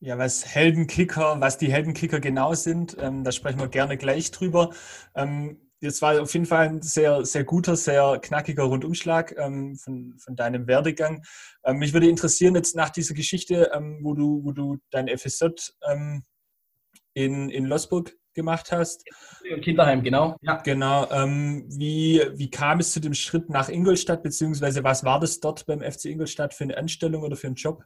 Ja, 0.01 0.17
was 0.17 0.47
Heldenkicker, 0.47 1.41
was 1.41 1.59
die 1.59 1.73
Heldenkicker 1.73 2.21
genau 2.21 2.55
sind, 2.55 2.97
ähm, 3.01 3.25
da 3.25 3.33
sprechen 3.33 3.59
wir 3.59 3.69
gerne 3.69 3.97
gleich 3.97 4.31
drüber. 4.31 4.71
Ähm, 5.17 5.61
jetzt 5.81 6.03
war 6.03 6.23
auf 6.23 6.33
jeden 6.35 6.47
Fall 6.47 6.69
ein 6.69 6.83
sehr, 6.83 7.25
sehr 7.25 7.43
guter, 7.43 7.75
sehr 7.75 8.19
knackiger 8.23 8.63
Rundumschlag 8.63 9.35
ähm, 9.37 9.77
von, 9.77 10.17
von 10.19 10.37
deinem 10.37 10.69
Werdegang. 10.69 11.25
Ähm, 11.65 11.79
mich 11.79 11.93
würde 11.93 12.09
interessieren, 12.09 12.55
jetzt 12.55 12.77
nach 12.77 12.91
dieser 12.91 13.15
Geschichte, 13.15 13.73
ähm, 13.75 13.99
wo, 14.03 14.15
du, 14.15 14.45
wo 14.45 14.53
du 14.53 14.79
dein 14.91 15.09
FSJ 15.09 15.47
in, 17.15 17.51
in 17.51 17.65
Losburg 17.65 18.17
gemacht 18.35 18.73
hast. 18.73 19.05
Kinderheim, 19.63 20.03
genau. 20.03 20.37
Ja. 20.43 20.57
Genau. 20.63 21.09
wie, 21.69 22.23
wie 22.35 22.51
kam 22.51 22.81
es 22.81 22.93
zu 22.93 23.01
dem 23.01 23.15
Schritt 23.15 23.51
nach 23.51 23.69
Ingolstadt, 23.69 24.23
beziehungsweise 24.23 24.85
was 24.85 25.05
war 25.05 25.21
das 25.21 25.41
dort 25.41 25.67
beim 25.67 25.81
FC 25.81 26.07
Ingolstadt 26.07 26.55
für 26.55 26.65
eine 26.65 26.77
Anstellung 26.77 27.23
oder 27.23 27.37
für 27.37 27.47
einen 27.49 27.57
Job? 27.57 27.85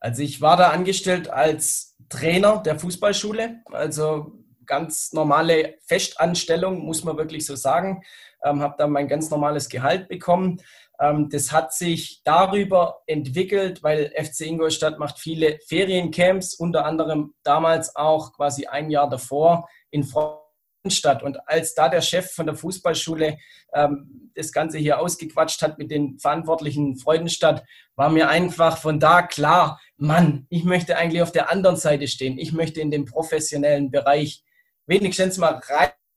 Also 0.00 0.22
ich 0.22 0.40
war 0.40 0.56
da 0.56 0.70
angestellt 0.70 1.28
als 1.28 1.96
Trainer 2.08 2.62
der 2.62 2.78
Fußballschule, 2.78 3.62
also 3.72 4.44
ganz 4.66 5.12
normale 5.12 5.76
Festanstellung, 5.86 6.80
muss 6.80 7.04
man 7.04 7.16
wirklich 7.16 7.46
so 7.46 7.56
sagen. 7.56 8.02
Ähm, 8.44 8.60
habe 8.60 8.74
dann 8.78 8.90
mein 8.90 9.08
ganz 9.08 9.30
normales 9.30 9.68
Gehalt 9.68 10.08
bekommen. 10.08 10.60
Ähm, 11.00 11.28
das 11.30 11.52
hat 11.52 11.72
sich 11.72 12.22
darüber 12.24 13.02
entwickelt, 13.06 13.82
weil 13.82 14.12
FC 14.16 14.42
Ingolstadt 14.42 14.98
macht 14.98 15.18
viele 15.18 15.58
Feriencamps, 15.66 16.54
unter 16.54 16.84
anderem 16.84 17.34
damals 17.42 17.94
auch 17.96 18.32
quasi 18.32 18.66
ein 18.66 18.90
Jahr 18.90 19.08
davor 19.08 19.68
in 19.90 20.04
Freudenstadt. 20.04 21.22
Und 21.22 21.38
als 21.48 21.74
da 21.74 21.88
der 21.88 22.00
Chef 22.00 22.32
von 22.32 22.46
der 22.46 22.54
Fußballschule 22.54 23.38
ähm, 23.74 24.30
das 24.34 24.52
Ganze 24.52 24.78
hier 24.78 25.00
ausgequatscht 25.00 25.62
hat 25.62 25.78
mit 25.78 25.90
den 25.90 26.18
Verantwortlichen 26.18 26.96
Freudenstadt, 26.96 27.64
war 27.94 28.10
mir 28.10 28.28
einfach 28.28 28.78
von 28.78 29.00
da 29.00 29.22
klar, 29.22 29.80
Mann, 29.96 30.46
ich 30.50 30.64
möchte 30.64 30.96
eigentlich 30.96 31.22
auf 31.22 31.32
der 31.32 31.50
anderen 31.50 31.76
Seite 31.76 32.06
stehen. 32.08 32.38
Ich 32.38 32.52
möchte 32.52 32.80
in 32.80 32.90
den 32.90 33.06
professionellen 33.06 33.90
Bereich 33.90 34.42
wenigstens 34.86 35.38
mal 35.38 35.60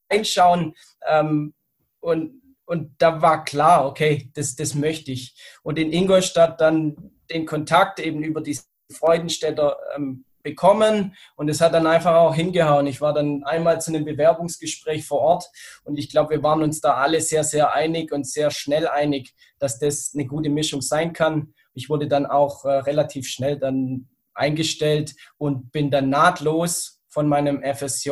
reinschauen. 0.09 0.75
Ähm, 1.07 1.53
und, 1.99 2.41
und 2.69 2.91
da 2.99 3.19
war 3.23 3.45
klar, 3.45 3.87
okay, 3.87 4.29
das, 4.35 4.55
das 4.55 4.75
möchte 4.75 5.11
ich. 5.11 5.33
Und 5.63 5.79
in 5.79 5.91
Ingolstadt 5.91 6.61
dann 6.61 7.11
den 7.31 7.47
Kontakt 7.47 7.99
eben 7.99 8.21
über 8.21 8.41
die 8.41 8.59
Freudenstädter 8.91 9.75
ähm, 9.95 10.23
bekommen 10.43 11.15
und 11.35 11.49
es 11.49 11.61
hat 11.61 11.73
dann 11.73 11.87
einfach 11.87 12.13
auch 12.13 12.35
hingehauen. 12.35 12.85
Ich 12.85 13.01
war 13.01 13.11
dann 13.11 13.43
einmal 13.43 13.81
zu 13.81 13.91
einem 13.91 14.05
Bewerbungsgespräch 14.05 15.03
vor 15.03 15.19
Ort 15.19 15.45
und 15.83 15.97
ich 15.97 16.11
glaube, 16.11 16.35
wir 16.35 16.43
waren 16.43 16.61
uns 16.61 16.79
da 16.79 16.93
alle 16.93 17.21
sehr, 17.21 17.43
sehr 17.43 17.73
einig 17.73 18.11
und 18.11 18.27
sehr 18.27 18.51
schnell 18.51 18.87
einig, 18.87 19.33
dass 19.57 19.79
das 19.79 20.11
eine 20.13 20.27
gute 20.27 20.49
Mischung 20.49 20.83
sein 20.83 21.11
kann. 21.11 21.55
Ich 21.73 21.89
wurde 21.89 22.07
dann 22.07 22.27
auch 22.27 22.65
äh, 22.65 22.69
relativ 22.69 23.27
schnell 23.27 23.57
dann 23.57 24.09
eingestellt 24.35 25.15
und 25.39 25.71
bin 25.71 25.89
dann 25.89 26.11
nahtlos 26.11 27.01
von 27.07 27.27
meinem 27.27 27.63
FSJ 27.63 28.11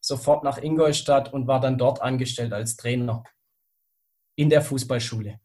sofort 0.00 0.44
nach 0.44 0.62
Ingolstadt 0.62 1.32
und 1.32 1.48
war 1.48 1.58
dann 1.58 1.76
dort 1.76 2.00
angestellt 2.00 2.52
als 2.52 2.76
Trainer 2.76 3.24
in 4.36 4.50
der 4.50 4.62
Fußballschule. 4.62 5.40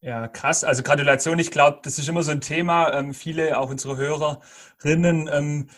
Ja, 0.00 0.26
krass. 0.26 0.64
Also 0.64 0.82
Gratulation. 0.82 1.38
Ich 1.38 1.52
glaube, 1.52 1.78
das 1.82 1.98
ist 1.98 2.08
immer 2.08 2.24
so 2.24 2.32
ein 2.32 2.40
Thema. 2.40 2.92
Ähm, 2.92 3.14
viele, 3.14 3.56
auch 3.58 3.70
unsere 3.70 3.96
Hörerinnen, 3.96 5.30
ähm, 5.32 5.70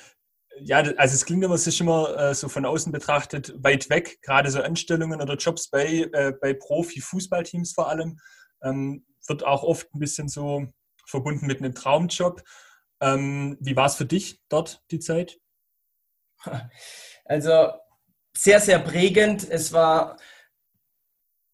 ja, 0.61 0.79
also 0.79 1.15
es 1.15 1.25
klingt 1.25 1.43
immer, 1.45 1.55
es 1.55 1.67
ist 1.67 1.81
immer 1.81 2.17
äh, 2.17 2.35
so 2.35 2.49
von 2.49 2.65
außen 2.65 2.93
betrachtet 2.93 3.53
weit 3.63 3.91
weg, 3.91 4.21
gerade 4.23 4.51
so 4.51 4.63
Anstellungen 4.63 5.21
oder 5.21 5.35
Jobs 5.35 5.69
bei, 5.69 6.09
äh, 6.13 6.33
bei 6.41 6.55
Profi-Fußballteams 6.55 7.73
vor 7.75 7.89
allem. 7.89 8.19
Ähm, 8.63 9.05
wird 9.27 9.45
auch 9.45 9.63
oft 9.63 9.93
ein 9.95 9.99
bisschen 9.99 10.29
so 10.29 10.67
verbunden 11.07 11.47
mit 11.47 11.59
einem 11.59 11.75
Traumjob. 11.75 12.43
Ähm, 13.01 13.57
wie 13.61 13.77
war 13.77 13.87
es 13.87 13.97
für 13.97 14.07
dich 14.07 14.41
dort 14.49 14.83
die 14.91 15.01
Zeit? 15.01 15.39
Also 17.27 17.71
sehr, 18.37 18.61
sehr 18.61 18.79
prägend. 18.79 19.49
Es 19.49 19.73
war 19.73 20.19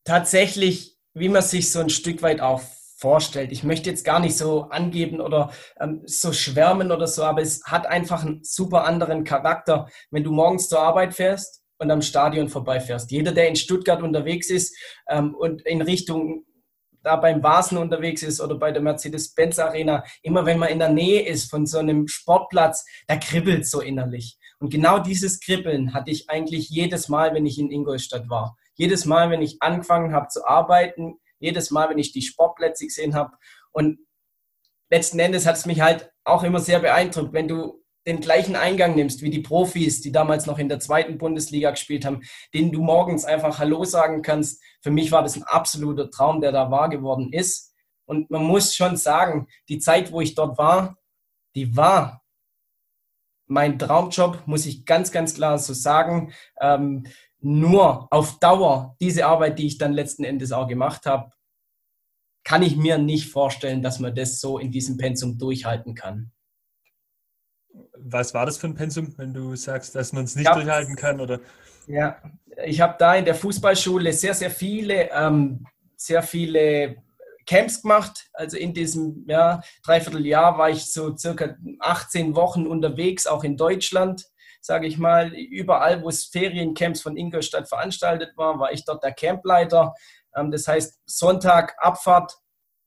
tatsächlich, 0.05 0.97
wie 1.15 1.29
man 1.29 1.43
sich 1.43 1.71
so 1.71 1.81
ein 1.81 1.91
Stück 1.91 2.23
weit 2.23 2.41
auch 2.41 2.63
vorstellt. 3.01 3.51
Ich 3.51 3.65
möchte 3.65 3.89
jetzt 3.89 4.05
gar 4.05 4.21
nicht 4.21 4.37
so 4.37 4.65
angeben 4.65 5.21
oder 5.21 5.53
ähm, 5.81 6.03
so 6.05 6.33
schwärmen 6.33 6.93
oder 6.93 7.07
so, 7.07 7.25
aber 7.25 7.41
es 7.41 7.63
hat 7.65 7.87
einfach 7.87 8.23
einen 8.23 8.45
super 8.45 8.85
anderen 8.85 9.25
Charakter, 9.25 9.89
wenn 10.11 10.23
du 10.23 10.33
morgens 10.33 10.69
zur 10.69 10.81
Arbeit 10.81 11.15
fährst 11.15 11.63
und 11.79 11.91
am 11.91 12.03
Stadion 12.03 12.49
vorbeifährst. 12.49 13.11
Jeder, 13.11 13.33
der 13.33 13.49
in 13.49 13.57
Stuttgart 13.57 14.03
unterwegs 14.03 14.51
ist 14.51 14.77
ähm, 15.09 15.35
und 15.35 15.63
in 15.63 15.81
Richtung 15.81 16.45
da 17.03 17.17
beim 17.17 17.43
Vasen 17.43 17.79
unterwegs 17.79 18.23
ist 18.23 18.43
oder 18.43 18.59
bei 18.59 18.73
der 18.73 18.83
Mercedes-Benz 18.83 19.59
Arena, 19.59 20.05
immer 20.23 20.45
wenn 20.45 20.59
man 20.59 20.69
in 20.69 20.79
der 20.79 20.91
Nähe 20.91 21.27
ist 21.27 21.51
von 21.51 21.65
so 21.65 21.79
einem 21.79 22.07
Sportplatz, 22.09 22.85
da 23.07 23.17
kribbelt 23.17 23.67
so 23.67 23.81
innerlich. 23.81 24.37
Und 24.61 24.71
genau 24.71 24.99
dieses 24.99 25.41
Kribbeln 25.41 25.95
hatte 25.95 26.11
ich 26.11 26.29
eigentlich 26.29 26.69
jedes 26.69 27.09
Mal, 27.09 27.35
wenn 27.35 27.47
ich 27.47 27.59
in 27.59 27.71
Ingolstadt 27.71 28.29
war. 28.29 28.57
Jedes 28.75 29.07
Mal, 29.07 29.31
wenn 29.31 29.43
ich 29.43 29.61
angefangen 29.61 30.13
habe 30.13 30.29
zu 30.29 30.47
arbeiten, 30.47 31.15
jedes 31.39 31.71
Mal, 31.71 31.89
wenn 31.89 31.99
ich 31.99 32.13
die 32.13 32.23
Sportplätze 32.23 32.85
gesehen 32.85 33.15
habe. 33.15 33.37
Und 33.73 33.99
letzten 34.91 35.19
Endes 35.19 35.47
hat 35.47 35.57
es 35.57 35.65
mich 35.65 35.81
halt 35.81 36.13
auch 36.25 36.43
immer 36.43 36.61
sehr 36.61 36.79
beeindruckt, 36.79 37.33
wenn 37.33 37.49
du 37.49 37.83
den 38.07 38.21
gleichen 38.21 38.57
Eingang 38.57 38.95
nimmst 38.95 39.23
wie 39.23 39.31
die 39.31 39.41
Profis, 39.41 40.01
die 40.03 40.13
damals 40.13 40.47
noch 40.47 40.59
in 40.59 40.69
der 40.69 40.81
zweiten 40.81 41.19
Bundesliga 41.19 41.71
gespielt 41.71 42.05
haben, 42.05 42.23
denen 42.53 42.73
du 42.73 42.83
morgens 42.83 43.25
einfach 43.25 43.59
Hallo 43.59 43.85
sagen 43.85 44.23
kannst. 44.23 44.63
Für 44.83 44.91
mich 44.91 45.13
war 45.13 45.23
das 45.23 45.37
ein 45.37 45.43
absoluter 45.43 46.11
Traum, 46.11 46.41
der 46.41 46.53
da 46.53 46.71
wahr 46.71 46.89
geworden 46.89 47.33
ist. 47.33 47.75
Und 48.05 48.31
man 48.31 48.45
muss 48.45 48.75
schon 48.75 48.97
sagen, 48.97 49.47
die 49.69 49.79
Zeit, 49.79 50.13
wo 50.13 50.21
ich 50.21 50.35
dort 50.35 50.59
war, 50.59 50.99
die 51.55 51.77
war 51.77 52.23
mein 53.51 53.79
Traumjob, 53.79 54.47
muss 54.47 54.65
ich 54.65 54.87
ganz, 54.87 55.11
ganz 55.11 55.35
klar 55.35 55.59
so 55.59 55.75
sagen. 55.75 56.33
Ähm, 56.61 57.05
nur 57.41 58.07
auf 58.13 58.39
Dauer, 58.39 58.97
diese 59.01 59.27
Arbeit, 59.27 59.59
die 59.59 59.67
ich 59.67 59.77
dann 59.77 59.93
letzten 59.93 60.25
Endes 60.25 60.53
auch 60.53 60.69
gemacht 60.69 61.05
habe, 61.05 61.33
kann 62.45 62.63
ich 62.63 62.77
mir 62.77 62.99
nicht 62.99 63.31
vorstellen, 63.31 63.83
dass 63.83 63.99
man 63.99 64.15
das 64.15 64.41
so 64.41 64.59
in 64.59 64.71
diesem 64.71 64.97
Pensum 64.97 65.37
durchhalten 65.37 65.95
kann. 65.95 66.31
Was 67.99 68.35
war 68.35 68.47
das 68.47 68.57
für 68.57 68.69
ein 68.69 68.75
Pensum, 68.75 69.15
wenn 69.19 69.35
du 69.35 69.57
sagst, 69.57 69.95
dass 69.95 70.13
man 70.13 70.25
es 70.25 70.37
nicht 70.37 70.53
durchhalten 70.55 70.97
kann? 70.97 71.21
Oder? 71.21 71.41
Ja, 71.87 72.23
ich 72.65 72.81
habe 72.81 72.97
da 72.99 73.17
in 73.17 73.25
der 73.25 73.35
Fußballschule 73.35 74.13
sehr, 74.13 74.35
sehr 74.35 74.51
viele, 74.51 75.11
ähm, 75.11 75.67
sehr 75.97 76.23
viele 76.23 77.03
Camps 77.47 77.83
gemacht. 77.83 78.29
Also 78.33 78.57
in 78.57 78.75
diesem 78.75 79.25
ja, 79.29 79.63
Dreivierteljahr 79.85 80.59
war 80.59 80.71
ich 80.71 80.93
so 80.93 81.17
circa 81.17 81.57
18 81.81 82.35
Wochen 82.35 82.67
unterwegs, 82.67 83.27
auch 83.27 83.45
in 83.45 83.57
Deutschland, 83.57 84.25
sage 84.61 84.87
ich 84.87 84.99
mal. 84.99 85.33
Überall, 85.35 86.03
wo 86.03 86.09
es 86.09 86.27
Feriencamps 86.27 87.03
von 87.03 87.17
Ingolstadt 87.17 87.69
veranstaltet 87.69 88.37
war, 88.37 88.59
war 88.59 88.73
ich 88.73 88.85
dort 88.85 89.03
der 89.03 89.13
Campleiter. 89.13 89.95
Ähm, 90.37 90.51
das 90.51 90.69
heißt, 90.69 91.01
Sonntag 91.07 91.77
Abfahrt, 91.79 92.33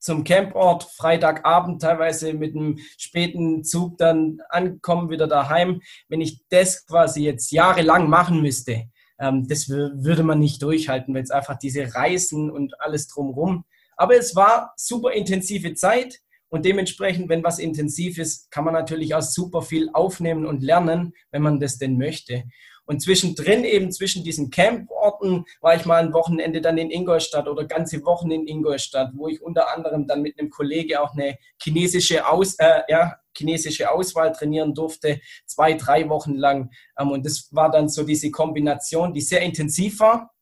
zum 0.03 0.25
Camport, 0.25 0.83
Freitagabend 0.83 1.81
teilweise 1.81 2.33
mit 2.33 2.55
einem 2.55 2.77
späten 2.97 3.63
Zug 3.63 3.97
dann 3.97 4.41
ankommen, 4.49 5.09
wieder 5.09 5.27
daheim. 5.27 5.81
Wenn 6.09 6.19
ich 6.19 6.43
das 6.49 6.85
quasi 6.85 7.23
jetzt 7.23 7.51
jahrelang 7.51 8.09
machen 8.09 8.41
müsste, 8.41 8.89
ähm, 9.17 9.47
das 9.47 9.69
würde 9.69 10.23
man 10.23 10.39
nicht 10.39 10.61
durchhalten, 10.61 11.15
weil 11.15 11.23
es 11.23 11.31
einfach 11.31 11.57
diese 11.57 11.95
Reisen 11.95 12.51
und 12.51 12.79
alles 12.81 13.07
drumherum. 13.07 13.63
Aber 14.03 14.17
es 14.17 14.35
war 14.35 14.73
super 14.75 15.13
intensive 15.13 15.75
Zeit 15.75 16.19
und 16.49 16.65
dementsprechend, 16.65 17.29
wenn 17.29 17.41
was 17.41 17.57
intensiv 17.57 18.17
ist, 18.17 18.51
kann 18.51 18.65
man 18.65 18.73
natürlich 18.73 19.15
auch 19.15 19.21
super 19.21 19.61
viel 19.61 19.89
aufnehmen 19.93 20.45
und 20.45 20.61
lernen, 20.61 21.13
wenn 21.31 21.41
man 21.41 21.61
das 21.61 21.77
denn 21.77 21.97
möchte. 21.97 22.43
Und 22.83 23.01
zwischendrin 23.01 23.63
eben 23.63 23.93
zwischen 23.93 24.25
diesen 24.25 24.49
Camporten 24.49 25.45
war 25.61 25.77
ich 25.77 25.85
mal 25.85 26.03
ein 26.03 26.11
Wochenende 26.11 26.59
dann 26.59 26.77
in 26.77 26.91
Ingolstadt 26.91 27.47
oder 27.47 27.63
ganze 27.63 28.03
Wochen 28.03 28.29
in 28.29 28.45
Ingolstadt, 28.45 29.13
wo 29.15 29.29
ich 29.29 29.41
unter 29.41 29.73
anderem 29.73 30.05
dann 30.05 30.21
mit 30.21 30.37
einem 30.37 30.49
Kollege 30.49 31.01
auch 31.01 31.13
eine 31.13 31.37
chinesische, 31.61 32.27
Aus, 32.27 32.55
äh, 32.55 32.81
ja, 32.89 33.15
chinesische 33.33 33.89
Auswahl 33.89 34.33
trainieren 34.33 34.73
durfte, 34.73 35.21
zwei, 35.45 35.75
drei 35.75 36.09
Wochen 36.09 36.33
lang. 36.33 36.71
Ähm, 36.99 37.11
und 37.11 37.25
das 37.25 37.47
war 37.51 37.71
dann 37.71 37.87
so 37.87 38.03
diese 38.03 38.31
Kombination, 38.31 39.13
die 39.13 39.21
sehr 39.21 39.39
intensiv 39.39 40.01
war. 40.01 40.32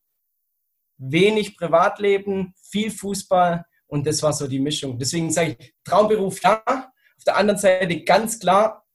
Wenig 1.02 1.58
Privatleben, 1.58 2.54
viel 2.62 2.92
Fußball 2.92 3.66
und 3.88 4.06
das 4.06 4.22
war 4.22 4.34
so 4.34 4.48
die 4.48 4.60
Mischung. 4.60 5.00
Deswegen 5.00 5.32
sage 5.32 5.58
ich, 5.60 5.76
Traumberuf 5.84 6.42
ja, 6.42 6.64
auf 6.66 7.24
der 7.26 7.36
anderen 7.38 7.60
Seite 7.60 8.04
ganz 8.04 8.40
klar, 8.40 8.86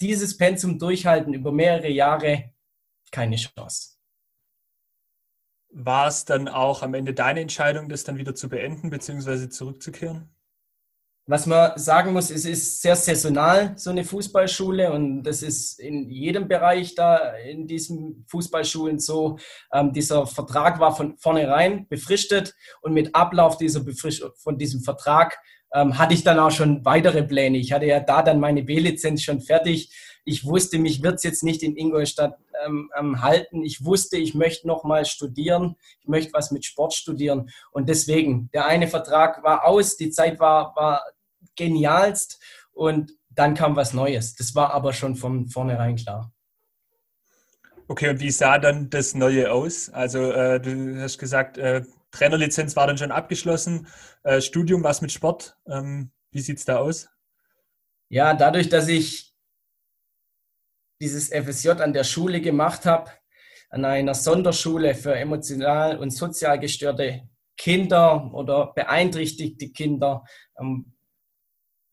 dieses 0.00 0.36
Pensum 0.36 0.78
durchhalten 0.78 1.32
über 1.32 1.52
mehrere 1.52 1.88
Jahre 1.88 2.52
keine 3.10 3.36
Chance. 3.36 3.96
War 5.70 6.08
es 6.08 6.24
dann 6.24 6.48
auch 6.48 6.82
am 6.82 6.94
Ende 6.94 7.14
deine 7.14 7.40
Entscheidung, 7.40 7.88
das 7.88 8.04
dann 8.04 8.18
wieder 8.18 8.34
zu 8.34 8.48
beenden 8.48 8.90
bzw. 8.90 9.48
zurückzukehren? 9.48 10.34
Was 11.26 11.46
man 11.46 11.72
sagen 11.78 12.12
muss, 12.12 12.30
es 12.30 12.44
ist 12.44 12.82
sehr 12.82 12.96
saisonal, 12.96 13.72
so 13.76 13.88
eine 13.88 14.04
Fußballschule 14.04 14.92
und 14.92 15.22
das 15.22 15.42
ist 15.42 15.80
in 15.80 16.10
jedem 16.10 16.48
Bereich 16.48 16.94
da 16.94 17.32
in 17.36 17.66
diesen 17.66 18.26
Fußballschulen 18.28 18.98
so. 18.98 19.38
Ähm, 19.72 19.94
dieser 19.94 20.26
Vertrag 20.26 20.80
war 20.80 20.94
von 20.94 21.16
vornherein 21.16 21.88
befristet 21.88 22.54
und 22.82 22.92
mit 22.92 23.14
Ablauf 23.14 23.56
dieser 23.56 23.82
von 24.36 24.58
diesem 24.58 24.82
Vertrag 24.82 25.38
ähm, 25.72 25.98
hatte 25.98 26.12
ich 26.12 26.24
dann 26.24 26.38
auch 26.38 26.50
schon 26.50 26.84
weitere 26.84 27.22
Pläne. 27.22 27.56
Ich 27.56 27.72
hatte 27.72 27.86
ja 27.86 28.00
da 28.00 28.22
dann 28.22 28.38
meine 28.38 28.62
B-Lizenz 28.62 29.22
schon 29.22 29.40
fertig 29.40 29.90
ich 30.24 30.46
wusste, 30.46 30.78
mich 30.78 31.02
wird 31.02 31.16
es 31.16 31.22
jetzt 31.22 31.44
nicht 31.44 31.62
in 31.62 31.76
Ingolstadt 31.76 32.38
ähm, 32.64 32.90
ähm, 32.98 33.22
halten. 33.22 33.62
Ich 33.62 33.84
wusste, 33.84 34.16
ich 34.16 34.34
möchte 34.34 34.66
noch 34.66 34.84
mal 34.84 35.04
studieren. 35.04 35.76
Ich 36.00 36.08
möchte 36.08 36.32
was 36.32 36.50
mit 36.50 36.64
Sport 36.64 36.94
studieren. 36.94 37.50
Und 37.72 37.88
deswegen, 37.88 38.48
der 38.54 38.66
eine 38.66 38.88
Vertrag 38.88 39.42
war 39.42 39.66
aus, 39.66 39.96
die 39.96 40.10
Zeit 40.10 40.40
war, 40.40 40.74
war 40.76 41.02
genialst 41.56 42.42
und 42.72 43.12
dann 43.30 43.54
kam 43.54 43.76
was 43.76 43.92
Neues. 43.92 44.34
Das 44.36 44.54
war 44.54 44.72
aber 44.72 44.92
schon 44.92 45.16
von 45.16 45.48
vornherein 45.48 45.96
klar. 45.96 46.32
Okay, 47.86 48.08
und 48.08 48.20
wie 48.20 48.30
sah 48.30 48.58
dann 48.58 48.88
das 48.88 49.14
Neue 49.14 49.52
aus? 49.52 49.90
Also 49.90 50.32
äh, 50.32 50.60
du 50.60 51.00
hast 51.00 51.18
gesagt, 51.18 51.58
äh, 51.58 51.82
Trainerlizenz 52.12 52.76
war 52.76 52.86
dann 52.86 52.96
schon 52.96 53.10
abgeschlossen, 53.10 53.88
äh, 54.22 54.40
Studium, 54.40 54.82
was 54.84 55.02
mit 55.02 55.12
Sport. 55.12 55.56
Ähm, 55.66 56.10
wie 56.30 56.40
sieht 56.40 56.58
es 56.58 56.64
da 56.64 56.78
aus? 56.78 57.08
Ja, 58.08 58.32
dadurch, 58.34 58.68
dass 58.68 58.88
ich 58.88 59.34
dieses 61.00 61.28
FSJ 61.28 61.70
an 61.70 61.92
der 61.92 62.04
Schule 62.04 62.40
gemacht 62.40 62.86
habe, 62.86 63.10
an 63.68 63.84
einer 63.84 64.14
Sonderschule 64.14 64.94
für 64.94 65.14
emotional 65.14 65.98
und 65.98 66.10
sozial 66.10 66.58
gestörte 66.58 67.28
Kinder 67.56 68.32
oder 68.32 68.72
beeinträchtigte 68.72 69.70
Kinder, 69.70 70.24
ähm, 70.58 70.93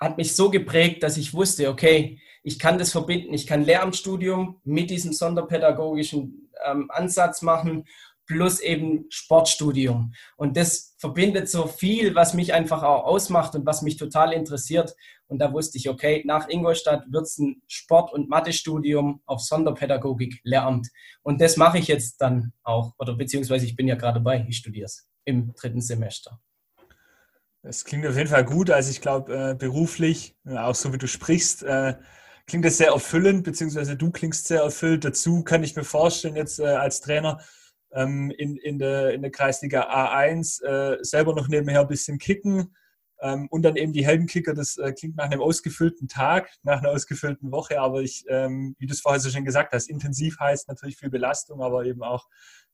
hat 0.02 0.18
mich 0.18 0.36
so 0.36 0.50
geprägt, 0.50 1.04
dass 1.04 1.16
ich 1.16 1.34
wusste, 1.34 1.70
okay, 1.70 2.20
ich 2.44 2.58
kann 2.58 2.80
das 2.80 2.92
verbinden, 2.92 3.34
ich 3.34 3.46
kann 3.46 3.64
Lehramtsstudium 3.64 4.60
mit 4.64 4.90
diesem 4.90 5.14
sonderpädagogischen 5.14 6.52
ähm, 6.66 6.90
Ansatz 6.90 7.44
machen 7.44 7.86
plus 8.26 8.62
eben 8.62 9.06
Sportstudium. 9.10 10.14
Und 10.38 10.56
das 10.56 10.96
verbindet 10.98 11.50
so 11.50 11.68
viel, 11.68 12.16
was 12.16 12.34
mich 12.34 12.54
einfach 12.54 12.82
auch 12.82 13.04
ausmacht 13.04 13.56
und 13.56 13.66
was 13.66 13.82
mich 13.82 13.98
total 13.98 14.32
interessiert. 14.32 14.96
Und 15.28 15.40
da 15.40 15.52
wusste 15.52 15.78
ich, 15.78 15.90
okay, 15.90 16.24
nach 16.26 16.48
Ingolstadt 16.48 17.12
wird 17.12 17.24
es 17.24 17.38
ein 17.38 17.62
Sport- 17.68 18.14
und 18.14 18.30
Mathestudium 18.30 19.22
auf 19.26 19.42
Sonderpädagogik 19.42 20.40
Lehramt. 20.44 20.88
Und 21.24 21.42
das 21.42 21.58
mache 21.58 21.78
ich 21.78 21.88
jetzt 21.88 22.22
dann 22.22 22.54
auch, 22.64 22.94
oder 22.98 23.16
beziehungsweise 23.16 23.66
ich 23.66 23.76
bin 23.76 23.88
ja 23.88 23.96
gerade 23.96 24.20
dabei, 24.20 24.46
ich 24.48 24.58
studiere 24.58 24.86
es 24.86 25.08
im 25.26 25.54
dritten 25.54 25.82
Semester. 25.82 26.40
Es 27.64 27.86
klingt 27.86 28.08
auf 28.08 28.18
jeden 28.18 28.30
Fall 28.30 28.46
gut. 28.46 28.72
Also 28.72 28.90
ich 28.90 29.02
glaube, 29.02 29.52
äh, 29.52 29.56
beruflich, 29.56 30.36
äh, 30.46 30.58
auch 30.58 30.76
so 30.76 30.94
wie 30.94 30.98
du 30.98 31.08
sprichst, 31.08 31.64
äh, 31.64 31.96
klingt 32.48 32.66
das 32.66 32.78
sehr 32.78 32.90
erfüllend, 32.90 33.44
beziehungsweise 33.44 33.96
du 33.96 34.12
klingst 34.12 34.48
sehr 34.48 34.62
erfüllt. 34.62 35.06
Dazu 35.06 35.44
kann 35.44 35.64
ich 35.64 35.76
mir 35.76 35.84
vorstellen, 35.84 36.36
jetzt 36.36 36.60
äh, 36.60 36.66
als 36.66 37.02
Trainer, 37.02 37.40
ähm, 37.94 38.32
in, 38.32 38.56
in, 38.58 38.80
der, 38.80 39.14
in 39.14 39.22
der 39.22 39.32
Kreisliga 39.32 39.90
A1 39.90 40.64
äh, 40.64 40.98
selber 41.04 41.36
noch 41.36 41.48
nebenher 41.48 41.82
ein 41.82 41.88
bisschen 41.88 42.18
kicken 42.18 42.76
ähm, 43.22 43.48
und 43.50 43.62
dann 43.64 43.76
eben 43.76 43.94
die 43.94 44.06
Heldenkicker. 44.06 44.54
Das 44.54 44.78
äh, 44.78 44.94
klingt 44.94 45.18
nach 45.18 45.26
einem 45.26 45.42
ausgefüllten 45.42 46.08
Tag, 46.08 46.50
nach 46.64 46.80
einer 46.80 46.90
ausgefüllten 46.90 47.52
Woche, 47.52 47.80
aber 47.80 48.02
ich, 48.02 48.26
ähm, 48.28 48.76
wie 48.80 48.88
du 48.88 48.94
es 48.94 49.02
vorher 49.02 49.20
so 49.20 49.30
schon 49.30 49.46
gesagt 49.46 49.74
hast, 49.74 49.90
intensiv 49.90 50.40
heißt 50.40 50.68
natürlich 50.68 50.98
viel 50.98 51.10
Belastung, 51.10 51.62
aber 51.62 51.86
eben 51.86 52.02
auch, 52.02 52.28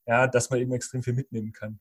ja, 0.05 0.27
dass 0.27 0.49
man 0.49 0.59
eben 0.59 0.71
extrem 0.73 1.03
viel 1.03 1.13
mitnehmen 1.13 1.51
kann. 1.51 1.79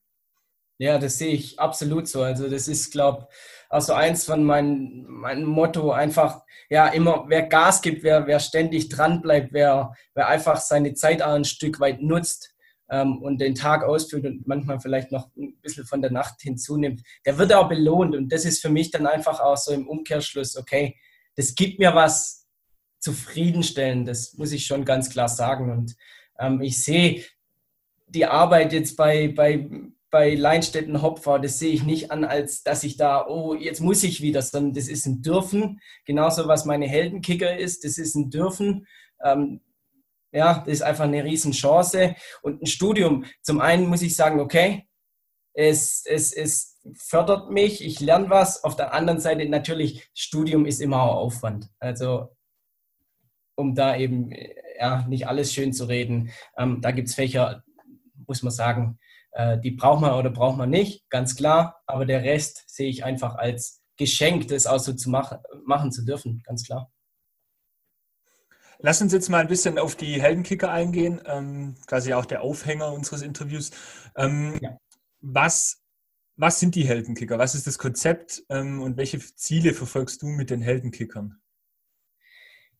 Ja, 0.79 0.99
das 0.99 1.19
sehe 1.19 1.33
ich 1.33 1.59
absolut 1.59 2.07
so. 2.09 2.23
Also 2.23 2.49
das 2.49 2.69
ist, 2.69 2.93
glaube 2.93 3.27
ich, 3.31 3.37
also 3.69 3.95
eins 3.95 4.25
von 4.25 4.45
meinem 4.45 5.05
mein 5.09 5.45
Motto, 5.45 5.91
einfach, 5.91 6.43
ja, 6.69 6.89
immer, 6.89 7.25
wer 7.29 7.43
Gas 7.43 7.83
gibt, 7.83 8.03
wer, 8.03 8.27
wer 8.27 8.41
ständig 8.41 8.89
dran 8.89 9.23
bleibt, 9.23 9.53
wer, 9.53 9.95
wer 10.15 10.29
einfach 10.29 10.59
seine 10.61 10.95
Zeit 10.95 11.23
auch 11.23 11.33
ein 11.33 11.45
Stück 11.45 11.81
weit 11.81 12.03
nutzt, 12.03 12.57
ähm, 12.91 13.21
und 13.23 13.41
den 13.41 13.55
Tag 13.55 13.83
ausfüllt 13.85 14.25
und 14.27 14.47
manchmal 14.47 14.81
vielleicht 14.81 15.13
noch 15.13 15.29
ein 15.37 15.59
bisschen 15.61 15.87
von 15.87 16.03
der 16.03 16.13
Nacht 16.13 16.41
hinzunimmt, 16.41 17.03
der 17.25 17.39
wird 17.39 17.53
auch 17.53 17.69
belohnt. 17.69 18.15
Und 18.15 18.33
das 18.33 18.45
ist 18.45 18.63
für 18.63 18.69
mich 18.69 18.91
dann 18.91 19.07
einfach 19.07 19.41
auch 19.41 19.57
so 19.57 19.73
im 19.73 19.89
Umkehrschluss, 19.89 20.57
okay, 20.57 20.97
das 21.37 21.55
gibt 21.55 21.79
mir 21.79 21.95
was 21.95 22.47
zufriedenstellen, 22.99 24.05
das 24.05 24.35
muss 24.35 24.53
ich 24.53 24.67
schon 24.67 24.85
ganz 24.85 25.11
klar 25.11 25.29
sagen. 25.29 25.71
Und 25.71 25.97
ähm, 26.39 26.61
ich 26.61 26.83
sehe 26.83 27.25
die 28.09 28.27
Arbeit 28.27 28.73
jetzt 28.73 28.97
bei, 28.97 29.29
bei, 29.29 29.69
bei 30.17 30.35
Leinstetten 30.35 31.03
Hopfer, 31.03 31.39
das 31.39 31.59
sehe 31.59 31.75
ich 31.75 31.83
nicht 31.83 32.11
an, 32.11 32.25
als 32.25 32.63
dass 32.63 32.85
ich 32.85 32.97
da, 32.97 33.27
oh, 33.27 33.53
jetzt 33.53 33.83
muss 33.83 34.03
ich 34.03 34.23
wieder, 34.23 34.41
sondern 34.41 34.73
das 34.73 34.89
ist 34.89 35.05
ein 35.05 35.21
Dürfen. 35.21 35.79
Genauso 36.07 36.49
was 36.49 36.65
meine 36.65 36.89
Heldenkicker 36.89 37.59
ist, 37.59 37.85
das 37.85 37.99
ist 37.99 38.15
ein 38.15 38.31
Dürfen. 38.31 38.87
Ähm, 39.23 39.61
ja, 40.33 40.61
das 40.61 40.73
ist 40.73 40.83
einfach 40.83 41.05
eine 41.05 41.23
Riesenchance. 41.23 42.17
Und 42.41 42.63
ein 42.63 42.67
Studium, 42.67 43.27
zum 43.43 43.61
einen 43.61 43.89
muss 43.89 44.01
ich 44.01 44.17
sagen, 44.17 44.41
okay, 44.41 44.89
es, 45.53 46.07
es, 46.07 46.33
es 46.33 46.81
fördert 46.95 47.51
mich, 47.51 47.85
ich 47.85 48.01
lerne 48.01 48.31
was. 48.31 48.65
Auf 48.65 48.75
der 48.75 48.95
anderen 48.95 49.21
Seite 49.21 49.47
natürlich, 49.47 50.09
Studium 50.15 50.65
ist 50.65 50.81
immer 50.81 51.03
auch 51.03 51.17
Aufwand. 51.17 51.69
Also 51.79 52.35
um 53.55 53.75
da 53.75 53.95
eben 53.99 54.33
ja, 54.79 55.05
nicht 55.09 55.29
alles 55.29 55.53
schön 55.53 55.75
zu 55.75 55.85
reden. 55.85 56.31
Ähm, 56.57 56.81
da 56.81 56.91
gibt 56.91 57.09
es 57.09 57.15
Fächer, 57.15 57.63
muss 58.27 58.43
man 58.43 58.51
sagen, 58.51 58.99
äh, 59.37 59.59
die 59.59 59.73
braucht 59.73 60.01
man 60.01 60.15
oder 60.15 60.31
braucht 60.31 60.57
man 60.57 60.71
nicht, 60.71 61.09
ganz 61.11 61.37
klar. 61.37 61.83
Aber 61.87 62.07
der 62.07 62.23
Rest 62.23 62.65
sehe 62.67 62.89
ich 62.89 63.05
einfach 63.05 63.35
als 63.35 63.83
Geschenk, 63.99 64.49
das 64.49 64.67
auch 64.67 64.79
so 64.79 64.95
zu 64.95 65.11
machen, 65.11 65.39
machen 65.65 65.93
zu 65.93 66.05
dürfen, 66.05 66.43
ganz 66.45 66.65
klar. 66.65 66.91
Lass 68.79 69.01
uns 69.01 69.13
jetzt 69.13 69.29
mal 69.29 69.41
ein 69.41 69.49
bisschen 69.49 69.79
auf 69.79 69.95
die 69.95 70.21
Heldenkicker 70.21 70.71
eingehen, 70.71 71.21
ähm, 71.27 71.77
quasi 71.87 72.15
auch 72.15 72.25
der 72.25 72.43
Aufhänger 72.43 72.93
unseres 72.93 73.23
Interviews. 73.23 73.71
Ähm, 74.17 74.59
ja. 74.61 74.79
was, 75.21 75.83
was 76.37 76.59
sind 76.61 76.75
die 76.75 76.87
Heldenkicker? 76.87 77.39
Was 77.39 77.55
ist 77.55 77.67
das 77.67 77.79
Konzept 77.79 78.43
ähm, 78.49 78.81
und 78.83 78.97
welche 78.97 79.19
Ziele 79.19 79.75
verfolgst 79.75 80.23
du 80.23 80.27
mit 80.27 80.51
den 80.51 80.63
Heldenkickern? 80.63 81.41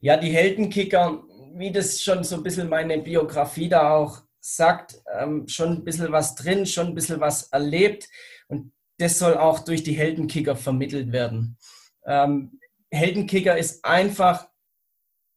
Ja, 0.01 0.17
die 0.17 0.33
Heldenkicker, 0.33 1.23
wie 1.55 1.73
das 1.73 2.03
schon 2.03 2.25
so 2.25 2.37
ein 2.37 2.43
bisschen 2.43 2.69
meine 2.69 2.99
Biografie 2.99 3.69
da 3.69 3.95
auch 3.95 4.26
sagt, 4.55 5.03
ähm, 5.19 5.49
schon 5.49 5.73
ein 5.73 5.85
bisschen 5.85 6.13
was 6.13 6.35
drin, 6.35 6.67
schon 6.67 6.89
ein 6.89 6.95
bisschen 6.95 7.21
was 7.21 7.45
erlebt 7.45 8.09
und 8.49 8.73
das 8.99 9.19
soll 9.19 9.37
auch 9.37 9.61
durch 9.61 9.83
die 9.83 9.93
Heldenkicker 9.93 10.57
vermittelt 10.57 11.13
werden. 11.13 11.59
Ähm, 12.07 12.61
Heldenkicker 12.91 13.59
ist 13.59 13.85
einfach 13.85 14.49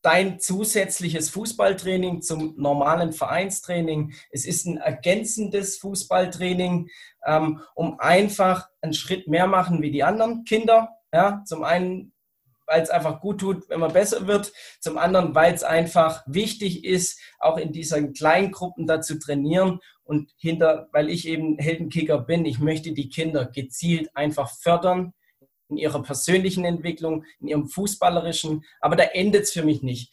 dein 0.01 0.39
zusätzliches 0.39 1.29
Fußballtraining 1.29 2.21
zum 2.21 2.55
normalen 2.57 3.11
Vereinstraining. 3.11 4.13
Es 4.31 4.45
ist 4.45 4.65
ein 4.65 4.77
ergänzendes 4.77 5.77
Fußballtraining, 5.77 6.89
ähm, 7.25 7.59
um 7.75 7.99
einfach 7.99 8.69
einen 8.81 8.93
Schritt 8.93 9.27
mehr 9.27 9.47
machen 9.47 9.81
wie 9.81 9.91
die 9.91 10.03
anderen 10.03 10.45
Kinder. 10.45 10.89
Ja, 11.11 11.43
zum 11.45 11.63
einen, 11.63 12.13
weil 12.69 12.81
es 12.81 12.89
einfach 12.89 13.19
gut 13.19 13.39
tut, 13.39 13.67
wenn 13.69 13.79
man 13.79 13.91
besser 13.91 14.27
wird. 14.27 14.53
Zum 14.79 14.97
anderen, 14.97 15.33
weil 15.35 15.53
es 15.53 15.63
einfach 15.63 16.23
wichtig 16.27 16.85
ist, 16.85 17.19
auch 17.39 17.57
in 17.57 17.73
diesen 17.73 18.13
Kleingruppen 18.13 18.85
da 18.87 19.01
zu 19.01 19.19
trainieren. 19.19 19.79
Und 20.03 20.31
hinter, 20.37 20.87
weil 20.91 21.09
ich 21.09 21.27
eben 21.27 21.57
Heldenkicker 21.57 22.19
bin, 22.19 22.45
ich 22.45 22.59
möchte 22.59 22.93
die 22.93 23.09
Kinder 23.09 23.45
gezielt 23.45 24.15
einfach 24.15 24.51
fördern, 24.55 25.13
in 25.69 25.77
ihrer 25.77 26.01
persönlichen 26.01 26.65
Entwicklung, 26.65 27.25
in 27.39 27.47
ihrem 27.47 27.67
fußballerischen, 27.67 28.65
aber 28.81 28.95
da 28.95 29.03
endet 29.03 29.43
es 29.43 29.51
für 29.51 29.63
mich 29.63 29.83
nicht. 29.83 30.11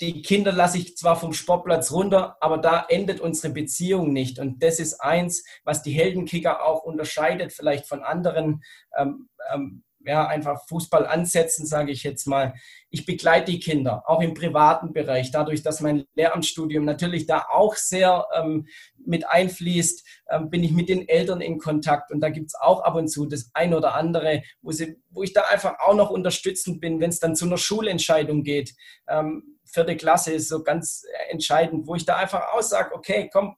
Die 0.00 0.22
Kinder 0.22 0.52
lasse 0.52 0.78
ich 0.78 0.96
zwar 0.96 1.16
vom 1.16 1.32
Sportplatz 1.32 1.90
runter, 1.92 2.36
aber 2.40 2.58
da 2.58 2.86
endet 2.88 3.20
unsere 3.20 3.52
Beziehung 3.52 4.12
nicht. 4.12 4.38
Und 4.38 4.62
das 4.62 4.78
ist 4.78 5.00
eins, 5.00 5.44
was 5.64 5.82
die 5.82 5.92
Heldenkicker 5.92 6.64
auch 6.66 6.84
unterscheidet, 6.84 7.52
vielleicht 7.52 7.86
von 7.86 8.02
anderen 8.02 8.62
ähm, 8.96 9.28
ähm, 9.52 9.84
ja, 10.06 10.26
einfach 10.26 10.66
Fußball 10.68 11.06
ansetzen, 11.06 11.66
sage 11.66 11.92
ich 11.92 12.02
jetzt 12.02 12.26
mal. 12.26 12.54
Ich 12.90 13.04
begleite 13.04 13.52
die 13.52 13.60
Kinder, 13.60 14.04
auch 14.06 14.20
im 14.20 14.34
privaten 14.34 14.92
Bereich, 14.92 15.30
dadurch, 15.30 15.62
dass 15.62 15.80
mein 15.80 16.04
Lehramtsstudium 16.14 16.84
natürlich 16.84 17.26
da 17.26 17.46
auch 17.50 17.74
sehr 17.74 18.26
ähm, 18.34 18.66
mit 19.04 19.28
einfließt, 19.28 20.06
ähm, 20.30 20.50
bin 20.50 20.64
ich 20.64 20.72
mit 20.72 20.88
den 20.88 21.08
Eltern 21.08 21.40
in 21.40 21.58
Kontakt 21.58 22.10
und 22.10 22.20
da 22.20 22.30
gibt 22.30 22.48
es 22.48 22.54
auch 22.54 22.82
ab 22.82 22.94
und 22.94 23.08
zu 23.08 23.26
das 23.26 23.50
ein 23.54 23.74
oder 23.74 23.94
andere, 23.94 24.42
wo, 24.62 24.72
sie, 24.72 24.96
wo 25.10 25.22
ich 25.22 25.32
da 25.32 25.42
einfach 25.50 25.78
auch 25.80 25.94
noch 25.94 26.10
unterstützend 26.10 26.80
bin, 26.80 27.00
wenn 27.00 27.10
es 27.10 27.20
dann 27.20 27.36
zu 27.36 27.44
einer 27.44 27.58
Schulentscheidung 27.58 28.44
geht. 28.44 28.74
Ähm, 29.08 29.58
vierte 29.64 29.96
Klasse 29.96 30.32
ist 30.32 30.48
so 30.48 30.62
ganz 30.62 31.04
entscheidend, 31.28 31.86
wo 31.86 31.94
ich 31.94 32.06
da 32.06 32.16
einfach 32.16 32.52
aussage, 32.54 32.94
okay, 32.94 33.28
komm, 33.32 33.56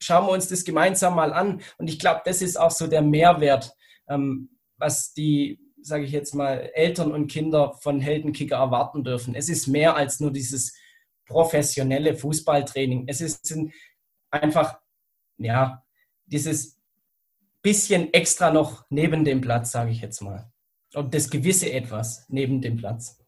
schauen 0.00 0.26
wir 0.26 0.32
uns 0.32 0.48
das 0.48 0.64
gemeinsam 0.64 1.14
mal 1.14 1.32
an. 1.32 1.62
Und 1.78 1.88
ich 1.88 1.98
glaube, 1.98 2.22
das 2.24 2.42
ist 2.42 2.56
auch 2.58 2.70
so 2.70 2.86
der 2.86 3.02
Mehrwert, 3.02 3.72
ähm, 4.08 4.50
was 4.84 5.14
die, 5.14 5.58
sage 5.80 6.04
ich 6.04 6.12
jetzt 6.12 6.34
mal, 6.34 6.70
Eltern 6.74 7.10
und 7.10 7.26
Kinder 7.26 7.72
von 7.80 8.00
Heldenkicker 8.00 8.56
erwarten 8.56 9.02
dürfen. 9.02 9.34
Es 9.34 9.48
ist 9.48 9.66
mehr 9.66 9.96
als 9.96 10.20
nur 10.20 10.30
dieses 10.30 10.74
professionelle 11.26 12.14
Fußballtraining. 12.14 13.04
Es 13.06 13.22
ist 13.22 13.56
einfach, 14.30 14.78
ja, 15.38 15.82
dieses 16.26 16.78
bisschen 17.62 18.12
extra 18.12 18.50
noch 18.50 18.84
neben 18.90 19.24
dem 19.24 19.40
Platz, 19.40 19.72
sage 19.72 19.90
ich 19.90 20.02
jetzt 20.02 20.20
mal. 20.20 20.52
Und 20.92 21.14
das 21.14 21.30
gewisse 21.30 21.72
etwas 21.72 22.26
neben 22.28 22.60
dem 22.60 22.76
Platz. 22.76 23.18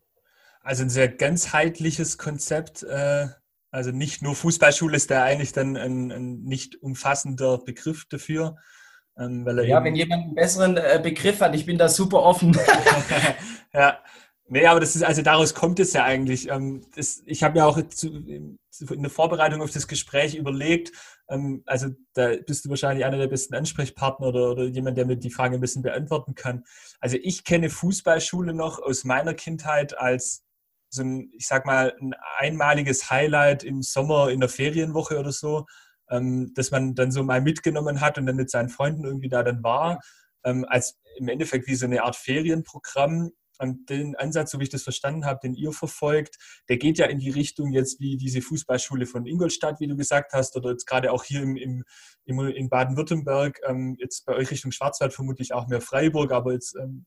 Also 0.61 0.83
ein 0.83 0.91
sehr 0.91 1.09
ganzheitliches 1.09 2.19
Konzept. 2.19 2.83
Äh, 2.83 3.29
also 3.71 3.93
nicht 3.93 4.21
nur 4.21 4.35
Fußballschule 4.35 4.97
ist 4.97 5.11
da 5.11 5.25
eigentlich 5.25 5.53
dann 5.53 5.77
ein, 5.77 6.13
ein 6.13 6.43
nicht 6.43 6.83
umfassender 6.83 7.57
Begriff 7.59 8.05
dafür, 8.11 8.57
ja, 9.17 9.83
wenn 9.83 9.97
jemand 9.97 10.25
einen 10.25 10.35
besseren 10.35 10.77
äh, 10.77 11.01
Begriff 11.03 11.41
hat, 11.41 11.55
ich 11.55 11.67
bin 11.67 11.79
da 11.79 11.89
super 11.89 12.23
offen. 12.23 12.57
ja. 13.73 13.99
Nee, 14.49 14.67
aber 14.67 14.79
das 14.79 14.95
ist, 14.95 15.03
also 15.03 15.23
daraus 15.23 15.55
kommt 15.55 15.81
es 15.81 15.93
ja 15.93 16.05
eigentlich. 16.05 16.49
Ähm, 16.49 16.87
das, 16.95 17.23
ich 17.27 17.43
habe 17.43 17.59
ja 17.59 17.67
auch 17.67 17.81
zu, 17.89 18.09
in 18.09 18.59
der 18.81 19.11
Vorbereitung 19.11 19.61
auf 19.61 19.73
das 19.73 19.89
Gespräch 19.89 20.37
überlegt, 20.37 20.93
ähm, 21.29 21.63
also 21.67 21.89
da 22.15 22.33
bist 22.47 22.65
du 22.65 22.71
wahrscheinlich 22.71 23.05
einer 23.05 23.19
der 23.19 23.27
besten 23.27 23.55
Ansprechpartner 23.55 24.29
oder, 24.29 24.53
oder 24.53 24.65
jemand, 24.65 24.99
der 24.99 25.07
mir 25.07 25.17
die 25.17 25.31
Frage 25.31 25.57
ein 25.57 25.61
bisschen 25.61 25.83
beantworten 25.83 26.35
kann. 26.35 26.65
Also 27.01 27.17
ich 27.21 27.45
kenne 27.45 27.71
Fußballschule 27.71 28.55
noch 28.55 28.79
aus 28.81 29.05
meiner 29.05 29.35
Kindheit 29.35 29.99
als 29.99 30.45
so 30.91 31.03
ein, 31.03 31.31
ich 31.33 31.49
sag 31.49 31.67
mal, 31.67 31.97
ein 32.01 32.15
einmaliges 32.39 33.11
Highlight 33.11 33.65
im 33.65 33.83
Sommer 33.83 34.31
in 34.31 34.41
der 34.41 34.49
Ferienwoche 34.49 35.19
oder 35.19 35.33
so 35.33 35.67
ähm, 36.11 36.53
das 36.55 36.71
man 36.71 36.95
dann 36.95 37.11
so 37.11 37.23
mal 37.23 37.41
mitgenommen 37.41 38.01
hat 38.01 38.19
und 38.19 38.27
dann 38.27 38.37
mit 38.37 38.51
seinen 38.51 38.69
Freunden 38.69 39.05
irgendwie 39.05 39.29
da 39.29 39.43
dann 39.43 39.63
war, 39.63 40.01
ähm, 40.45 40.65
als 40.69 40.99
im 41.19 41.29
Endeffekt 41.29 41.67
wie 41.67 41.75
so 41.75 41.87
eine 41.87 42.03
Art 42.03 42.17
Ferienprogramm. 42.17 43.31
Und 43.59 43.89
den 43.89 44.15
Ansatz, 44.17 44.51
so 44.51 44.59
wie 44.59 44.65
ich 44.65 44.69
das 44.69 44.83
verstanden 44.83 45.25
habe, 45.25 45.41
den 45.43 45.55
ihr 45.55 45.73
verfolgt, 45.73 46.37
der 46.69 46.77
geht 46.77 46.99
ja 46.99 47.07
in 47.07 47.19
die 47.19 47.31
Richtung 47.31 47.73
jetzt 47.73 48.01
wie 48.01 48.19
diese 48.19 48.43
Fußballschule 48.43 49.07
von 49.07 49.25
Ingolstadt, 49.25 49.81
wie 49.81 49.87
du 49.87 49.97
gesagt 49.97 50.35
hast, 50.35 50.57
oder 50.57 50.73
jetzt 50.73 50.85
gerade 50.85 51.11
auch 51.11 51.25
hier 51.25 51.43
im, 51.43 51.57
im, 51.57 51.83
im 52.27 52.39
in 52.49 52.69
Baden-Württemberg, 52.69 53.59
ähm, 53.67 53.97
jetzt 53.99 54.27
bei 54.27 54.35
euch 54.35 54.51
Richtung 54.51 54.73
Schwarzwald 54.73 55.15
vermutlich 55.15 55.55
auch 55.55 55.69
mehr 55.69 55.81
Freiburg, 55.81 56.33
aber 56.33 56.53
jetzt 56.53 56.77
ähm, 56.77 57.07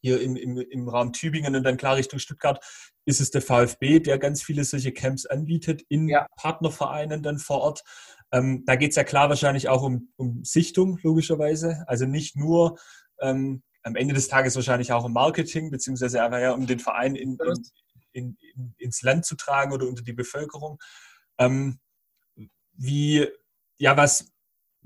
hier 0.00 0.20
im, 0.20 0.36
im, 0.36 0.58
im 0.58 0.88
Raum 0.88 1.12
Tübingen 1.12 1.54
und 1.56 1.62
dann 1.62 1.76
klar 1.76 1.96
Richtung 1.96 2.18
Stuttgart 2.18 2.64
ist 3.04 3.20
es 3.20 3.30
der 3.30 3.42
VfB, 3.42 4.00
der 4.00 4.18
ganz 4.18 4.42
viele 4.42 4.64
solche 4.64 4.92
Camps 4.92 5.26
anbietet 5.26 5.82
in 5.88 6.08
ja. 6.08 6.26
Partnervereinen 6.36 7.22
dann 7.22 7.38
vor 7.38 7.60
Ort. 7.60 7.82
Ähm, 8.32 8.64
da 8.66 8.76
geht 8.76 8.90
es 8.90 8.96
ja 8.96 9.04
klar 9.04 9.28
wahrscheinlich 9.28 9.68
auch 9.68 9.82
um, 9.82 10.12
um 10.16 10.44
Sichtung, 10.44 10.98
logischerweise. 11.02 11.84
Also 11.86 12.06
nicht 12.06 12.36
nur 12.36 12.78
ähm, 13.20 13.62
am 13.82 13.94
Ende 13.94 14.14
des 14.14 14.28
Tages 14.28 14.56
wahrscheinlich 14.56 14.92
auch 14.92 15.04
um 15.04 15.12
Marketing, 15.12 15.70
beziehungsweise 15.70 16.22
einfach 16.22 16.40
ja 16.40 16.52
um 16.52 16.66
den 16.66 16.80
Verein 16.80 17.14
in, 17.14 17.38
in, 18.12 18.36
in, 18.54 18.74
ins 18.78 19.02
Land 19.02 19.24
zu 19.24 19.36
tragen 19.36 19.72
oder 19.72 19.86
unter 19.86 20.02
die 20.02 20.12
Bevölkerung. 20.12 20.78
Ähm, 21.38 21.78
wie, 22.72 23.28
ja, 23.78 23.96
was, 23.96 24.32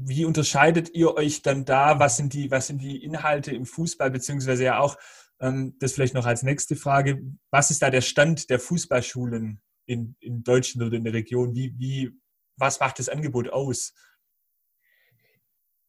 wie 0.06 0.24
unterscheidet 0.24 0.94
ihr 0.94 1.14
euch 1.14 1.42
dann 1.42 1.64
da? 1.64 1.98
Was 1.98 2.16
sind 2.16 2.32
die, 2.32 2.50
was 2.50 2.66
sind 2.66 2.80
die 2.82 3.02
Inhalte 3.02 3.54
im 3.54 3.66
Fußball, 3.66 4.10
beziehungsweise 4.10 4.64
ja 4.64 4.78
auch, 4.78 4.96
ähm, 5.40 5.76
das 5.78 5.92
vielleicht 5.92 6.14
noch 6.14 6.26
als 6.26 6.42
nächste 6.42 6.76
Frage, 6.76 7.22
was 7.50 7.70
ist 7.70 7.82
da 7.82 7.90
der 7.90 8.00
Stand 8.00 8.50
der 8.50 8.60
Fußballschulen 8.60 9.60
in, 9.86 10.16
in 10.20 10.42
Deutschland 10.42 10.86
oder 10.86 10.96
in 10.96 11.04
der 11.04 11.14
Region? 11.14 11.54
Wie, 11.54 11.74
wie 11.78 12.10
was 12.56 12.78
macht 12.78 12.98
das 12.98 13.08
Angebot 13.08 13.48
aus? 13.48 13.94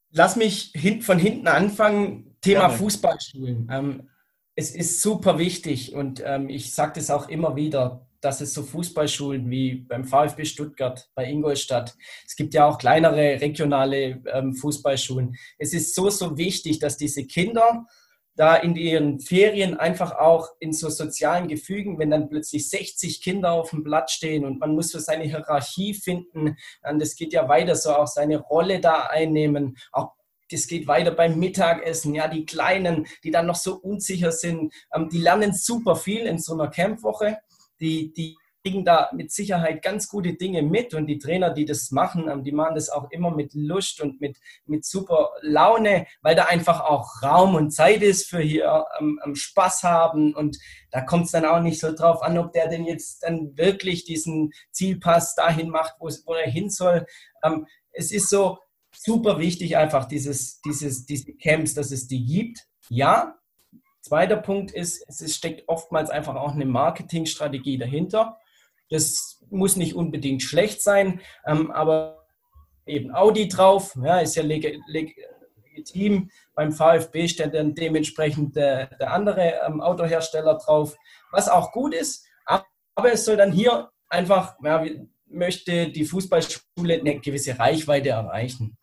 Lass 0.10 0.36
mich 0.36 0.71
hin, 0.76 1.02
von 1.02 1.19
hinten 1.19 1.47
anfangen. 1.47 2.36
Thema 2.41 2.67
Gerne. 2.67 2.78
Fußballschulen. 2.78 3.67
Ähm, 3.71 4.10
es 4.56 4.76
ist 4.76 5.02
super 5.02 5.38
wichtig 5.38 5.93
und 5.93 6.21
ähm, 6.26 6.50
ich 6.50 6.74
sage 6.74 6.93
das 6.95 7.10
auch 7.10 7.30
immer 7.30 7.56
wieder, 7.56 8.08
dass 8.22 8.40
es 8.42 8.54
so 8.54 8.64
Fußballschulen 8.64 9.50
wie 9.50 9.76
beim 9.76 10.06
VfB 10.06 10.46
Stuttgart, 10.46 11.10
bei 11.16 11.26
Ingolstadt, 11.26 11.96
es 12.26 12.36
gibt 12.36 12.54
ja 12.54 12.66
auch 12.66 12.78
kleinere 12.78 13.42
regionale 13.42 14.22
ähm, 14.32 14.56
Fußballschulen. 14.56 15.36
Es 15.58 15.74
ist 15.74 15.96
so, 15.96 16.10
so 16.10 16.38
wichtig, 16.38 16.80
dass 16.80 16.98
diese 16.98 17.26
Kinder 17.26 17.86
da 18.36 18.56
in 18.56 18.76
ihren 18.76 19.20
Ferien 19.20 19.78
einfach 19.78 20.14
auch 20.18 20.50
in 20.60 20.72
so 20.72 20.90
sozialen 20.90 21.48
Gefügen, 21.48 22.00
wenn 22.00 22.12
dann 22.12 22.30
plötzlich 22.30 22.70
60 22.70 23.22
Kinder 23.22 23.52
auf 23.52 23.72
dem 23.72 23.84
Blatt 23.84 24.10
stehen 24.10 24.46
und 24.46 24.60
man 24.60 24.74
muss 24.74 24.90
so 24.90 25.00
seine 25.00 25.26
Hierarchie 25.26 25.94
finden, 25.94 26.56
und 26.90 27.00
das 27.00 27.16
geht 27.16 27.34
ja 27.34 27.50
weiter, 27.50 27.76
so 27.76 27.92
auch 27.92 28.08
seine 28.08 28.38
Rolle 28.38 28.80
da 28.80 29.08
einnehmen, 29.08 29.78
auch 29.92 30.14
das 30.50 30.68
geht 30.68 30.88
weiter 30.88 31.12
beim 31.12 31.40
Mittagessen, 31.40 32.14
ja, 32.14 32.28
die 32.28 32.46
Kleinen, 32.46 33.08
die 33.24 33.32
dann 33.32 33.48
noch 33.48 33.56
so 33.56 33.76
unsicher 33.76 34.32
sind, 34.32 34.74
ähm, 34.94 35.10
die 35.10 35.20
lernen 35.20 35.54
super 35.54 35.96
viel 35.96 36.26
in 36.26 36.40
so 36.40 36.54
einer 36.54 36.70
Campwoche, 36.70 37.38
die, 37.82 38.13
die 38.13 38.38
kriegen 38.63 38.86
da 38.86 39.10
mit 39.13 39.32
Sicherheit 39.32 39.82
ganz 39.82 40.08
gute 40.08 40.34
Dinge 40.34 40.62
mit 40.62 40.94
und 40.94 41.08
die 41.08 41.17
Trainer, 41.17 41.50
die 41.50 41.65
das 41.65 41.91
machen, 41.91 42.30
ähm, 42.30 42.44
die 42.44 42.52
machen 42.52 42.76
das 42.76 42.89
auch 42.89 43.10
immer 43.12 43.32
mit 43.32 43.54
Lust 43.54 44.02
und 44.02 44.22
mit, 44.22 44.38
mit 44.65 44.86
super 44.86 45.32
Laune, 45.41 46.06
weil 46.22 46.36
da 46.36 46.46
einfach 46.46 46.82
auch 46.82 47.24
Raum 47.24 47.56
und 47.56 47.72
Zeit 47.72 48.04
ist 48.04 48.30
für 48.30 48.41
hier 48.41 48.86
ähm, 49.00 49.20
Spaß 49.34 49.84
haben 49.84 50.36
und 50.36 50.58
da 50.91 51.02
kommt 51.02 51.26
es 51.26 51.32
dann 51.32 51.46
auch 51.46 51.62
nicht 51.62 51.80
so 51.80 51.91
drauf 51.94 52.22
an, 52.22 52.38
ob 52.38 52.54
der 52.54 52.67
denn 52.67 52.86
jetzt 52.86 53.24
dann 53.24 53.58
wirklich 53.58 54.06
diesen 54.06 54.52
Zielpass 54.72 55.36
dahin 55.36 55.70
macht, 55.70 55.96
wo, 56.00 56.10
wo 56.26 56.34
er 56.34 56.50
hin 56.50 56.70
soll. 56.70 57.06
Ähm, 57.44 57.65
es 57.91 58.12
ist 58.12 58.30
so 58.30 58.60
super 58.94 59.39
wichtig 59.39 59.78
einfach 59.78 60.06
dieses, 60.06 60.62
dieses, 60.62 61.06
diese 61.06 61.34
Camps, 61.34 61.74
dass 61.74 61.91
es 61.91 62.08
die 62.08 62.26
gibt. 62.26 62.67
Ja, 62.89 63.40
Zweiter 64.02 64.38
Punkt 64.38 64.72
ist, 64.72 65.06
es 65.08 65.36
steckt 65.36 65.68
oftmals 65.68 66.10
einfach 66.10 66.36
auch 66.36 66.54
eine 66.54 66.66
Marketingstrategie 66.66 67.78
dahinter. 67.78 68.38
Das 68.90 69.44
muss 69.50 69.76
nicht 69.76 69.96
unbedingt 69.96 70.44
schlecht 70.44 70.82
sein, 70.82 71.22
ähm, 71.46 71.72
aber 71.72 72.26
eben 72.86 73.14
Audi 73.14 73.48
drauf, 73.48 73.96
ja, 74.04 74.20
ist 74.20 74.36
ja 74.36 74.44
leg 74.44 74.80
leg 74.88 75.16
legitim. 75.64 76.30
Beim 76.54 76.72
VfB 76.72 77.28
steht 77.28 77.54
dann 77.54 77.76
dementsprechend 77.76 78.56
der, 78.56 78.88
der 78.88 79.14
andere 79.14 79.62
ähm, 79.66 79.80
Autohersteller 79.82 80.58
drauf, 80.58 80.96
was 81.32 81.48
auch 81.48 81.72
gut 81.72 81.94
ist. 81.94 82.26
Aber 82.46 82.66
aber 82.96 83.14
es 83.14 83.26
soll 83.26 83.38
dann 83.38 83.52
hier 83.52 83.90
einfach, 84.10 84.56
ja, 84.64 84.86
möchte 85.26 85.90
die 85.90 86.06
Fußballschule 86.06 87.00
eine 87.00 87.20
gewisse 87.20 87.58
Reichweite 87.58 88.10
erreichen. 88.10 88.78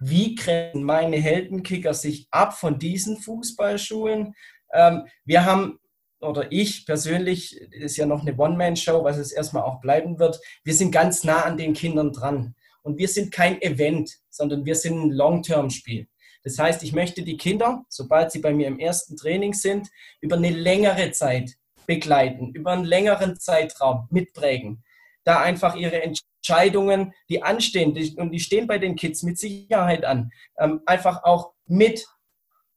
Wie 0.00 0.34
grenzen 0.34 0.84
meine 0.84 1.16
Heldenkicker 1.16 1.94
sich 1.94 2.28
ab 2.30 2.58
von 2.58 2.78
diesen 2.78 3.16
Fußballschulen? 3.16 4.34
Ähm, 4.74 5.06
wir 5.24 5.44
haben, 5.44 5.78
oder 6.20 6.52
ich 6.52 6.84
persönlich, 6.84 7.58
ist 7.72 7.96
ja 7.96 8.06
noch 8.06 8.22
eine 8.22 8.36
One-Man-Show, 8.36 9.04
was 9.04 9.16
es 9.16 9.32
erstmal 9.32 9.62
auch 9.62 9.80
bleiben 9.80 10.18
wird. 10.18 10.38
Wir 10.64 10.74
sind 10.74 10.90
ganz 10.90 11.24
nah 11.24 11.42
an 11.42 11.56
den 11.56 11.72
Kindern 11.72 12.12
dran. 12.12 12.54
Und 12.82 12.98
wir 12.98 13.08
sind 13.08 13.32
kein 13.32 13.62
Event, 13.62 14.18
sondern 14.28 14.66
wir 14.66 14.74
sind 14.74 15.00
ein 15.00 15.10
Long-Term-Spiel. 15.10 16.06
Das 16.42 16.58
heißt, 16.58 16.82
ich 16.82 16.92
möchte 16.92 17.22
die 17.22 17.38
Kinder, 17.38 17.84
sobald 17.88 18.30
sie 18.30 18.40
bei 18.40 18.52
mir 18.52 18.68
im 18.68 18.78
ersten 18.78 19.16
Training 19.16 19.54
sind, 19.54 19.88
über 20.20 20.36
eine 20.36 20.50
längere 20.50 21.10
Zeit 21.12 21.54
begleiten, 21.86 22.52
über 22.52 22.72
einen 22.72 22.84
längeren 22.84 23.38
Zeitraum 23.38 24.06
mitprägen. 24.10 24.84
Da 25.24 25.40
einfach 25.40 25.74
ihre 25.76 26.02
Entscheidungen, 26.02 27.14
die 27.30 27.42
anstehen, 27.42 27.96
und 28.18 28.30
die 28.30 28.40
stehen 28.40 28.66
bei 28.66 28.78
den 28.78 28.96
Kids 28.96 29.22
mit 29.22 29.38
Sicherheit 29.38 30.04
an, 30.04 30.30
ähm, 30.58 30.82
einfach 30.84 31.24
auch 31.24 31.52
mit 31.66 32.06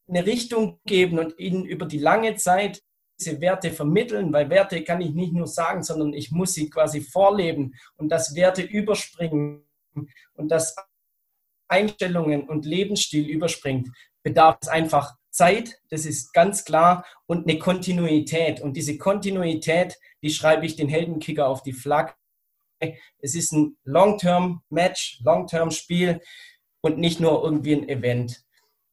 eine 0.08 0.26
Richtung 0.26 0.80
geben 0.86 1.20
und 1.20 1.38
ihnen 1.40 1.66
über 1.66 1.86
die 1.86 2.00
lange 2.00 2.36
Zeit 2.36 2.82
diese 3.20 3.42
Werte 3.42 3.72
vermitteln, 3.72 4.32
weil 4.32 4.50
Werte 4.50 4.84
kann 4.84 5.02
ich 5.02 5.12
nicht 5.12 5.34
nur 5.34 5.48
sagen, 5.48 5.84
sondern 5.84 6.14
ich 6.14 6.32
muss 6.32 6.54
sie 6.54 6.70
quasi 6.70 7.02
vorleben 7.02 7.74
und 7.96 8.10
dass 8.10 8.36
Werte 8.36 8.62
überspringen 8.62 9.64
und 10.34 10.50
dass 10.50 10.76
Einstellungen 11.68 12.48
und 12.48 12.66
Lebensstil 12.66 13.28
überspringt, 13.28 13.90
bedarf 14.24 14.58
es 14.62 14.68
einfach 14.68 15.16
Zeit, 15.30 15.80
das 15.90 16.06
ist 16.06 16.34
ganz 16.34 16.66
klar, 16.66 17.06
und 17.26 17.48
eine 17.48 17.60
Kontinuität. 17.60 18.62
Und 18.62 18.74
diese 18.74 18.98
Kontinuität, 18.98 19.98
die 20.22 20.32
schreibe 20.32 20.66
ich 20.66 20.76
den 20.76 20.90
Heldenkicker 20.90 21.48
auf 21.48 21.62
die 21.62 21.74
Flagge. 21.74 22.14
Es 23.20 23.36
ist 23.36 23.52
ein 23.54 23.78
Long-Term-Match, 23.84 25.22
Long-Term-Spiel 25.24 26.22
und 26.82 26.98
nicht 26.98 27.20
nur 27.20 27.44
irgendwie 27.44 27.74
ein 27.74 27.90
Event. 27.90 28.47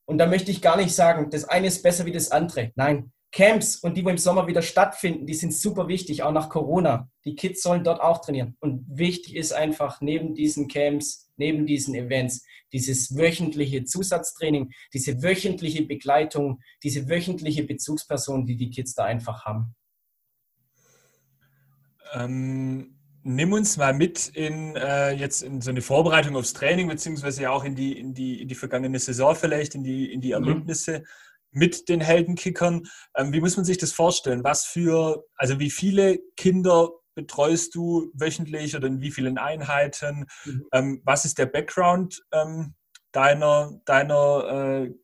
Und 0.07 0.19
da 0.19 0.27
möchte 0.27 0.51
ich 0.51 0.61
gar 0.61 0.77
nicht 0.77 0.95
sagen, 0.95 1.31
das 1.31 1.45
eine 1.45 1.69
ist 1.69 1.83
besser 1.83 2.05
wie 2.05 2.13
das 2.13 2.31
andere. 2.31 2.73
Nein, 2.75 3.13
Camps 3.35 3.77
und 3.77 3.97
die, 3.97 4.05
wo 4.05 4.11
im 4.11 4.19
Sommer 4.19 4.47
wieder 4.47 4.63
stattfinden, 4.63 5.27
die 5.27 5.35
sind 5.35 5.53
super 5.53 5.89
wichtig, 5.89 6.23
auch 6.23 6.31
nach 6.31 6.49
Corona. 6.49 7.09
Die 7.25 7.35
Kids 7.35 7.63
sollen 7.63 7.83
dort 7.83 8.01
auch 8.01 8.21
trainieren. 8.21 8.57
Und 8.61 8.85
wichtig 8.89 9.35
ist 9.35 9.53
einfach 9.53 10.01
neben 10.01 10.35
diesen 10.35 10.69
Camps, 10.69 11.33
neben 11.37 11.67
diesen 11.67 11.97
Events, 11.97 12.45
dieses 12.73 13.17
wöchentliche 13.17 13.85
Zusatztraining, 13.85 14.71
diese 14.93 15.21
wöchentliche 15.21 15.85
Begleitung, 15.85 16.61
diese 16.85 17.09
wöchentliche 17.09 17.65
Bezugsperson, 17.65 18.47
die 18.47 18.57
die 18.57 18.71
Kids 18.71 18.95
da 18.95 19.03
einfach 19.03 19.45
haben. 19.45 19.75
Ähm, 22.13 23.01
nimm 23.25 23.53
uns 23.53 23.77
mal 23.77 23.93
mit 23.93 24.29
in 24.29 24.77
äh, 24.77 25.13
jetzt 25.13 25.43
in 25.43 25.61
so 25.61 25.71
eine 25.71 25.83
Vorbereitung 25.83 26.37
aufs 26.37 26.53
Training, 26.53 26.89
beziehungsweise 26.89 27.43
ja 27.43 27.51
auch 27.51 27.65
in 27.65 27.75
die, 27.75 27.99
in 27.99 28.15
die, 28.15 28.41
in 28.41 28.49
die 28.49 28.55
vergangene 28.55 28.99
Saison 28.99 29.35
vielleicht, 29.35 29.75
in 29.75 29.83
die, 29.83 30.13
in 30.13 30.21
die 30.21 30.29
mhm. 30.29 30.35
Erlebnisse. 30.35 31.01
Mhm 31.01 31.05
mit 31.55 31.89
den 31.89 32.01
Heldenkickern. 32.01 32.83
Ähm, 33.17 33.33
wie 33.33 33.41
muss 33.41 33.57
man 33.57 33.65
sich 33.65 33.79
das 33.79 33.93
vorstellen? 33.93 34.45
Was 34.45 34.65
für, 34.65 35.25
also 35.37 35.59
wie 35.61 35.71
viele 35.71 36.19
Kinder 36.37 36.91
betreust 37.15 37.75
du 37.75 38.11
wöchentlich 38.13 38.77
oder 38.77 38.89
in 38.89 39.01
wie 39.01 39.13
vielen 39.13 39.39
Einheiten? 39.39 40.27
Mhm. 40.45 40.67
Ähm, 40.73 41.03
was 41.05 41.25
ist 41.25 41.39
der 41.39 41.47
Background 41.47 42.23
ähm, 42.33 42.75
deiner, 43.13 43.81
deiner 43.85 44.85
äh, 44.85 44.95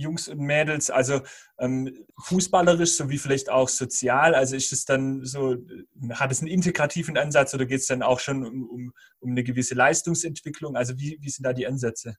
Jungs 0.00 0.28
und 0.28 0.38
Mädels, 0.38 0.90
also 0.90 1.20
ähm, 1.58 2.06
fußballerisch 2.18 2.96
sowie 2.96 3.18
vielleicht 3.18 3.50
auch 3.50 3.68
sozial? 3.68 4.34
Also 4.34 4.56
ist 4.56 4.72
es 4.72 4.84
dann 4.84 5.24
so, 5.24 5.56
hat 6.12 6.32
es 6.32 6.40
einen 6.40 6.50
integrativen 6.50 7.16
Ansatz 7.16 7.54
oder 7.54 7.66
geht 7.66 7.80
es 7.80 7.86
dann 7.86 8.02
auch 8.02 8.20
schon 8.20 8.46
um, 8.46 8.68
um, 8.68 8.92
um 9.20 9.30
eine 9.30 9.44
gewisse 9.44 9.74
Leistungsentwicklung? 9.74 10.76
Also 10.76 10.98
wie, 10.98 11.18
wie 11.20 11.30
sind 11.30 11.44
da 11.44 11.52
die 11.52 11.66
Ansätze? 11.66 12.16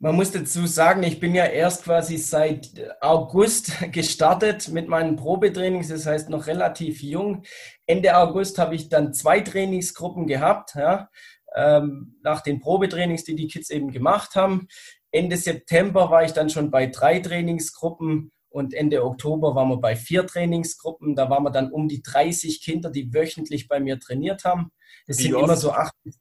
Man 0.00 0.16
muss 0.16 0.32
dazu 0.32 0.66
sagen, 0.66 1.02
ich 1.02 1.18
bin 1.18 1.34
ja 1.34 1.46
erst 1.46 1.84
quasi 1.84 2.18
seit 2.18 2.68
August 3.00 3.72
gestartet 3.92 4.68
mit 4.68 4.88
meinen 4.88 5.16
Probetrainings, 5.16 5.88
das 5.88 6.04
heißt 6.04 6.28
noch 6.28 6.46
relativ 6.46 7.00
jung. 7.02 7.44
Ende 7.86 8.16
August 8.16 8.58
habe 8.58 8.74
ich 8.74 8.88
dann 8.88 9.14
zwei 9.14 9.40
Trainingsgruppen 9.40 10.26
gehabt, 10.26 10.74
ja, 10.74 11.08
ähm, 11.54 12.18
nach 12.22 12.40
den 12.42 12.60
Probetrainings, 12.60 13.24
die 13.24 13.34
die 13.34 13.46
Kids 13.46 13.70
eben 13.70 13.92
gemacht 13.92 14.34
haben. 14.34 14.66
Ende 15.14 15.36
September 15.36 16.10
war 16.10 16.24
ich 16.24 16.32
dann 16.32 16.50
schon 16.50 16.70
bei 16.72 16.86
drei 16.86 17.20
Trainingsgruppen 17.20 18.32
und 18.48 18.74
Ende 18.74 19.04
Oktober 19.04 19.54
waren 19.54 19.68
wir 19.68 19.76
bei 19.76 19.94
vier 19.94 20.26
Trainingsgruppen. 20.26 21.14
Da 21.14 21.30
waren 21.30 21.44
wir 21.44 21.50
dann 21.50 21.70
um 21.70 21.86
die 21.88 22.02
30 22.02 22.60
Kinder, 22.60 22.90
die 22.90 23.14
wöchentlich 23.14 23.68
bei 23.68 23.78
mir 23.78 24.00
trainiert 24.00 24.44
haben. 24.44 24.72
Das 25.06 25.18
Wie 25.18 25.24
sind 25.24 25.34
oft? 25.36 25.44
immer 25.44 25.56
so 25.56 25.72
acht 25.72 25.94
bis 26.02 26.18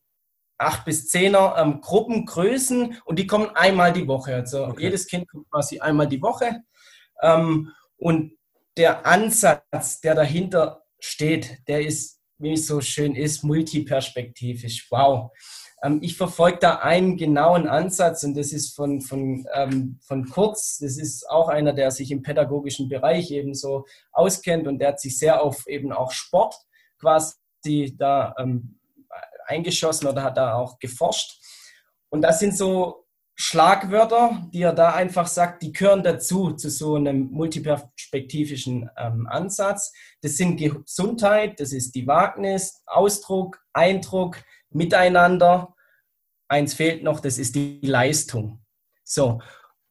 acht 0.60 0.86
bis 0.86 1.08
zehner 1.10 1.56
ähm, 1.58 1.82
Gruppengrößen 1.82 2.98
und 3.06 3.20
die 3.20 3.28
kommen 3.28 3.50
einmal 3.56 3.92
die 3.92 4.08
Woche. 4.08 4.36
Also 4.36 4.68
okay. 4.68 4.84
jedes 4.84 5.08
Kind 5.08 5.28
kommt 5.28 5.50
quasi 5.50 5.80
einmal 5.80 6.08
die 6.08 6.22
Woche. 6.22 6.62
Ähm, 7.22 7.72
und 7.98 8.34
der 8.78 9.06
Ansatz, 9.06 10.02
der 10.02 10.16
dahinter 10.16 10.84
steht, 11.00 11.68
der 11.68 11.86
ist, 11.86 12.22
wie 12.38 12.54
es 12.54 12.68
so 12.68 12.80
schön 12.80 13.16
ist, 13.16 13.44
multiperspektivisch. 13.44 14.88
Wow. 14.90 15.32
Ähm, 15.84 16.00
ich 16.02 16.18
verfolge 16.18 16.60
da 16.60 16.76
einen 16.78 17.18
genauen 17.18 17.68
Ansatz 17.68 18.24
und 18.24 18.36
das 18.36 18.54
ist 18.54 18.76
von, 18.76 19.02
von, 19.02 19.46
ähm, 19.54 20.00
von 20.02 20.28
Kurz. 20.30 20.80
Das 20.80 20.98
ist 20.98 21.30
auch 21.30 21.50
einer, 21.50 21.74
der 21.74 21.92
sich 21.92 22.10
im 22.10 22.24
pädagogischen 22.24 22.90
Bereich 22.90 23.30
eben 23.32 23.54
so 23.54 23.86
auskennt 24.12 24.68
und 24.68 24.80
der 24.80 24.90
hat 24.90 25.02
sich 25.02 25.20
sehr 25.20 25.44
auf 25.44 25.68
eben 25.68 25.92
auch 25.92 26.12
Sport 26.12 26.56
quasi 27.00 27.96
da 27.98 28.34
ähm, 28.40 28.80
eingeschossen 29.46 30.08
oder 30.08 30.24
hat 30.24 30.38
da 30.38 30.56
auch 30.56 30.80
geforscht. 30.80 31.40
Und 32.10 32.22
das 32.22 32.40
sind 32.40 32.56
so 32.56 33.04
Schlagwörter, 33.36 34.48
die 34.54 34.62
er 34.62 34.74
da 34.74 34.94
einfach 34.94 35.28
sagt, 35.28 35.64
die 35.64 35.74
gehören 35.74 36.04
dazu, 36.04 36.52
zu 36.52 36.70
so 36.70 36.96
einem 36.96 37.32
multiperspektivischen 37.32 38.90
ähm, 38.96 39.28
Ansatz. 39.28 39.92
Das 40.22 40.38
sind 40.38 40.58
Gesundheit, 40.58 41.60
das 41.60 41.74
ist 41.74 41.96
die 41.96 42.06
Wagnis, 42.06 42.84
Ausdruck, 42.86 43.60
Eindruck, 43.74 44.38
Miteinander. 44.74 45.76
Eins 46.48 46.74
fehlt 46.74 47.04
noch, 47.04 47.20
das 47.20 47.38
ist 47.38 47.56
die 47.56 47.80
Leistung. 47.84 48.64
So, 49.04 49.42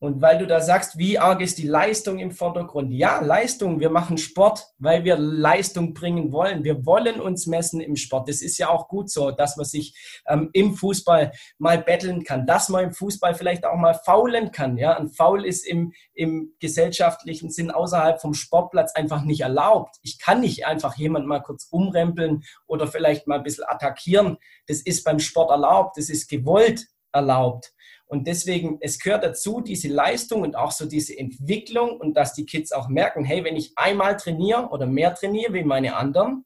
und 0.02 0.20
weil 0.20 0.38
du 0.38 0.48
da 0.48 0.60
sagst, 0.60 0.98
wie 0.98 1.16
arg 1.16 1.40
ist 1.40 1.58
die 1.58 1.66
Leistung 1.68 2.18
im 2.18 2.32
Vordergrund? 2.32 2.92
Ja, 2.92 3.20
Leistung. 3.20 3.78
Wir 3.78 3.88
machen 3.88 4.18
Sport, 4.18 4.66
weil 4.78 5.04
wir 5.04 5.16
Leistung 5.16 5.94
bringen 5.94 6.32
wollen. 6.32 6.64
Wir 6.64 6.84
wollen 6.84 7.20
uns 7.20 7.46
messen 7.46 7.80
im 7.80 7.94
Sport. 7.94 8.28
Das 8.28 8.42
ist 8.42 8.58
ja 8.58 8.68
auch 8.68 8.88
gut 8.88 9.12
so, 9.12 9.30
dass 9.30 9.56
man 9.56 9.64
sich 9.64 9.94
ähm, 10.26 10.50
im 10.54 10.74
Fußball 10.74 11.30
mal 11.58 11.78
betteln 11.78 12.24
kann, 12.24 12.46
dass 12.46 12.68
man 12.68 12.86
im 12.86 12.92
Fußball 12.92 13.36
vielleicht 13.36 13.64
auch 13.64 13.76
mal 13.76 13.94
faulen 13.94 14.50
kann. 14.50 14.76
Ja, 14.76 14.96
ein 14.96 15.08
Foul 15.08 15.46
ist 15.46 15.64
im, 15.64 15.92
im 16.14 16.52
gesellschaftlichen 16.58 17.52
Sinn 17.52 17.70
außerhalb 17.70 18.20
vom 18.20 18.34
Sportplatz 18.34 18.96
einfach 18.96 19.22
nicht 19.22 19.42
erlaubt. 19.42 19.98
Ich 20.02 20.18
kann 20.18 20.40
nicht 20.40 20.66
einfach 20.66 20.96
jemand 20.96 21.28
mal 21.28 21.42
kurz 21.42 21.68
umrempeln 21.70 22.42
oder 22.66 22.88
vielleicht 22.88 23.28
mal 23.28 23.36
ein 23.36 23.44
bisschen 23.44 23.68
attackieren. 23.68 24.38
Das 24.66 24.80
ist 24.80 25.04
beim 25.04 25.20
Sport 25.20 25.52
erlaubt. 25.52 25.96
Das 25.96 26.08
ist 26.08 26.28
gewollt 26.28 26.88
erlaubt. 27.12 27.72
Und 28.12 28.26
deswegen, 28.26 28.76
es 28.82 28.98
gehört 28.98 29.24
dazu, 29.24 29.62
diese 29.62 29.88
Leistung 29.88 30.42
und 30.42 30.54
auch 30.54 30.70
so 30.70 30.84
diese 30.84 31.18
Entwicklung 31.18 31.98
und 31.98 32.14
dass 32.14 32.34
die 32.34 32.44
Kids 32.44 32.70
auch 32.70 32.88
merken, 32.88 33.24
hey, 33.24 33.42
wenn 33.42 33.56
ich 33.56 33.72
einmal 33.76 34.18
trainiere 34.18 34.68
oder 34.68 34.84
mehr 34.84 35.14
trainiere 35.14 35.54
wie 35.54 35.64
meine 35.64 35.96
anderen 35.96 36.44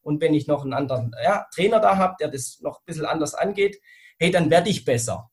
und 0.00 0.22
wenn 0.22 0.32
ich 0.32 0.46
noch 0.46 0.62
einen 0.62 0.72
anderen 0.72 1.14
ja, 1.22 1.44
Trainer 1.54 1.80
da 1.80 1.98
habe, 1.98 2.16
der 2.18 2.28
das 2.28 2.60
noch 2.62 2.78
ein 2.78 2.84
bisschen 2.86 3.04
anders 3.04 3.34
angeht, 3.34 3.78
hey, 4.18 4.30
dann 4.30 4.48
werde 4.48 4.70
ich 4.70 4.86
besser. 4.86 5.30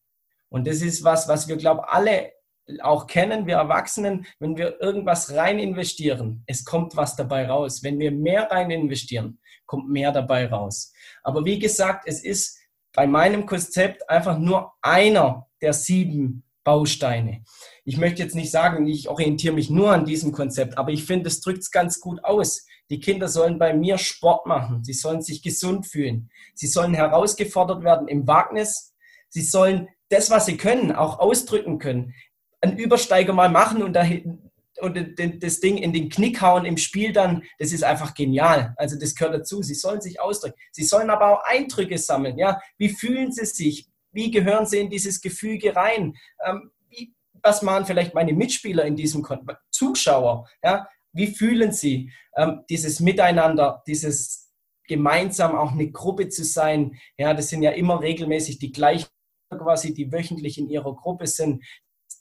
Und 0.49 0.67
das 0.67 0.81
ist 0.81 1.05
was, 1.05 1.29
was 1.29 1.47
wir, 1.47 1.55
glaube 1.55 1.83
ich, 1.85 1.93
alle 1.93 2.33
auch 2.81 3.07
kennen, 3.07 3.47
wir 3.47 3.55
Erwachsenen, 3.55 4.25
wenn 4.39 4.57
wir 4.57 4.81
irgendwas 4.81 5.33
rein 5.33 5.59
investieren, 5.59 6.43
es 6.45 6.65
kommt 6.65 6.97
was 6.97 7.15
dabei 7.15 7.47
raus. 7.47 7.83
Wenn 7.83 7.99
wir 7.99 8.11
mehr 8.11 8.51
rein 8.51 8.69
investieren, 8.69 9.39
kommt 9.65 9.87
mehr 9.89 10.11
dabei 10.11 10.47
raus. 10.47 10.91
Aber 11.23 11.45
wie 11.45 11.57
gesagt, 11.57 12.03
es 12.05 12.21
ist 12.21 12.59
bei 12.91 13.07
meinem 13.07 13.45
Konzept 13.45 14.09
einfach 14.09 14.37
nur 14.37 14.73
einer 14.81 15.48
der 15.61 15.73
sieben 15.73 16.43
Bausteine. 16.63 17.43
Ich 17.85 17.97
möchte 17.97 18.21
jetzt 18.21 18.35
nicht 18.35 18.51
sagen, 18.51 18.85
ich 18.87 19.09
orientiere 19.09 19.55
mich 19.55 19.69
nur 19.69 19.91
an 19.91 20.05
diesem 20.05 20.31
Konzept, 20.31 20.77
aber 20.77 20.91
ich 20.91 21.05
finde, 21.05 21.27
es 21.27 21.41
drückt 21.41 21.59
es 21.59 21.71
ganz 21.71 21.99
gut 21.99 22.23
aus. 22.23 22.65
Die 22.89 22.99
Kinder 22.99 23.27
sollen 23.27 23.59
bei 23.59 23.73
mir 23.73 23.97
Sport 23.97 24.45
machen. 24.45 24.83
Sie 24.83 24.93
sollen 24.93 25.21
sich 25.21 25.41
gesund 25.41 25.87
fühlen. 25.87 26.29
Sie 26.53 26.67
sollen 26.67 26.93
herausgefordert 26.93 27.83
werden 27.83 28.07
im 28.07 28.27
Wagnis. 28.27 28.93
Sie 29.29 29.41
sollen 29.41 29.87
das, 30.09 30.29
was 30.29 30.47
sie 30.47 30.57
können, 30.57 30.91
auch 30.91 31.19
ausdrücken 31.19 31.79
können. 31.79 32.13
Ein 32.61 32.77
Übersteiger 32.77 33.33
mal 33.33 33.49
machen 33.49 33.83
und 33.83 33.93
dahin, 33.93 34.49
und 34.81 34.97
das 35.43 35.59
Ding 35.59 35.77
in 35.77 35.93
den 35.93 36.09
Knick 36.09 36.41
hauen 36.41 36.65
im 36.65 36.77
Spiel 36.77 37.13
dann, 37.13 37.43
das 37.57 37.71
ist 37.71 37.83
einfach 37.83 38.13
genial. 38.13 38.73
Also 38.77 38.97
das 38.97 39.13
gehört 39.13 39.35
dazu. 39.35 39.61
Sie 39.61 39.75
sollen 39.75 40.01
sich 40.01 40.19
ausdrücken. 40.19 40.57
Sie 40.71 40.83
sollen 40.83 41.09
aber 41.09 41.33
auch 41.33 41.43
Eindrücke 41.45 41.97
sammeln. 41.97 42.37
Ja, 42.37 42.61
wie 42.77 42.89
fühlen 42.89 43.31
sie 43.31 43.45
sich? 43.45 43.87
Wie 44.19 44.31
gehören 44.31 44.65
sie 44.65 44.79
in 44.79 44.89
dieses 44.89 45.21
Gefüge 45.21 45.73
rein? 45.77 46.13
Ähm, 46.45 46.71
wie, 46.89 47.15
was 47.41 47.61
machen 47.61 47.85
vielleicht 47.85 48.13
meine 48.13 48.33
Mitspieler 48.33 48.83
in 48.83 48.97
diesem 48.97 49.21
Kon 49.21 49.47
Zuschauer? 49.71 50.45
Ja, 50.61 50.89
wie 51.13 51.27
fühlen 51.27 51.71
sie 51.71 52.11
ähm, 52.35 52.65
dieses 52.69 52.99
Miteinander, 52.99 53.81
dieses 53.87 54.51
gemeinsam 54.89 55.55
auch 55.55 55.71
eine 55.71 55.89
Gruppe 55.89 56.27
zu 56.27 56.43
sein. 56.43 56.99
Ja, 57.17 57.33
das 57.33 57.47
sind 57.47 57.61
ja 57.61 57.71
immer 57.71 58.01
regelmäßig 58.01 58.59
die 58.59 58.73
gleichen 58.73 59.07
quasi, 59.49 59.93
die 59.93 60.11
wöchentlich 60.11 60.57
in 60.57 60.67
ihrer 60.67 60.93
Gruppe 60.95 61.27
sind. 61.27 61.63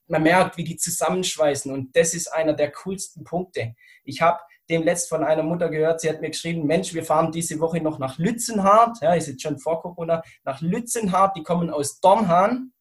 Man 0.07 0.23
merkt, 0.23 0.57
wie 0.57 0.65
die 0.65 0.77
zusammenschweißen 0.77 1.73
und 1.73 1.97
das 1.97 2.15
ist 2.15 2.29
einer 2.29 2.53
der 2.53 2.71
coolsten 2.71 3.25
Punkte. 3.25 3.75
Ich 4.05 4.23
habe 4.23 4.39
dem 4.69 4.83
letzt 4.83 5.09
von 5.09 5.25
einer 5.25 5.43
Mutter 5.43 5.69
gehört, 5.69 6.01
sie 6.01 6.09
hat 6.09 6.21
mir 6.21 6.31
geschrieben, 6.31 6.67
Mensch, 6.67 6.95
wir 6.95 7.05
fahren 7.05 7.33
diese 7.33 7.59
Woche 7.61 7.81
noch 7.81 7.99
nach 7.99 8.19
Lützenhardt, 8.19 8.99
ja, 9.01 9.15
ist 9.15 9.29
jetzt 9.29 9.43
schon 9.43 9.59
vor 9.59 9.83
Corona, 9.83 10.23
nach 10.45 10.61
Lützenhardt, 10.61 11.37
die 11.37 11.43
kommen 11.43 11.71
aus 11.71 12.01
Dornhahn, 12.01 12.73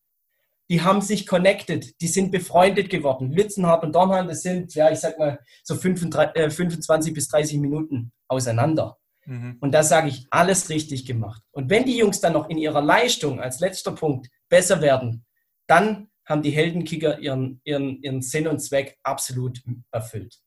die 0.70 0.82
haben 0.82 1.00
sich 1.00 1.26
connected, 1.26 1.98
die 2.00 2.08
sind 2.08 2.30
befreundet 2.30 2.90
geworden. 2.90 3.32
Lützenhardt 3.32 3.84
und 3.84 3.94
Dornhahn, 3.94 4.28
das 4.28 4.42
sind, 4.42 4.74
ja, 4.74 4.90
ich 4.90 4.98
sag 4.98 5.18
mal, 5.18 5.38
so 5.64 5.74
25, 5.74 6.54
25 6.54 7.10
äh, 7.10 7.14
bis 7.14 7.28
30 7.28 7.58
Minuten 7.58 8.12
auseinander. 8.28 8.98
Mhm. 9.24 9.56
Und 9.60 9.72
da 9.72 9.82
sage 9.82 10.08
ich, 10.08 10.26
alles 10.30 10.68
richtig 10.68 11.06
gemacht. 11.06 11.42
Und 11.52 11.70
wenn 11.70 11.84
die 11.84 11.96
Jungs 11.96 12.20
dann 12.20 12.34
noch 12.34 12.50
in 12.50 12.58
ihrer 12.58 12.82
Leistung 12.82 13.40
als 13.40 13.60
letzter 13.60 13.92
Punkt 13.92 14.28
besser 14.48 14.82
werden, 14.82 15.24
dann 15.66 16.08
haben 16.26 16.42
die 16.42 16.50
Heldenkicker 16.50 17.18
ihren, 17.18 17.60
ihren, 17.64 18.02
ihren 18.02 18.20
Sinn 18.20 18.46
und 18.46 18.58
Zweck 18.58 18.98
absolut 19.02 19.62
erfüllt. 19.90 20.38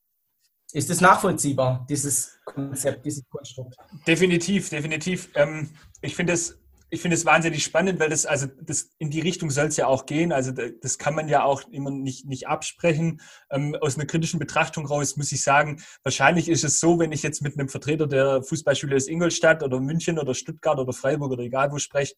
Ist 0.74 0.90
es 0.90 1.02
nachvollziehbar, 1.02 1.86
dieses 1.90 2.40
Konzept, 2.46 3.06
dieses 3.06 3.28
Konstrukt? 3.30 3.76
Definitiv, 4.08 4.70
definitiv. 4.70 5.30
Ähm, 5.36 5.70
ich 6.02 6.16
finde 6.16 6.34
es 6.34 6.62
ich 6.94 7.02
finde 7.02 7.16
es 7.16 7.26
wahnsinnig 7.26 7.64
spannend, 7.64 8.02
weil 8.02 8.10
das, 8.10 8.26
also 8.26 8.48
das 8.48 8.90
in 9.00 9.10
die 9.10 9.22
Richtung 9.22 9.50
soll 9.50 9.68
es 9.68 9.78
ja 9.78 9.88
auch 9.88 10.06
gehen. 10.06 10.34
Also 10.34 10.52
das 10.52 10.98
kann 10.98 11.16
man 11.16 11.30
ja 11.30 11.44
auch 11.44 11.64
immer 11.72 11.90
nicht, 11.90 12.26
nicht 12.26 12.50
absprechen. 12.50 13.22
Ähm, 13.50 13.78
aus 13.80 13.96
einer 13.96 14.06
kritischen 14.06 14.40
Betrachtung 14.40 14.86
raus 14.86 15.16
muss 15.16 15.32
ich 15.32 15.42
sagen, 15.42 15.82
wahrscheinlich 16.04 16.50
ist 16.50 16.66
es 16.66 16.82
so, 16.82 17.00
wenn 17.00 17.14
ich 17.14 17.24
jetzt 17.24 17.42
mit 17.42 17.58
einem 17.58 17.70
Vertreter 17.70 18.08
der 18.08 18.44
Fußballschule 18.44 18.98
aus 18.98 19.08
Ingolstadt 19.08 19.64
oder 19.64 19.80
München 19.80 20.20
oder 20.20 20.36
Stuttgart 20.36 20.80
oder 20.80 20.92
Freiburg 20.92 21.32
oder 21.32 21.44
egal 21.44 21.72
wo 21.72 21.78
spreche, 21.78 22.16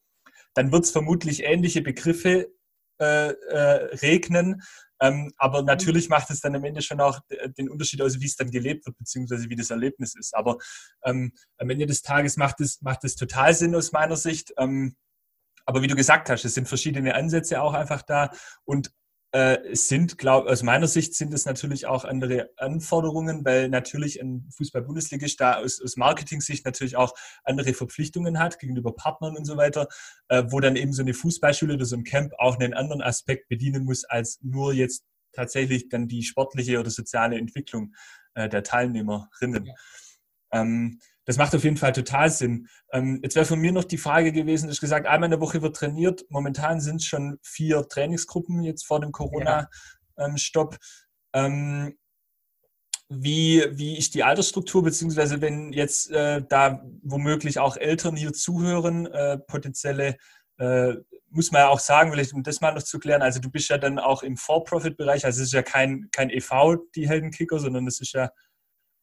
dann 0.56 0.72
wird 0.72 0.86
es 0.86 0.92
vermutlich 0.92 1.44
ähnliche 1.44 1.84
Begriffe 1.84 2.48
äh, 3.00 3.32
äh, 3.32 3.96
regnen. 3.98 4.62
Ähm, 5.02 5.34
aber 5.38 5.62
mhm. 5.62 5.68
natürlich 5.68 6.10
macht 6.10 6.30
es 6.30 6.40
dann 6.40 6.56
am 6.56 6.64
Ende 6.64 6.82
schon 6.82 7.02
auch 7.02 7.20
den 7.58 7.70
Unterschied 7.70 8.02
aus, 8.02 8.20
wie 8.20 8.26
es 8.26 8.36
dann 8.36 8.52
gelebt 8.52 8.86
wird, 8.86 8.98
beziehungsweise 8.98 9.50
wie 9.50 9.56
das 9.56 9.70
Erlebnis 9.70 10.16
ist. 10.16 10.36
Aber 10.36 10.58
ähm, 11.04 11.34
am 11.58 11.70
Ende 11.70 11.86
des 11.86 12.02
Tages 12.02 12.38
macht 12.38 12.62
es, 12.62 12.82
macht 12.82 13.04
es 13.04 13.16
total 13.16 13.54
Sinn 13.54 13.76
aus 13.76 13.92
meiner 13.92 14.16
Sicht. 14.16 14.54
Ähm, 14.58 14.96
aber 15.66 15.82
wie 15.82 15.88
du 15.88 15.96
gesagt 15.96 16.30
hast, 16.30 16.46
es 16.46 16.54
sind 16.54 16.68
verschiedene 16.68 17.16
Ansätze 17.16 17.62
auch 17.62 17.74
einfach 17.74 18.02
da. 18.02 18.32
Und 18.66 18.92
äh, 19.34 19.76
sind, 19.76 20.20
glaube 20.20 20.48
aus 20.48 20.62
meiner 20.62 20.88
Sicht 20.88 21.16
sind 21.16 21.34
es 21.34 21.46
natürlich 21.46 21.88
auch 21.88 22.06
andere 22.06 22.52
Anforderungen, 22.56 23.44
weil 23.44 23.68
natürlich 23.68 24.22
ein 24.22 24.48
Fußball-Bundesligist 24.56 25.42
da 25.42 25.56
aus, 25.56 25.82
aus 25.82 25.98
Marketing-Sicht 25.98 26.64
natürlich 26.66 26.98
auch 26.98 27.16
andere 27.44 27.74
Verpflichtungen 27.74 28.38
hat 28.38 28.60
gegenüber 28.60 28.96
Partnern 28.96 29.36
und 29.36 29.46
so 29.46 29.58
weiter, 29.58 29.88
äh, 30.28 30.44
wo 30.50 30.60
dann 30.60 30.76
eben 30.76 30.94
so 30.94 31.02
eine 31.02 31.16
Fußballschule 31.16 31.74
oder 31.74 31.86
so 31.86 31.96
ein 31.96 32.04
Camp 32.04 32.34
auch 32.38 32.60
einen 32.60 32.76
anderen 32.76 33.02
Aspekt 33.02 33.50
bedienen 33.50 33.86
muss, 33.86 34.04
als 34.06 34.40
nur 34.44 34.72
jetzt 34.72 35.04
tatsächlich 35.32 35.90
dann 35.90 36.08
die 36.08 36.22
sportliche 36.22 36.80
oder 36.80 36.92
soziale 36.92 37.40
Entwicklung 37.40 37.96
äh, 38.36 38.48
der 38.48 38.62
Teilnehmerinnen. 38.62 39.66
Ja. 39.66 39.74
Ähm, 40.52 41.00
das 41.26 41.38
macht 41.38 41.56
auf 41.56 41.64
jeden 41.64 41.78
Fall 41.78 41.94
total 41.94 42.30
Sinn. 42.30 42.68
Ähm, 42.92 43.20
jetzt 43.24 43.36
wäre 43.36 43.46
von 43.46 43.60
mir 43.60 43.72
noch 43.72 43.86
die 43.86 43.98
Frage 43.98 44.32
gewesen, 44.32 44.70
ich 44.70 44.82
gesagt, 44.82 45.08
einmal 45.08 45.28
in 45.28 45.32
der 45.32 45.42
Woche 45.42 45.62
wird 45.62 45.76
trainiert. 45.76 46.26
Momentan 46.30 46.82
sind 46.82 46.98
es 46.98 47.06
schon 47.06 47.38
vier 47.42 47.88
Trainingsgruppen 47.88 48.62
jetzt 48.64 48.86
vor 48.86 49.00
dem 49.00 49.12
Corona-Stopp. 49.12 50.78
Ähm, 51.34 51.98
wie, 53.10 53.64
wie 53.72 53.98
ist 53.98 54.16
die 54.16 54.24
Altersstruktur, 54.24 54.84
beziehungsweise 54.84 55.42
wenn 55.42 55.72
jetzt 55.72 56.12
äh, 56.12 56.42
da 56.48 56.84
womöglich 57.04 57.60
auch 57.60 57.78
Eltern 57.78 58.16
hier 58.16 58.34
zuhören, 58.34 59.06
äh, 59.06 59.38
potenzielle, 59.38 60.18
äh, 60.58 60.94
muss 61.30 61.52
man 61.52 61.62
ja 61.62 61.70
auch 61.70 61.80
sagen, 61.80 62.12
vielleicht 62.12 62.34
um 62.34 62.44
das 62.44 62.62
mal 62.62 62.74
noch 62.74 62.84
zu 62.84 63.00
klären, 63.00 63.22
also 63.22 63.40
du 63.40 63.50
bist 63.50 63.70
ja 63.70 63.78
dann 63.78 64.00
auch 64.00 64.24
im 64.24 64.38
For-Profit-Bereich, 64.38 65.26
also 65.26 65.42
es 65.42 65.48
ist 65.48 65.54
ja 65.54 65.64
kein, 65.64 66.10
kein 66.12 66.30
EV, 66.30 66.78
die 66.96 67.08
Heldenkicker, 67.08 67.60
sondern 67.60 67.88
es 67.88 68.00
ist 68.00 68.14
ja 68.14 68.30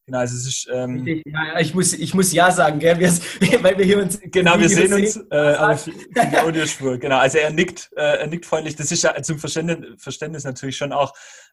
Genau, 0.06 0.18
also 0.18 0.34
es 0.34 0.46
ist. 0.46 0.68
Ähm, 0.72 1.06
ja, 1.06 1.60
ich, 1.60 1.74
muss, 1.74 1.92
ich 1.92 2.14
muss 2.14 2.32
ja 2.32 2.50
sagen, 2.50 2.78
gell? 2.78 2.98
Wir, 2.98 3.08
weil 3.62 3.78
wir 3.78 3.84
hier 3.84 3.98
uns. 3.98 4.18
Genau, 4.20 4.58
wir 4.58 4.68
sehen 4.68 4.92
uns 4.92 5.16
äh, 5.30 5.36
aber 5.36 5.76
für, 5.76 5.92
für 5.92 6.26
die 6.26 6.38
Audiospur. 6.38 6.98
Genau, 6.98 7.18
also 7.18 7.38
er 7.38 7.50
nickt, 7.50 7.90
äh, 7.96 8.18
er 8.18 8.26
nickt 8.26 8.46
freundlich. 8.46 8.76
Das 8.76 8.90
ist 8.90 9.02
ja 9.02 9.14
zum 9.22 9.38
Verständnis, 9.38 10.02
Verständnis 10.02 10.44
natürlich 10.44 10.76
schon 10.76 10.92
auch, 10.92 11.12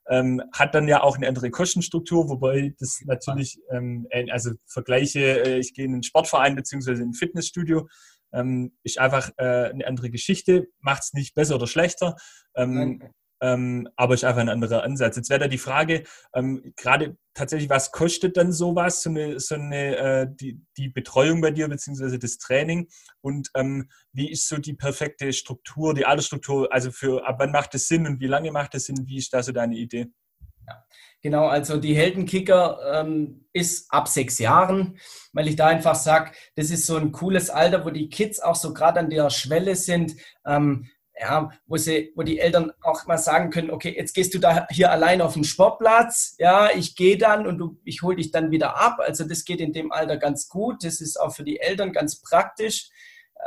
ähm, 0.09 0.41
hat 0.53 0.73
dann 0.73 0.87
ja 0.87 1.03
auch 1.03 1.17
eine 1.17 1.27
andere 1.27 1.51
Kostenstruktur, 1.51 2.29
wobei 2.29 2.73
das 2.79 3.01
natürlich, 3.05 3.59
ähm, 3.71 4.07
also 4.31 4.51
Vergleiche, 4.65 5.45
äh, 5.45 5.59
ich 5.59 5.73
gehe 5.73 5.85
in 5.85 5.93
einen 5.93 6.03
Sportverein 6.03 6.55
beziehungsweise 6.55 7.03
in 7.03 7.09
ein 7.09 7.13
Fitnessstudio, 7.13 7.87
ähm, 8.33 8.73
ist 8.83 8.99
einfach 8.99 9.29
äh, 9.37 9.69
eine 9.69 9.85
andere 9.87 10.09
Geschichte, 10.09 10.67
macht 10.79 11.03
es 11.03 11.13
nicht 11.13 11.35
besser 11.35 11.55
oder 11.55 11.67
schlechter. 11.67 12.15
Ähm, 12.55 13.01
ähm, 13.41 13.87
aber 13.95 14.13
ist 14.13 14.23
einfach 14.23 14.41
ein 14.41 14.49
anderer 14.49 14.83
Ansatz. 14.83 15.15
Jetzt 15.15 15.29
wäre 15.29 15.41
da 15.41 15.47
die 15.47 15.57
Frage, 15.57 16.03
ähm, 16.33 16.73
gerade 16.75 17.17
tatsächlich, 17.33 17.69
was 17.69 17.91
kostet 17.91 18.37
dann 18.37 18.51
sowas, 18.51 19.01
so 19.03 19.09
eine, 19.09 19.39
so 19.39 19.55
eine 19.55 19.97
äh, 19.97 20.27
die, 20.29 20.61
die 20.77 20.89
Betreuung 20.89 21.41
bei 21.41 21.51
dir, 21.51 21.67
beziehungsweise 21.67 22.19
das 22.19 22.37
Training 22.37 22.87
und 23.21 23.49
ähm, 23.55 23.89
wie 24.11 24.31
ist 24.31 24.47
so 24.47 24.57
die 24.57 24.73
perfekte 24.73 25.31
Struktur, 25.33 25.93
die 25.93 26.05
Altersstruktur, 26.05 26.73
also 26.73 26.91
für 26.91 27.27
ab 27.27 27.37
wann 27.39 27.51
macht 27.51 27.75
es 27.75 27.87
Sinn 27.87 28.07
und 28.07 28.19
wie 28.19 28.27
lange 28.27 28.51
macht 28.51 28.75
es 28.75 28.85
Sinn, 28.85 29.07
wie 29.07 29.17
ist 29.17 29.33
da 29.33 29.43
so 29.43 29.51
deine 29.51 29.75
Idee? 29.75 30.07
Ja. 30.67 30.83
Genau, 31.23 31.47
also 31.47 31.77
die 31.77 31.95
Heldenkicker 31.95 32.79
ähm, 32.93 33.45
ist 33.51 33.91
ab 33.91 34.07
sechs 34.07 34.37
Jahren, 34.37 34.99
weil 35.33 35.47
ich 35.47 35.55
da 35.55 35.67
einfach 35.67 35.95
sage, 35.95 36.31
das 36.55 36.69
ist 36.69 36.85
so 36.85 36.95
ein 36.97 37.11
cooles 37.11 37.49
Alter, 37.49 37.85
wo 37.85 37.89
die 37.89 38.09
Kids 38.09 38.39
auch 38.39 38.55
so 38.55 38.73
gerade 38.73 38.99
an 38.99 39.09
der 39.09 39.29
Schwelle 39.29 39.75
sind, 39.75 40.15
ähm, 40.45 40.89
ja, 41.19 41.49
wo, 41.65 41.77
sie, 41.77 42.11
wo 42.15 42.23
die 42.23 42.39
Eltern 42.39 42.71
auch 42.81 43.05
mal 43.07 43.17
sagen 43.17 43.49
können, 43.49 43.71
okay, 43.71 43.93
jetzt 43.95 44.13
gehst 44.13 44.33
du 44.33 44.39
da 44.39 44.67
hier 44.69 44.91
allein 44.91 45.21
auf 45.21 45.33
den 45.33 45.43
Sportplatz, 45.43 46.35
ja, 46.37 46.69
ich 46.75 46.95
gehe 46.95 47.17
dann 47.17 47.47
und 47.47 47.57
du, 47.57 47.79
ich 47.83 48.01
hole 48.01 48.17
dich 48.17 48.31
dann 48.31 48.51
wieder 48.51 48.77
ab. 48.77 48.97
Also 48.99 49.27
das 49.27 49.45
geht 49.45 49.59
in 49.59 49.73
dem 49.73 49.91
Alter 49.91 50.17
ganz 50.17 50.47
gut. 50.47 50.83
Das 50.83 51.01
ist 51.01 51.19
auch 51.19 51.33
für 51.33 51.43
die 51.43 51.59
Eltern 51.59 51.91
ganz 51.91 52.21
praktisch. 52.21 52.89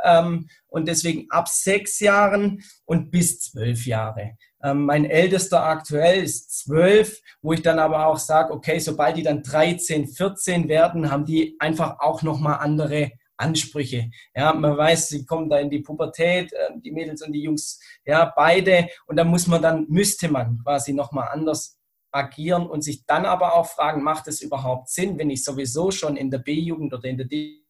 Ähm, 0.03 0.49
und 0.67 0.87
deswegen 0.87 1.29
ab 1.29 1.47
sechs 1.47 1.99
Jahren 1.99 2.63
und 2.85 3.11
bis 3.11 3.41
zwölf 3.41 3.85
Jahre. 3.85 4.37
Ähm, 4.63 4.85
mein 4.85 5.05
ältester 5.05 5.63
aktuell 5.63 6.23
ist 6.23 6.57
zwölf, 6.59 7.21
wo 7.41 7.53
ich 7.53 7.61
dann 7.61 7.79
aber 7.79 8.07
auch 8.07 8.19
sage, 8.19 8.53
okay, 8.53 8.79
sobald 8.79 9.17
die 9.17 9.23
dann 9.23 9.43
13, 9.43 10.07
14 10.07 10.69
werden, 10.69 11.11
haben 11.11 11.25
die 11.25 11.55
einfach 11.59 11.99
auch 11.99 12.21
nochmal 12.21 12.59
andere 12.59 13.11
Ansprüche. 13.41 14.11
Ja, 14.35 14.53
man 14.53 14.77
weiß, 14.77 15.09
sie 15.09 15.25
kommen 15.25 15.49
da 15.49 15.59
in 15.59 15.69
die 15.69 15.79
Pubertät, 15.79 16.53
äh, 16.53 16.69
die 16.77 16.91
Mädels 16.91 17.21
und 17.21 17.31
die 17.33 17.43
Jungs, 17.43 17.79
ja, 18.05 18.31
beide. 18.35 18.87
Und 19.07 19.17
da 19.17 19.23
muss 19.23 19.47
man 19.47 19.61
dann, 19.61 19.85
müsste 19.89 20.29
man 20.29 20.59
quasi 20.63 20.93
nochmal 20.93 21.29
anders 21.31 21.77
agieren 22.11 22.67
und 22.67 22.81
sich 22.81 23.05
dann 23.05 23.25
aber 23.25 23.55
auch 23.55 23.67
fragen, 23.67 24.03
macht 24.03 24.27
es 24.27 24.41
überhaupt 24.41 24.89
Sinn, 24.89 25.17
wenn 25.17 25.29
ich 25.29 25.43
sowieso 25.43 25.91
schon 25.91 26.17
in 26.17 26.29
der 26.29 26.39
B-Jugend 26.39 26.93
oder 26.93 27.05
in 27.05 27.17
der 27.17 27.27
D 27.27 27.61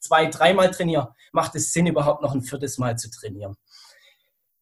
zwei, 0.00 0.26
dreimal 0.26 0.70
trainiere, 0.70 1.14
macht 1.32 1.54
es 1.54 1.72
Sinn, 1.72 1.86
überhaupt 1.86 2.22
noch 2.22 2.34
ein 2.34 2.42
viertes 2.42 2.78
Mal 2.78 2.96
zu 2.98 3.10
trainieren? 3.10 3.56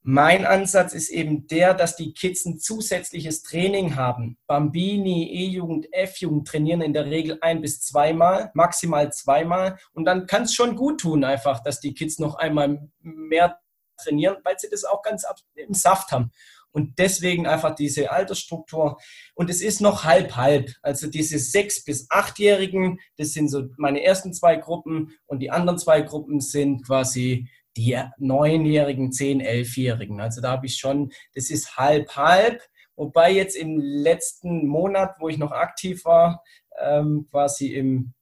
Mein 0.09 0.45
Ansatz 0.45 0.93
ist 0.93 1.09
eben 1.09 1.47
der, 1.47 1.73
dass 1.73 1.97
die 1.97 2.13
Kids 2.13 2.45
ein 2.45 2.59
zusätzliches 2.59 3.43
Training 3.43 3.97
haben. 3.97 4.37
Bambini, 4.47 5.29
E-Jugend, 5.29 5.91
F-Jugend 5.91 6.47
trainieren 6.47 6.79
in 6.79 6.93
der 6.93 7.07
Regel 7.07 7.39
ein 7.41 7.59
bis 7.59 7.81
zweimal, 7.81 8.49
maximal 8.53 9.11
zweimal. 9.11 9.77
Und 9.91 10.05
dann 10.05 10.25
kann 10.25 10.43
es 10.43 10.53
schon 10.53 10.77
gut 10.77 11.01
tun, 11.01 11.25
einfach, 11.25 11.61
dass 11.61 11.81
die 11.81 11.93
Kids 11.93 12.19
noch 12.19 12.35
einmal 12.35 12.87
mehr 13.01 13.59
trainieren, 14.01 14.37
weil 14.45 14.57
sie 14.57 14.69
das 14.71 14.85
auch 14.85 15.01
ganz 15.01 15.25
im 15.55 15.73
Saft 15.73 16.13
haben. 16.13 16.31
Und 16.71 16.99
deswegen 16.99 17.45
einfach 17.45 17.75
diese 17.75 18.09
Altersstruktur. 18.09 18.99
Und 19.35 19.49
es 19.49 19.61
ist 19.61 19.81
noch 19.81 20.05
halb-halb. 20.05 20.71
Also 20.83 21.07
diese 21.07 21.37
sechs- 21.37 21.83
bis 21.83 22.07
achtjährigen, 22.09 23.01
das 23.17 23.33
sind 23.33 23.49
so 23.49 23.63
meine 23.75 24.01
ersten 24.03 24.33
zwei 24.33 24.55
Gruppen. 24.55 25.17
Und 25.25 25.39
die 25.39 25.51
anderen 25.51 25.79
zwei 25.79 25.99
Gruppen 25.99 26.39
sind 26.39 26.85
quasi 26.85 27.49
die 27.77 27.97
neunjährigen, 28.17 29.11
zehn, 29.11 29.39
elfjährigen. 29.39 30.19
Also 30.19 30.41
da 30.41 30.51
habe 30.51 30.65
ich 30.65 30.75
schon, 30.75 31.11
das 31.33 31.49
ist 31.49 31.77
halb, 31.77 32.15
halb. 32.15 32.61
Wobei 32.95 33.31
jetzt 33.31 33.55
im 33.55 33.79
letzten 33.79 34.67
Monat, 34.67 35.15
wo 35.19 35.29
ich 35.29 35.37
noch 35.37 35.51
aktiv 35.51 36.03
war, 36.03 36.43
ähm, 36.81 37.27
quasi 37.29 37.67
im 37.67 38.13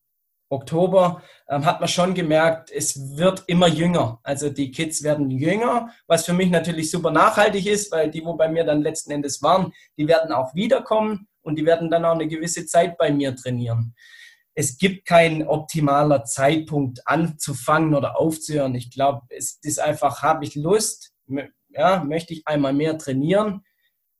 Oktober, 0.49 1.23
ähm, 1.49 1.65
hat 1.65 1.79
man 1.79 1.87
schon 1.87 2.13
gemerkt, 2.13 2.69
es 2.71 3.17
wird 3.17 3.43
immer 3.47 3.67
jünger. 3.67 4.19
Also 4.23 4.49
die 4.49 4.71
Kids 4.71 5.01
werden 5.01 5.31
jünger, 5.31 5.89
was 6.07 6.25
für 6.25 6.33
mich 6.33 6.49
natürlich 6.49 6.91
super 6.91 7.11
nachhaltig 7.11 7.65
ist, 7.65 7.91
weil 7.91 8.11
die, 8.11 8.23
wo 8.23 8.35
bei 8.35 8.49
mir 8.49 8.63
dann 8.65 8.81
letzten 8.81 9.11
Endes 9.11 9.41
waren, 9.41 9.71
die 9.97 10.07
werden 10.07 10.31
auch 10.31 10.53
wiederkommen 10.53 11.27
und 11.41 11.57
die 11.57 11.65
werden 11.65 11.89
dann 11.89 12.05
auch 12.05 12.13
eine 12.13 12.27
gewisse 12.27 12.65
Zeit 12.65 12.97
bei 12.97 13.11
mir 13.11 13.35
trainieren 13.35 13.95
es 14.55 14.77
gibt 14.77 15.05
keinen 15.05 15.45
optimaler 15.45 16.23
Zeitpunkt 16.23 17.01
anzufangen 17.05 17.93
oder 17.93 18.17
aufzuhören. 18.17 18.73
Ich 18.73 18.89
glaube, 18.89 19.21
es 19.29 19.59
ist 19.61 19.79
einfach, 19.79 20.23
habe 20.23 20.45
ich 20.45 20.55
Lust, 20.55 21.13
ja, 21.69 22.03
möchte 22.03 22.33
ich 22.33 22.47
einmal 22.47 22.73
mehr 22.73 22.97
trainieren, 22.97 23.61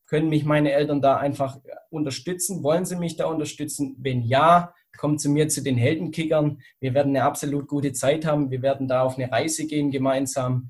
können 0.07 0.29
mich 0.29 0.45
meine 0.45 0.71
Eltern 0.71 1.01
da 1.01 1.17
einfach 1.17 1.57
unterstützen? 1.89 2.63
Wollen 2.63 2.85
sie 2.85 2.95
mich 2.95 3.15
da 3.15 3.25
unterstützen? 3.25 3.95
Wenn 3.97 4.21
ja, 4.21 4.73
kommt 4.97 5.21
zu 5.21 5.29
mir 5.29 5.47
zu 5.49 5.61
den 5.61 5.77
Heldenkickern. 5.77 6.61
Wir 6.79 6.93
werden 6.93 7.15
eine 7.15 7.25
absolut 7.25 7.67
gute 7.67 7.93
Zeit 7.93 8.25
haben. 8.25 8.51
Wir 8.51 8.61
werden 8.61 8.87
da 8.87 9.01
auf 9.01 9.17
eine 9.17 9.31
Reise 9.31 9.67
gehen 9.67 9.91
gemeinsam 9.91 10.69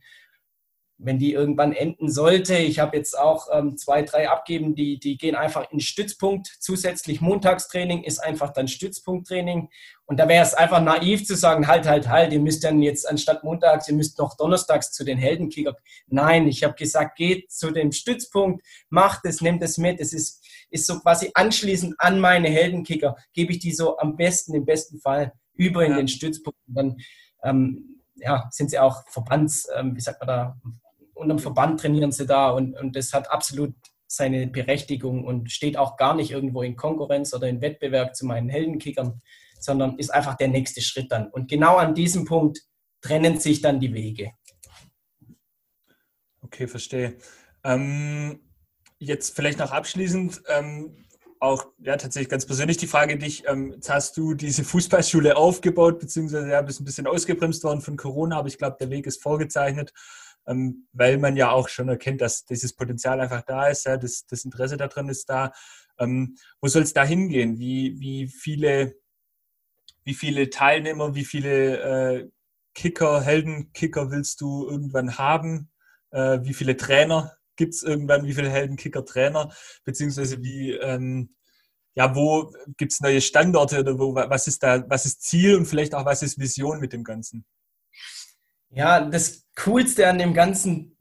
wenn 0.97 1.19
die 1.19 1.33
irgendwann 1.33 1.73
enden 1.73 2.09
sollte, 2.09 2.57
ich 2.57 2.79
habe 2.79 2.95
jetzt 2.95 3.17
auch 3.17 3.47
ähm, 3.51 3.75
zwei, 3.75 4.01
drei 4.01 4.29
abgeben, 4.29 4.75
die, 4.75 4.97
die 4.97 5.17
gehen 5.17 5.35
einfach 5.35 5.69
in 5.71 5.81
Stützpunkt. 5.81 6.47
Zusätzlich 6.59 7.19
Montagstraining 7.19 8.03
ist 8.03 8.19
einfach 8.19 8.53
dann 8.53 8.67
Stützpunkttraining. 8.67 9.69
Und 10.05 10.19
da 10.19 10.29
wäre 10.29 10.43
es 10.43 10.53
einfach 10.53 10.81
naiv 10.81 11.25
zu 11.25 11.35
sagen, 11.35 11.67
halt, 11.67 11.87
halt, 11.87 12.07
halt, 12.07 12.31
ihr 12.31 12.39
müsst 12.39 12.63
dann 12.63 12.81
jetzt 12.81 13.09
anstatt 13.09 13.43
montags, 13.43 13.89
ihr 13.89 13.95
müsst 13.95 14.17
noch 14.19 14.37
donnerstags 14.37 14.91
zu 14.91 15.03
den 15.03 15.17
Heldenkicker. 15.17 15.75
Nein, 16.07 16.47
ich 16.47 16.63
habe 16.63 16.75
gesagt, 16.75 17.17
geht 17.17 17.51
zu 17.51 17.71
dem 17.71 17.91
Stützpunkt, 17.91 18.65
macht 18.89 19.25
es, 19.25 19.41
nehmt 19.41 19.63
es 19.63 19.77
mit. 19.77 19.99
Es 19.99 20.13
ist, 20.13 20.47
ist 20.69 20.87
so 20.87 20.99
quasi 20.99 21.29
anschließend 21.33 21.95
an 21.97 22.19
meine 22.19 22.47
Heldenkicker, 22.47 23.17
gebe 23.33 23.51
ich 23.51 23.59
die 23.59 23.73
so 23.73 23.97
am 23.97 24.15
besten, 24.15 24.53
im 24.53 24.65
besten 24.65 24.99
Fall 24.99 25.33
über 25.55 25.83
in 25.83 25.91
ja. 25.91 25.97
den 25.97 26.07
Stützpunkt. 26.07 26.59
Und 26.67 26.75
dann 26.75 26.97
ähm, 27.43 28.01
ja, 28.15 28.47
sind 28.51 28.69
sie 28.69 28.79
auch 28.79 29.03
Verbands, 29.09 29.67
ähm, 29.75 29.95
wie 29.95 30.01
sagt 30.01 30.21
man 30.21 30.27
da, 30.27 30.57
unterm 31.15 31.39
Verband 31.39 31.79
trainieren 31.79 32.11
sie 32.11 32.25
da 32.25 32.51
und, 32.51 32.77
und 32.77 32.95
das 32.95 33.13
hat 33.13 33.31
absolut 33.31 33.73
seine 34.07 34.47
Berechtigung 34.47 35.25
und 35.25 35.51
steht 35.51 35.77
auch 35.77 35.97
gar 35.97 36.15
nicht 36.15 36.31
irgendwo 36.31 36.61
in 36.61 36.75
Konkurrenz 36.75 37.33
oder 37.33 37.47
in 37.47 37.61
Wettbewerb 37.61 38.15
zu 38.15 38.25
meinen 38.25 38.49
Heldenkickern, 38.49 39.21
sondern 39.59 39.97
ist 39.97 40.13
einfach 40.13 40.35
der 40.35 40.47
nächste 40.47 40.81
Schritt 40.81 41.11
dann. 41.11 41.27
Und 41.29 41.49
genau 41.49 41.77
an 41.77 41.95
diesem 41.95 42.25
Punkt 42.25 42.61
trennen 43.01 43.39
sich 43.39 43.61
dann 43.61 43.79
die 43.79 43.93
Wege. 43.93 44.31
Okay, 46.41 46.67
verstehe. 46.67 47.17
Ähm, 47.63 48.39
jetzt 48.99 49.35
vielleicht 49.35 49.59
noch 49.59 49.71
abschließend, 49.71 50.43
ähm, 50.47 51.05
auch 51.39 51.65
ja, 51.79 51.97
tatsächlich 51.97 52.29
ganz 52.29 52.45
persönlich 52.45 52.77
die 52.77 52.87
Frage 52.87 53.17
dich, 53.17 53.43
ähm, 53.47 53.73
jetzt 53.73 53.89
hast 53.89 54.17
du 54.17 54.33
diese 54.33 54.63
Fußballschule 54.63 55.35
aufgebaut, 55.35 55.99
beziehungsweise 55.99 56.49
ja, 56.49 56.61
bist 56.61 56.79
ein 56.79 56.85
bisschen 56.85 57.07
ausgebremst 57.07 57.63
worden 57.63 57.81
von 57.81 57.97
Corona, 57.97 58.37
aber 58.37 58.47
ich 58.47 58.57
glaube, 58.57 58.77
der 58.79 58.89
Weg 58.89 59.05
ist 59.05 59.21
vorgezeichnet 59.21 59.91
ähm, 60.47 60.87
weil 60.93 61.17
man 61.17 61.35
ja 61.35 61.51
auch 61.51 61.69
schon 61.69 61.89
erkennt, 61.89 62.21
dass 62.21 62.45
dieses 62.45 62.75
Potenzial 62.75 63.19
einfach 63.19 63.41
da 63.43 63.67
ist, 63.67 63.85
ja, 63.85 63.97
das, 63.97 64.25
das 64.27 64.45
Interesse 64.45 64.77
daran 64.77 65.09
ist 65.09 65.29
da. 65.29 65.51
Ähm, 65.99 66.35
wo 66.61 66.67
soll 66.67 66.83
es 66.83 66.93
da 66.93 67.03
hingehen? 67.03 67.59
Wie, 67.59 67.99
wie, 67.99 68.27
viele, 68.27 68.95
wie 70.03 70.13
viele 70.13 70.49
Teilnehmer, 70.49 71.15
wie 71.15 71.25
viele 71.25 71.79
äh, 71.79 72.29
Kicker, 72.73 73.21
Heldenkicker 73.21 74.11
willst 74.11 74.41
du 74.41 74.67
irgendwann 74.67 75.17
haben? 75.17 75.71
Äh, 76.11 76.39
wie 76.43 76.53
viele 76.53 76.77
Trainer 76.77 77.35
gibt 77.55 77.73
es 77.73 77.83
irgendwann? 77.83 78.25
Wie 78.25 78.33
viele 78.33 78.49
Heldenkicker-Trainer? 78.49 79.53
Beziehungsweise 79.85 80.43
wie, 80.43 80.73
ähm, 80.73 81.35
ja, 81.95 82.13
wo 82.13 82.51
gibt 82.77 82.91
es 82.91 82.99
neue 82.99 83.21
Standorte 83.21 83.79
oder 83.79 83.97
wo, 83.97 84.13
was 84.13 84.47
ist 84.47 84.61
da, 84.61 84.87
was 84.89 85.05
ist 85.05 85.21
Ziel 85.23 85.55
und 85.55 85.65
vielleicht 85.65 85.95
auch 85.95 86.05
was 86.05 86.21
ist 86.21 86.37
Vision 86.37 86.79
mit 86.79 86.91
dem 86.91 87.05
Ganzen? 87.05 87.45
Ja, 88.75 88.99
das 88.99 89.47
Coolste 89.55 90.09
an 90.09 90.17
dem 90.17 90.33
ganzen 90.33 90.97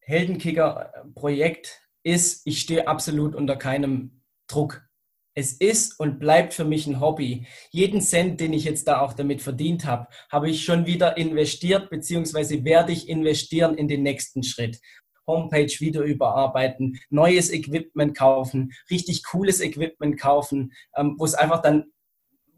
Heldenkicker-Projekt 0.00 1.80
ist, 2.02 2.44
ich 2.44 2.60
stehe 2.60 2.88
absolut 2.88 3.36
unter 3.36 3.54
keinem 3.54 4.22
Druck. 4.48 4.82
Es 5.32 5.52
ist 5.52 6.00
und 6.00 6.18
bleibt 6.18 6.52
für 6.52 6.64
mich 6.64 6.88
ein 6.88 6.98
Hobby. 6.98 7.46
Jeden 7.70 8.00
Cent, 8.00 8.40
den 8.40 8.52
ich 8.52 8.64
jetzt 8.64 8.88
da 8.88 9.00
auch 9.00 9.12
damit 9.12 9.40
verdient 9.40 9.84
habe, 9.86 10.08
habe 10.32 10.50
ich 10.50 10.64
schon 10.64 10.84
wieder 10.84 11.16
investiert, 11.16 11.90
beziehungsweise 11.90 12.64
werde 12.64 12.90
ich 12.90 13.08
investieren 13.08 13.76
in 13.76 13.86
den 13.86 14.02
nächsten 14.02 14.42
Schritt. 14.42 14.80
Homepage 15.24 15.72
wieder 15.78 16.02
überarbeiten, 16.02 16.98
neues 17.08 17.52
Equipment 17.52 18.18
kaufen, 18.18 18.72
richtig 18.90 19.22
cooles 19.22 19.60
Equipment 19.60 20.18
kaufen, 20.18 20.72
ähm, 20.96 21.14
wo 21.18 21.24
es 21.24 21.34
einfach 21.34 21.62
dann 21.62 21.92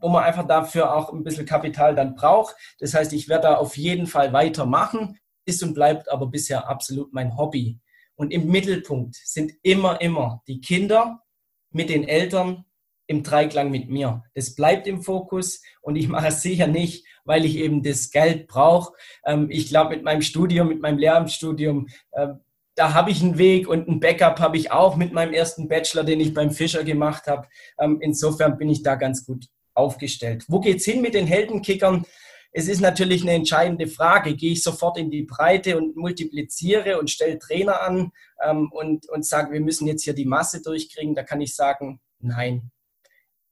wo 0.05 0.09
man 0.09 0.23
einfach 0.23 0.45
dafür 0.45 0.93
auch 0.95 1.11
ein 1.11 1.23
bisschen 1.23 1.47
Kapital 1.47 1.95
dann 1.95 2.13
braucht. 2.13 2.55
Das 2.77 2.93
heißt, 2.93 3.11
ich 3.13 3.27
werde 3.27 3.47
da 3.47 3.55
auf 3.55 3.75
jeden 3.75 4.05
Fall 4.05 4.33
weitermachen, 4.33 5.17
ist 5.45 5.63
und 5.63 5.73
bleibt 5.73 6.11
aber 6.11 6.27
bisher 6.27 6.69
absolut 6.69 7.11
mein 7.11 7.35
Hobby. 7.35 7.79
Und 8.13 8.29
im 8.29 8.47
Mittelpunkt 8.47 9.15
sind 9.15 9.53
immer, 9.63 9.99
immer 10.01 10.43
die 10.47 10.61
Kinder 10.61 11.23
mit 11.71 11.89
den 11.89 12.07
Eltern 12.07 12.65
im 13.07 13.23
Dreiklang 13.23 13.71
mit 13.71 13.89
mir. 13.89 14.21
Das 14.35 14.53
bleibt 14.53 14.85
im 14.85 15.01
Fokus 15.01 15.63
und 15.81 15.95
ich 15.95 16.07
mache 16.07 16.27
es 16.27 16.43
sicher 16.43 16.67
nicht, 16.67 17.07
weil 17.23 17.43
ich 17.43 17.55
eben 17.55 17.81
das 17.81 18.11
Geld 18.11 18.47
brauche. 18.47 18.93
Ähm, 19.25 19.47
ich 19.49 19.69
glaube, 19.69 19.95
mit 19.95 20.03
meinem 20.03 20.21
Studium, 20.21 20.67
mit 20.67 20.81
meinem 20.81 20.99
Lehramtsstudium, 20.99 21.87
ähm, 22.13 22.41
da 22.75 22.93
habe 22.93 23.09
ich 23.09 23.23
einen 23.23 23.39
Weg 23.39 23.67
und 23.67 23.87
ein 23.87 23.99
Backup 23.99 24.39
habe 24.39 24.57
ich 24.57 24.71
auch 24.71 24.97
mit 24.97 25.13
meinem 25.13 25.33
ersten 25.33 25.67
Bachelor, 25.67 26.03
den 26.03 26.19
ich 26.19 26.35
beim 26.35 26.51
Fischer 26.51 26.83
gemacht 26.83 27.25
habe. 27.25 27.47
Ähm, 27.79 27.97
insofern 28.01 28.59
bin 28.59 28.69
ich 28.69 28.83
da 28.83 28.93
ganz 28.93 29.25
gut 29.25 29.47
aufgestellt. 29.75 30.45
Wo 30.47 30.59
geht 30.59 30.77
es 30.77 30.85
hin 30.85 31.01
mit 31.01 31.13
den 31.13 31.27
Heldenkickern? 31.27 32.05
Es 32.51 32.69
ist 32.69 32.79
natürlich 32.79 33.21
eine 33.23 33.33
entscheidende 33.33 33.87
Frage. 33.87 34.35
Gehe 34.35 34.53
ich 34.53 34.63
sofort 34.63 34.97
in 34.97 35.11
die 35.11 35.23
Breite 35.23 35.77
und 35.77 35.97
multipliziere 35.97 36.97
und 36.99 37.09
stelle 37.09 37.37
Trainer 37.37 37.81
an 37.81 38.11
ähm, 38.41 38.71
und, 38.71 39.09
und 39.09 39.25
sage, 39.25 39.51
wir 39.51 39.59
müssen 39.59 39.87
jetzt 39.87 40.03
hier 40.03 40.13
die 40.13 40.25
Masse 40.25 40.61
durchkriegen? 40.61 41.15
Da 41.15 41.23
kann 41.23 41.41
ich 41.41 41.53
sagen, 41.53 41.99
nein. 42.19 42.71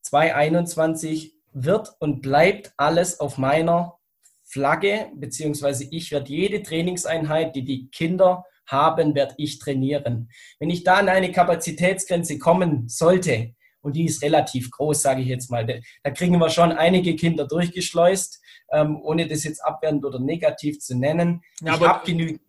2021 0.04 1.36
wird 1.52 1.94
und 2.00 2.22
bleibt 2.22 2.74
alles 2.78 3.20
auf 3.20 3.38
meiner 3.38 4.00
Flagge, 4.44 5.12
beziehungsweise 5.16 5.86
ich 5.90 6.12
werde 6.12 6.30
jede 6.30 6.64
Trainingseinheit, 6.64 7.56
die 7.56 7.66
die 7.66 7.90
Kinder 7.90 8.46
haben, 8.68 9.16
werde 9.16 9.36
ich 9.38 9.60
trainieren. 9.60 10.30
Wenn 10.60 10.70
ich 10.70 10.84
da 10.84 10.96
an 10.96 11.10
eine 11.10 11.32
Kapazitätsgrenze 11.32 12.38
kommen 12.38 12.88
sollte, 12.88 13.54
und 13.84 13.96
die 13.96 14.06
ist 14.06 14.24
relativ 14.24 14.72
groß, 14.72 15.02
sage 15.02 15.22
ich 15.22 15.28
jetzt 15.28 15.52
mal. 15.52 15.66
Da 16.04 16.12
kriegen 16.12 16.38
wir 16.40 16.50
schon 16.50 16.72
einige 16.72 17.16
Kinder 17.16 17.46
durchgeschleust, 17.46 18.42
ähm, 18.72 19.00
ohne 19.04 19.28
das 19.28 19.44
jetzt 19.44 19.64
abwertend 19.64 20.06
oder 20.06 20.20
negativ 20.20 20.80
zu 20.80 20.98
nennen. 20.98 21.42
Ja, 21.62 21.76
ich 21.76 21.82
habe 21.82 22.06
genügend. 22.06 22.42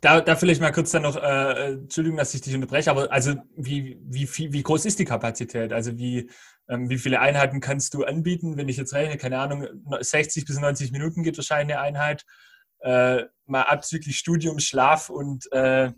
Da, 0.00 0.20
da 0.20 0.36
vielleicht 0.36 0.60
mal 0.60 0.70
kurz 0.70 0.90
dann 0.90 1.02
noch, 1.02 1.16
äh, 1.16 1.72
Entschuldigung, 1.72 2.18
dass 2.18 2.34
ich 2.34 2.42
dich 2.42 2.54
unterbreche, 2.54 2.90
aber 2.90 3.10
also 3.10 3.36
wie, 3.56 3.98
wie, 4.02 4.28
wie, 4.36 4.52
wie 4.52 4.62
groß 4.62 4.84
ist 4.84 4.98
die 4.98 5.06
Kapazität? 5.06 5.72
Also 5.72 5.96
wie, 5.96 6.28
ähm, 6.68 6.90
wie 6.90 6.98
viele 6.98 7.20
Einheiten 7.20 7.60
kannst 7.60 7.94
du 7.94 8.04
anbieten? 8.04 8.58
Wenn 8.58 8.68
ich 8.68 8.76
jetzt 8.76 8.92
rechne, 8.92 9.16
keine 9.16 9.38
Ahnung, 9.38 9.66
60 9.98 10.44
bis 10.44 10.60
90 10.60 10.92
Minuten 10.92 11.22
geht 11.22 11.38
wahrscheinlich 11.38 11.76
eine 11.76 11.86
Einheit. 11.86 12.24
Äh, 12.80 13.24
mal 13.46 13.62
abzüglich 13.62 14.18
Studium, 14.18 14.58
Schlaf 14.58 15.08
und 15.08 15.50
äh, 15.52 15.92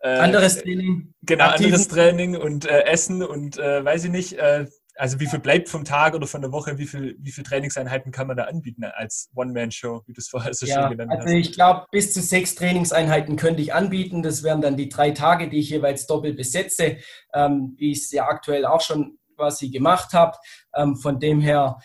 äh, 0.00 0.08
anderes 0.08 0.58
Training. 0.62 1.14
Genau, 1.22 1.44
aktiven. 1.44 1.66
anderes 1.66 1.88
Training 1.88 2.36
und 2.36 2.66
äh, 2.66 2.84
Essen 2.84 3.22
und 3.22 3.58
äh, 3.58 3.84
weiß 3.84 4.04
ich 4.04 4.10
nicht. 4.10 4.32
Äh, 4.34 4.66
also 4.96 5.18
wie 5.18 5.26
viel 5.26 5.38
bleibt 5.38 5.70
vom 5.70 5.84
Tag 5.84 6.14
oder 6.14 6.26
von 6.26 6.42
der 6.42 6.52
Woche? 6.52 6.76
Wie 6.76 6.86
viel, 6.86 7.16
wie 7.18 7.30
viel 7.30 7.42
Trainingseinheiten 7.44 8.12
kann 8.12 8.26
man 8.26 8.36
da 8.36 8.44
anbieten 8.44 8.84
als 8.84 9.30
One-Man-Show, 9.34 10.02
wie 10.06 10.12
du 10.12 10.18
es 10.18 10.28
vorher 10.28 10.52
so 10.52 10.66
ja, 10.66 10.74
schön 10.74 10.90
genannt 10.90 11.10
also 11.10 11.22
hast? 11.22 11.26
Also 11.26 11.38
ich 11.38 11.52
glaube, 11.52 11.86
bis 11.90 12.12
zu 12.12 12.20
sechs 12.20 12.54
Trainingseinheiten 12.54 13.36
könnte 13.36 13.62
ich 13.62 13.72
anbieten. 13.72 14.22
Das 14.22 14.42
wären 14.42 14.60
dann 14.60 14.76
die 14.76 14.90
drei 14.90 15.12
Tage, 15.12 15.48
die 15.48 15.58
ich 15.58 15.70
jeweils 15.70 16.06
doppelt 16.06 16.36
besetze, 16.36 16.98
ähm, 17.32 17.74
wie 17.78 17.92
ich 17.92 17.98
es 18.02 18.10
ja 18.10 18.26
aktuell 18.26 18.66
auch 18.66 18.82
schon 18.82 19.18
quasi 19.36 19.70
gemacht 19.70 20.12
habe. 20.12 20.36
Ähm, 20.74 20.96
von 20.96 21.18
dem 21.18 21.40
her 21.40 21.78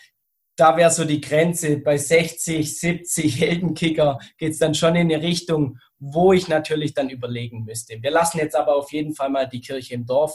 da 0.56 0.76
wäre 0.76 0.90
so 0.90 1.04
die 1.04 1.20
Grenze. 1.20 1.78
Bei 1.78 1.96
60, 1.96 2.78
70 2.78 3.40
Heldenkicker 3.40 4.18
geht 4.38 4.52
es 4.52 4.58
dann 4.58 4.74
schon 4.74 4.96
in 4.96 5.12
eine 5.12 5.22
Richtung, 5.22 5.78
wo 5.98 6.32
ich 6.32 6.48
natürlich 6.48 6.94
dann 6.94 7.10
überlegen 7.10 7.64
müsste. 7.64 8.02
Wir 8.02 8.10
lassen 8.10 8.38
jetzt 8.38 8.56
aber 8.56 8.76
auf 8.76 8.92
jeden 8.92 9.14
Fall 9.14 9.30
mal 9.30 9.48
die 9.48 9.60
Kirche 9.60 9.94
im 9.94 10.06
Dorf. 10.06 10.34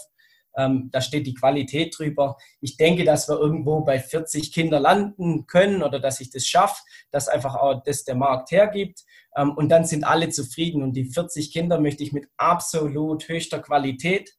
Ähm, 0.55 0.89
da 0.91 1.01
steht 1.01 1.27
die 1.27 1.33
Qualität 1.33 1.97
drüber. 1.97 2.37
Ich 2.59 2.77
denke, 2.77 3.03
dass 3.03 3.29
wir 3.29 3.39
irgendwo 3.39 3.81
bei 3.81 3.99
40 3.99 4.51
Kinder 4.51 4.79
landen 4.79 5.47
können 5.47 5.81
oder 5.81 5.99
dass 5.99 6.19
ich 6.19 6.29
das 6.29 6.45
schaffe, 6.45 6.81
dass 7.09 7.27
einfach 7.27 7.55
auch 7.55 7.81
das 7.83 8.03
der 8.03 8.15
Markt 8.15 8.51
hergibt. 8.51 9.03
Ähm, 9.35 9.51
und 9.55 9.69
dann 9.69 9.85
sind 9.85 10.03
alle 10.03 10.29
zufrieden. 10.29 10.83
Und 10.83 10.93
die 10.93 11.05
40 11.05 11.51
Kinder 11.51 11.79
möchte 11.79 12.03
ich 12.03 12.11
mit 12.11 12.27
absolut 12.37 13.27
höchster 13.27 13.59
Qualität 13.59 14.35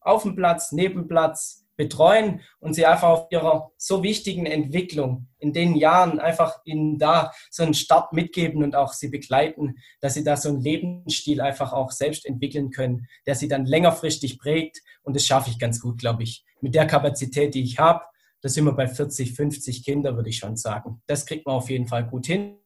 auf 0.00 0.22
dem 0.22 0.36
Platz, 0.36 0.72
neben 0.72 1.08
Platz, 1.08 1.65
betreuen 1.76 2.40
und 2.58 2.74
sie 2.74 2.86
einfach 2.86 3.08
auf 3.08 3.26
ihrer 3.30 3.70
so 3.76 4.02
wichtigen 4.02 4.46
Entwicklung 4.46 5.28
in 5.38 5.52
den 5.52 5.76
Jahren 5.76 6.18
einfach 6.18 6.60
ihnen 6.64 6.98
da 6.98 7.32
so 7.50 7.62
einen 7.62 7.74
Start 7.74 8.12
mitgeben 8.12 8.62
und 8.64 8.74
auch 8.74 8.92
sie 8.92 9.08
begleiten, 9.08 9.76
dass 10.00 10.14
sie 10.14 10.24
da 10.24 10.36
so 10.36 10.48
einen 10.48 10.60
Lebensstil 10.60 11.40
einfach 11.40 11.72
auch 11.72 11.90
selbst 11.90 12.26
entwickeln 12.26 12.70
können, 12.70 13.06
der 13.26 13.34
sie 13.34 13.48
dann 13.48 13.66
längerfristig 13.66 14.38
prägt 14.38 14.80
und 15.02 15.14
das 15.14 15.26
schaffe 15.26 15.50
ich 15.50 15.58
ganz 15.58 15.80
gut, 15.80 15.98
glaube 15.98 16.22
ich. 16.22 16.44
Mit 16.60 16.74
der 16.74 16.86
Kapazität, 16.86 17.54
die 17.54 17.62
ich 17.62 17.78
habe, 17.78 18.02
da 18.40 18.48
sind 18.48 18.64
wir 18.64 18.72
bei 18.72 18.86
40, 18.86 19.34
50 19.34 19.84
Kinder, 19.84 20.16
würde 20.16 20.30
ich 20.30 20.38
schon 20.38 20.56
sagen. 20.56 21.02
Das 21.06 21.26
kriegt 21.26 21.46
man 21.46 21.56
auf 21.56 21.70
jeden 21.70 21.86
Fall 21.86 22.06
gut 22.06 22.26
hin. 22.26 22.58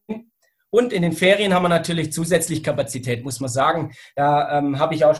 Und 0.69 0.93
in 0.93 1.01
den 1.01 1.11
Ferien 1.11 1.53
haben 1.53 1.63
wir 1.63 1.69
natürlich 1.69 2.13
zusätzlich 2.13 2.63
Kapazität, 2.63 3.23
muss 3.23 3.39
man 3.39 3.49
sagen. 3.49 3.91
Da 4.15 4.57
ähm, 4.57 4.79
habe 4.79 4.95
ich 4.95 5.05
auch 5.05 5.19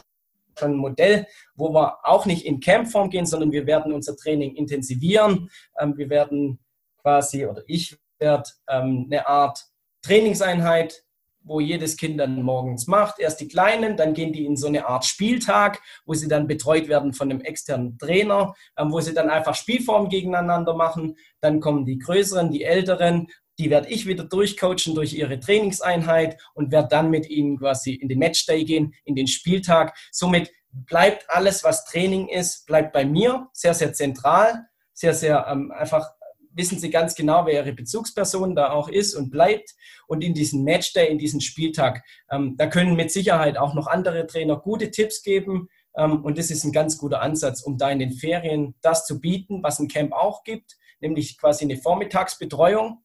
schon 0.58 0.72
ein 0.72 0.76
Modell, 0.76 1.26
wo 1.54 1.72
wir 1.72 1.98
auch 2.04 2.26
nicht 2.26 2.44
in 2.46 2.60
Campform 2.60 3.10
gehen, 3.10 3.26
sondern 3.26 3.52
wir 3.52 3.66
werden 3.66 3.92
unser 3.92 4.16
Training 4.16 4.54
intensivieren. 4.54 5.50
Ähm, 5.78 5.96
wir 5.96 6.10
werden 6.10 6.58
quasi, 7.00 7.46
oder 7.46 7.62
ich 7.66 7.96
werde 8.18 8.48
ähm, 8.68 9.08
eine 9.10 9.26
Art 9.26 9.64
Trainingseinheit 10.02 11.04
wo 11.44 11.60
jedes 11.60 11.96
Kind 11.96 12.20
dann 12.20 12.42
morgens 12.42 12.86
macht. 12.86 13.18
Erst 13.18 13.40
die 13.40 13.48
Kleinen, 13.48 13.96
dann 13.96 14.14
gehen 14.14 14.32
die 14.32 14.46
in 14.46 14.56
so 14.56 14.66
eine 14.66 14.86
Art 14.86 15.04
Spieltag, 15.04 15.80
wo 16.06 16.14
sie 16.14 16.28
dann 16.28 16.46
betreut 16.46 16.88
werden 16.88 17.12
von 17.12 17.30
einem 17.30 17.40
externen 17.40 17.98
Trainer, 17.98 18.54
ähm, 18.76 18.92
wo 18.92 19.00
sie 19.00 19.14
dann 19.14 19.30
einfach 19.30 19.54
Spielformen 19.54 20.08
gegeneinander 20.08 20.74
machen. 20.74 21.16
Dann 21.40 21.60
kommen 21.60 21.84
die 21.84 21.98
Größeren, 21.98 22.50
die 22.50 22.64
Älteren. 22.64 23.28
Die 23.58 23.70
werde 23.70 23.88
ich 23.88 24.06
wieder 24.06 24.24
durchcoachen 24.24 24.94
durch 24.94 25.14
ihre 25.14 25.38
Trainingseinheit 25.38 26.40
und 26.54 26.72
werde 26.72 26.88
dann 26.88 27.10
mit 27.10 27.28
ihnen 27.28 27.58
quasi 27.58 27.94
in 27.94 28.08
den 28.08 28.18
Matchday 28.18 28.64
gehen, 28.64 28.94
in 29.04 29.14
den 29.14 29.26
Spieltag. 29.26 29.96
Somit 30.10 30.50
bleibt 30.72 31.28
alles, 31.28 31.64
was 31.64 31.84
Training 31.84 32.28
ist, 32.28 32.66
bleibt 32.66 32.92
bei 32.92 33.04
mir 33.04 33.48
sehr, 33.52 33.74
sehr 33.74 33.92
zentral, 33.92 34.66
sehr, 34.94 35.14
sehr 35.14 35.46
ähm, 35.48 35.70
einfach 35.70 36.10
wissen 36.54 36.78
Sie 36.78 36.90
ganz 36.90 37.14
genau, 37.14 37.46
wer 37.46 37.64
Ihre 37.64 37.72
Bezugsperson 37.72 38.54
da 38.54 38.72
auch 38.72 38.88
ist 38.88 39.14
und 39.14 39.30
bleibt. 39.30 39.74
Und 40.06 40.22
in 40.22 40.34
diesem 40.34 40.64
Matchday, 40.64 41.10
in 41.10 41.18
diesem 41.18 41.40
Spieltag, 41.40 42.04
ähm, 42.30 42.56
da 42.56 42.66
können 42.66 42.96
mit 42.96 43.10
Sicherheit 43.10 43.56
auch 43.56 43.74
noch 43.74 43.86
andere 43.86 44.26
Trainer 44.26 44.56
gute 44.56 44.90
Tipps 44.90 45.22
geben. 45.22 45.68
Ähm, 45.96 46.24
und 46.24 46.38
das 46.38 46.50
ist 46.50 46.64
ein 46.64 46.72
ganz 46.72 46.98
guter 46.98 47.22
Ansatz, 47.22 47.62
um 47.62 47.78
da 47.78 47.90
in 47.90 47.98
den 47.98 48.12
Ferien 48.12 48.74
das 48.82 49.06
zu 49.06 49.20
bieten, 49.20 49.62
was 49.62 49.78
ein 49.78 49.88
Camp 49.88 50.12
auch 50.12 50.44
gibt, 50.44 50.76
nämlich 51.00 51.38
quasi 51.38 51.64
eine 51.64 51.76
Vormittagsbetreuung, 51.76 53.02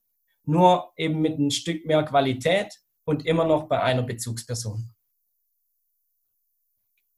nur 0.48 0.93
eben 0.95 1.22
mit 1.22 1.38
ein 1.38 1.52
Stück 1.52 1.86
mehr 1.86 2.04
Qualität 2.04 2.74
und 3.06 3.26
immer 3.26 3.45
noch 3.45 3.68
bei 3.68 3.82
einer 3.82 4.04
Bezugsperson. 4.04 4.93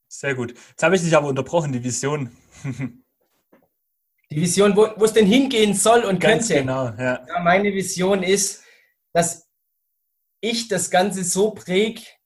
Sehr 0.08 0.36
gut. 0.36 0.54
Jetzt 0.70 0.84
habe 0.84 0.96
ich 0.96 1.02
dich 1.02 1.16
aber 1.16 1.28
unterbrochen, 1.28 1.72
die 1.72 1.84
Vision. 1.84 2.36
Die 4.32 4.42
Vision, 4.42 4.76
wo, 4.76 4.86
es 5.04 5.14
denn 5.14 5.26
hingehen 5.26 5.74
soll 5.74 6.04
und 6.04 6.20
Ganz 6.20 6.50
könnte. 6.50 6.62
Genau, 6.62 6.86
ja. 6.86 7.26
ja. 7.28 7.40
Meine 7.40 7.74
Vision 7.74 8.22
ist, 8.22 8.64
dass 9.12 9.50
ich 10.40 10.68
das 10.68 10.92
Ganze 10.92 11.24
so 11.24 11.52
präg 11.52 12.20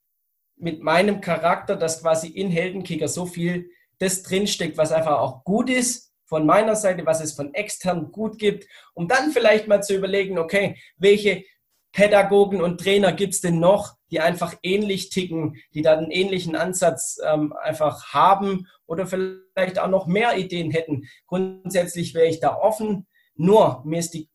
mit 0.58 0.82
meinem 0.82 1.22
Charakter, 1.22 1.78
dass 1.78 2.02
quasi 2.02 2.28
in 2.28 2.50
Heldenkicker 2.50 3.08
so 3.08 3.26
viel 3.26 3.70
das 4.00 4.22
drinsteckt, 4.24 4.78
was 4.78 4.92
einfach 4.92 5.20
auch 5.20 5.44
gut 5.46 5.70
ist 5.70 6.13
von 6.34 6.48
meiner 6.48 6.76
Seite, 6.76 7.06
was 7.06 7.22
es 7.22 7.34
von 7.34 7.54
extern 7.54 8.12
gut 8.12 8.40
gibt, 8.40 8.68
um 8.96 9.08
dann 9.08 9.30
vielleicht 9.30 9.68
mal 9.68 9.84
zu 9.84 9.94
überlegen, 9.94 10.40
okay, 10.40 10.82
welche 10.98 11.44
Pädagogen 11.92 12.60
und 12.60 12.82
Trainer 12.82 13.14
gibt 13.14 13.36
es 13.36 13.42
denn 13.42 13.60
noch, 13.60 13.94
die 14.10 14.20
einfach 14.20 14.56
ähnlich 14.64 15.12
ticken, 15.12 15.58
die 15.76 15.84
da 15.84 15.96
einen 15.96 16.10
ähnlichen 16.10 16.56
Ansatz 16.56 17.20
ähm, 17.24 17.54
einfach 17.62 18.14
haben 18.16 18.66
oder 18.88 19.06
vielleicht 19.06 19.78
auch 19.78 19.90
noch 19.90 20.08
mehr 20.08 20.36
Ideen 20.36 20.72
hätten. 20.72 21.08
Grundsätzlich 21.28 22.16
wäre 22.16 22.26
ich 22.26 22.40
da 22.40 22.56
offen. 22.56 23.06
Nur 23.36 23.84
mir 23.86 24.00
ist, 24.00 24.16
die, 24.16 24.28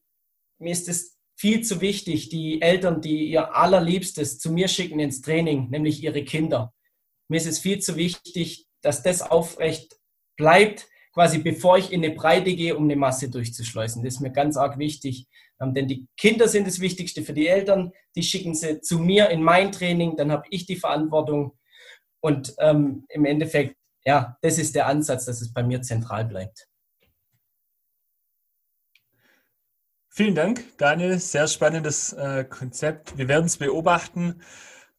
mir 0.57 0.71
ist 0.71 0.87
es 0.87 1.17
viel 1.35 1.63
zu 1.63 1.81
wichtig, 1.81 2.29
die 2.29 2.61
Eltern, 2.61 3.01
die 3.01 3.29
ihr 3.29 3.57
allerliebstes 3.57 4.39
zu 4.39 4.53
mir 4.53 4.69
schicken 4.69 5.01
ins 5.01 5.19
Training, 5.19 5.69
nämlich 5.69 6.01
ihre 6.01 6.23
Kinder. 6.23 6.73
Mir 7.27 7.35
ist 7.35 7.47
es 7.47 7.59
viel 7.59 7.79
zu 7.79 7.97
wichtig, 7.97 8.67
dass 8.81 9.03
das 9.03 9.21
aufrecht 9.21 9.99
bleibt, 10.37 10.87
quasi 11.13 11.39
bevor 11.39 11.77
ich 11.77 11.91
in 11.91 12.03
eine 12.03 12.13
Breite 12.13 12.53
gehe, 12.55 12.75
um 12.75 12.83
eine 12.83 12.95
Masse 12.95 13.29
durchzuschleusen. 13.29 14.03
Das 14.03 14.15
ist 14.15 14.19
mir 14.19 14.31
ganz 14.31 14.57
arg 14.57 14.77
wichtig. 14.77 15.27
Ähm, 15.61 15.73
denn 15.73 15.87
die 15.87 16.07
Kinder 16.17 16.47
sind 16.47 16.67
das 16.67 16.79
Wichtigste 16.79 17.23
für 17.23 17.33
die 17.33 17.47
Eltern. 17.47 17.91
Die 18.15 18.23
schicken 18.23 18.55
sie 18.55 18.81
zu 18.81 18.99
mir 18.99 19.29
in 19.29 19.43
mein 19.43 19.71
Training, 19.71 20.15
dann 20.15 20.31
habe 20.31 20.45
ich 20.49 20.65
die 20.65 20.77
Verantwortung. 20.77 21.57
Und 22.21 22.53
ähm, 22.59 23.05
im 23.09 23.25
Endeffekt, 23.25 23.75
ja, 24.05 24.37
das 24.41 24.57
ist 24.57 24.75
der 24.75 24.87
Ansatz, 24.87 25.25
dass 25.25 25.41
es 25.41 25.53
bei 25.53 25.63
mir 25.63 25.81
zentral 25.81 26.25
bleibt. 26.25 26.67
Vielen 30.09 30.35
Dank, 30.35 30.77
Daniel. 30.77 31.17
Sehr 31.19 31.47
spannendes 31.47 32.11
äh, 32.13 32.43
Konzept. 32.43 33.17
Wir 33.17 33.27
werden 33.29 33.45
es 33.45 33.57
beobachten. 33.57 34.41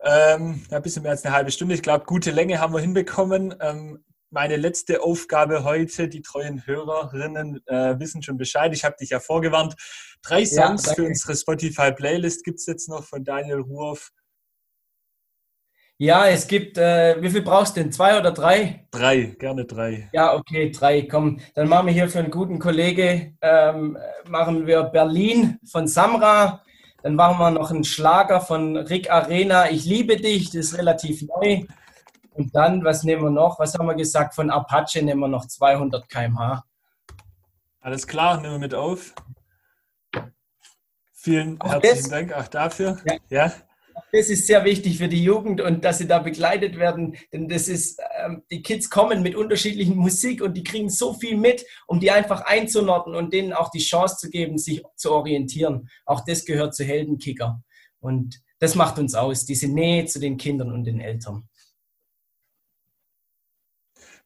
Ähm, 0.03 0.65
ein 0.71 0.83
bisschen 0.83 1.03
mehr 1.03 1.11
als 1.11 1.25
eine 1.27 1.35
halbe 1.35 1.51
Stunde. 1.51 1.75
Ich 1.75 1.83
glaube, 1.83 2.07
gute 2.07 2.31
Länge 2.31 2.59
haben 2.59 2.73
wir 2.73 2.81
hinbekommen. 2.81 3.55
Ähm, 3.61 4.03
meine 4.31 4.57
letzte 4.57 5.03
Aufgabe 5.03 5.65
heute. 5.65 6.09
Die 6.09 6.23
treuen 6.23 6.67
Hörerinnen 6.67 7.61
äh, 7.67 7.99
wissen 7.99 8.23
schon 8.23 8.37
Bescheid. 8.37 8.73
Ich 8.73 8.85
habe 8.85 8.97
dich 8.99 9.11
ja 9.11 9.21
vorgewarnt. 9.21 9.75
Drei 10.23 10.45
Songs 10.45 10.87
ja, 10.87 10.95
für 10.95 11.05
unsere 11.05 11.37
Spotify-Playlist 11.37 12.45
gibt 12.45 12.61
es 12.61 12.67
jetzt 12.67 12.89
noch 12.89 13.05
von 13.05 13.25
Daniel 13.25 13.61
Ruoff. 13.61 14.11
Ja, 15.99 16.27
es 16.27 16.49
gibt, 16.49 16.79
äh, 16.79 17.21
wie 17.21 17.29
viel 17.29 17.43
brauchst 17.43 17.77
du 17.77 17.83
denn? 17.83 17.93
Zwei 17.93 18.19
oder 18.19 18.31
drei? 18.31 18.87
Drei, 18.91 19.37
gerne 19.39 19.67
drei. 19.67 20.09
Ja, 20.15 20.35
okay, 20.35 20.71
drei. 20.71 21.03
Komm, 21.03 21.41
dann 21.55 21.69
machen 21.69 21.89
wir 21.89 21.93
hier 21.93 22.09
für 22.09 22.21
einen 22.21 22.31
guten 22.31 22.59
Kollege, 22.59 23.35
ähm, 23.43 23.99
machen 24.27 24.67
wir 24.67 24.85
Berlin 24.85 25.59
von 25.71 25.87
Samra. 25.87 26.63
Dann 27.03 27.17
machen 27.17 27.39
wir 27.39 27.51
noch 27.51 27.71
einen 27.71 27.85
Schlager 27.85 28.41
von 28.41 28.79
Rick 28.79 29.11
Arena. 29.11 29.71
Ich 29.71 29.85
liebe 29.85 30.17
dich, 30.17 30.47
das 30.47 30.67
ist 30.67 30.79
relativ 30.79 31.23
neu. 31.23 31.65
Und 32.33 32.55
dann, 32.55 32.85
was 32.85 33.03
nehmen 33.03 33.23
wir 33.23 33.31
noch? 33.31 33.59
Was 33.59 33.75
haben 33.75 33.87
wir 33.87 33.95
gesagt? 33.95 34.35
Von 34.35 34.51
Apache 34.51 35.03
nehmen 35.03 35.21
wir 35.21 35.29
noch 35.29 35.47
200 35.47 36.09
km/h. 36.09 36.65
Alles 37.81 38.07
klar, 38.07 38.41
nehmen 38.41 38.55
wir 38.55 38.59
mit 38.59 38.75
auf. 38.75 39.15
Vielen 41.13 41.61
auch 41.61 41.73
herzlichen 41.73 42.03
das, 42.03 42.09
Dank 42.09 42.33
auch 42.33 42.49
dafür. 42.49 42.99
Ja. 43.05 43.17
ja. 43.29 43.53
Das 44.13 44.29
ist 44.29 44.47
sehr 44.47 44.65
wichtig 44.65 44.99
für 44.99 45.09
die 45.09 45.23
Jugend 45.23 45.61
und 45.61 45.85
dass 45.85 45.99
sie 45.99 46.07
da 46.07 46.19
begleitet 46.19 46.79
werden, 46.79 47.17
denn 47.33 47.49
das 47.49 47.69
ist, 47.69 48.01
ähm, 48.19 48.43
die 48.51 48.63
Kids 48.63 48.89
kommen 48.89 49.23
mit 49.23 49.37
unterschiedlichen 49.37 49.97
Musik 49.97 50.43
und 50.43 50.55
die 50.55 50.65
kriegen 50.65 50.89
so 50.89 51.15
viel 51.15 51.37
mit, 51.37 51.65
um 51.87 52.01
die 52.01 52.11
einfach 52.11 52.41
einzunordnen 52.43 53.15
und 53.15 53.33
denen 53.33 53.53
auch 53.53 53.71
die 53.71 53.81
Chance 53.81 54.17
zu 54.17 54.31
geben, 54.31 54.59
sich 54.59 54.83
zu 54.97 55.13
orientieren. 55.13 55.89
Auch 56.07 56.25
das 56.25 56.45
gehört 56.45 56.75
zu 56.75 56.85
Heldenkicker. 56.85 57.63
Und 58.01 58.41
das 58.59 58.75
macht 58.75 58.99
uns 58.99 59.15
aus, 59.15 59.45
diese 59.45 59.69
Nähe 59.69 60.07
zu 60.07 60.19
den 60.19 60.39
Kindern 60.39 60.73
und 60.73 60.85
den 60.85 61.01
Eltern. 61.01 61.49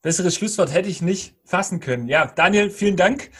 Besseres 0.04 0.34
Schlusswort 0.34 0.70
hätte 0.70 0.90
ich 0.90 1.00
nicht 1.00 1.34
fassen 1.46 1.80
können. 1.80 2.08
Ja, 2.08 2.26
Daniel, 2.26 2.68
vielen 2.68 2.96
Dank. 2.96 3.30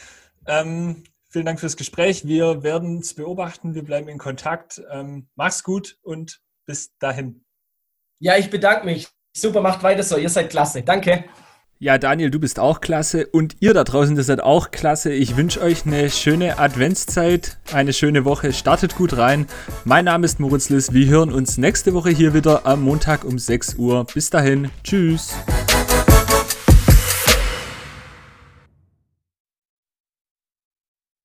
Ähm, 0.46 1.04
vielen 1.28 1.44
Dank 1.44 1.60
fürs 1.60 1.76
Gespräch. 1.76 2.26
Wir 2.26 2.62
werden 2.62 3.00
es 3.00 3.12
beobachten. 3.12 3.74
Wir 3.74 3.84
bleiben 3.84 4.08
in 4.08 4.16
Kontakt. 4.16 4.80
Ähm, 4.90 5.28
mach's 5.34 5.62
gut 5.62 5.98
und 6.00 6.40
bis 6.64 6.96
dahin. 6.98 7.44
Ja, 8.18 8.38
ich 8.38 8.48
bedanke 8.48 8.86
mich. 8.86 9.08
Super, 9.36 9.60
macht 9.60 9.82
weiter 9.82 10.02
so. 10.02 10.16
Ihr 10.16 10.30
seid 10.30 10.48
klasse. 10.48 10.80
Danke. 10.80 11.24
Ja, 11.78 11.98
Daniel, 11.98 12.30
du 12.30 12.40
bist 12.40 12.58
auch 12.58 12.80
klasse 12.80 13.26
und 13.26 13.56
ihr 13.60 13.74
da 13.74 13.84
draußen, 13.84 14.16
ihr 14.16 14.22
seid 14.22 14.42
auch 14.42 14.70
klasse. 14.70 15.12
Ich 15.12 15.36
wünsche 15.36 15.60
euch 15.60 15.84
eine 15.84 16.08
schöne 16.08 16.58
Adventszeit, 16.58 17.58
eine 17.74 17.92
schöne 17.92 18.24
Woche. 18.24 18.54
Startet 18.54 18.96
gut 18.96 19.18
rein. 19.18 19.48
Mein 19.84 20.06
Name 20.06 20.24
ist 20.24 20.40
Moritz 20.40 20.70
Liss. 20.70 20.94
Wir 20.94 21.08
hören 21.08 21.30
uns 21.30 21.58
nächste 21.58 21.92
Woche 21.92 22.08
hier 22.08 22.32
wieder 22.32 22.64
am 22.64 22.80
Montag 22.80 23.24
um 23.24 23.38
6 23.38 23.74
Uhr. 23.74 24.06
Bis 24.06 24.30
dahin. 24.30 24.70
Tschüss. 24.82 25.34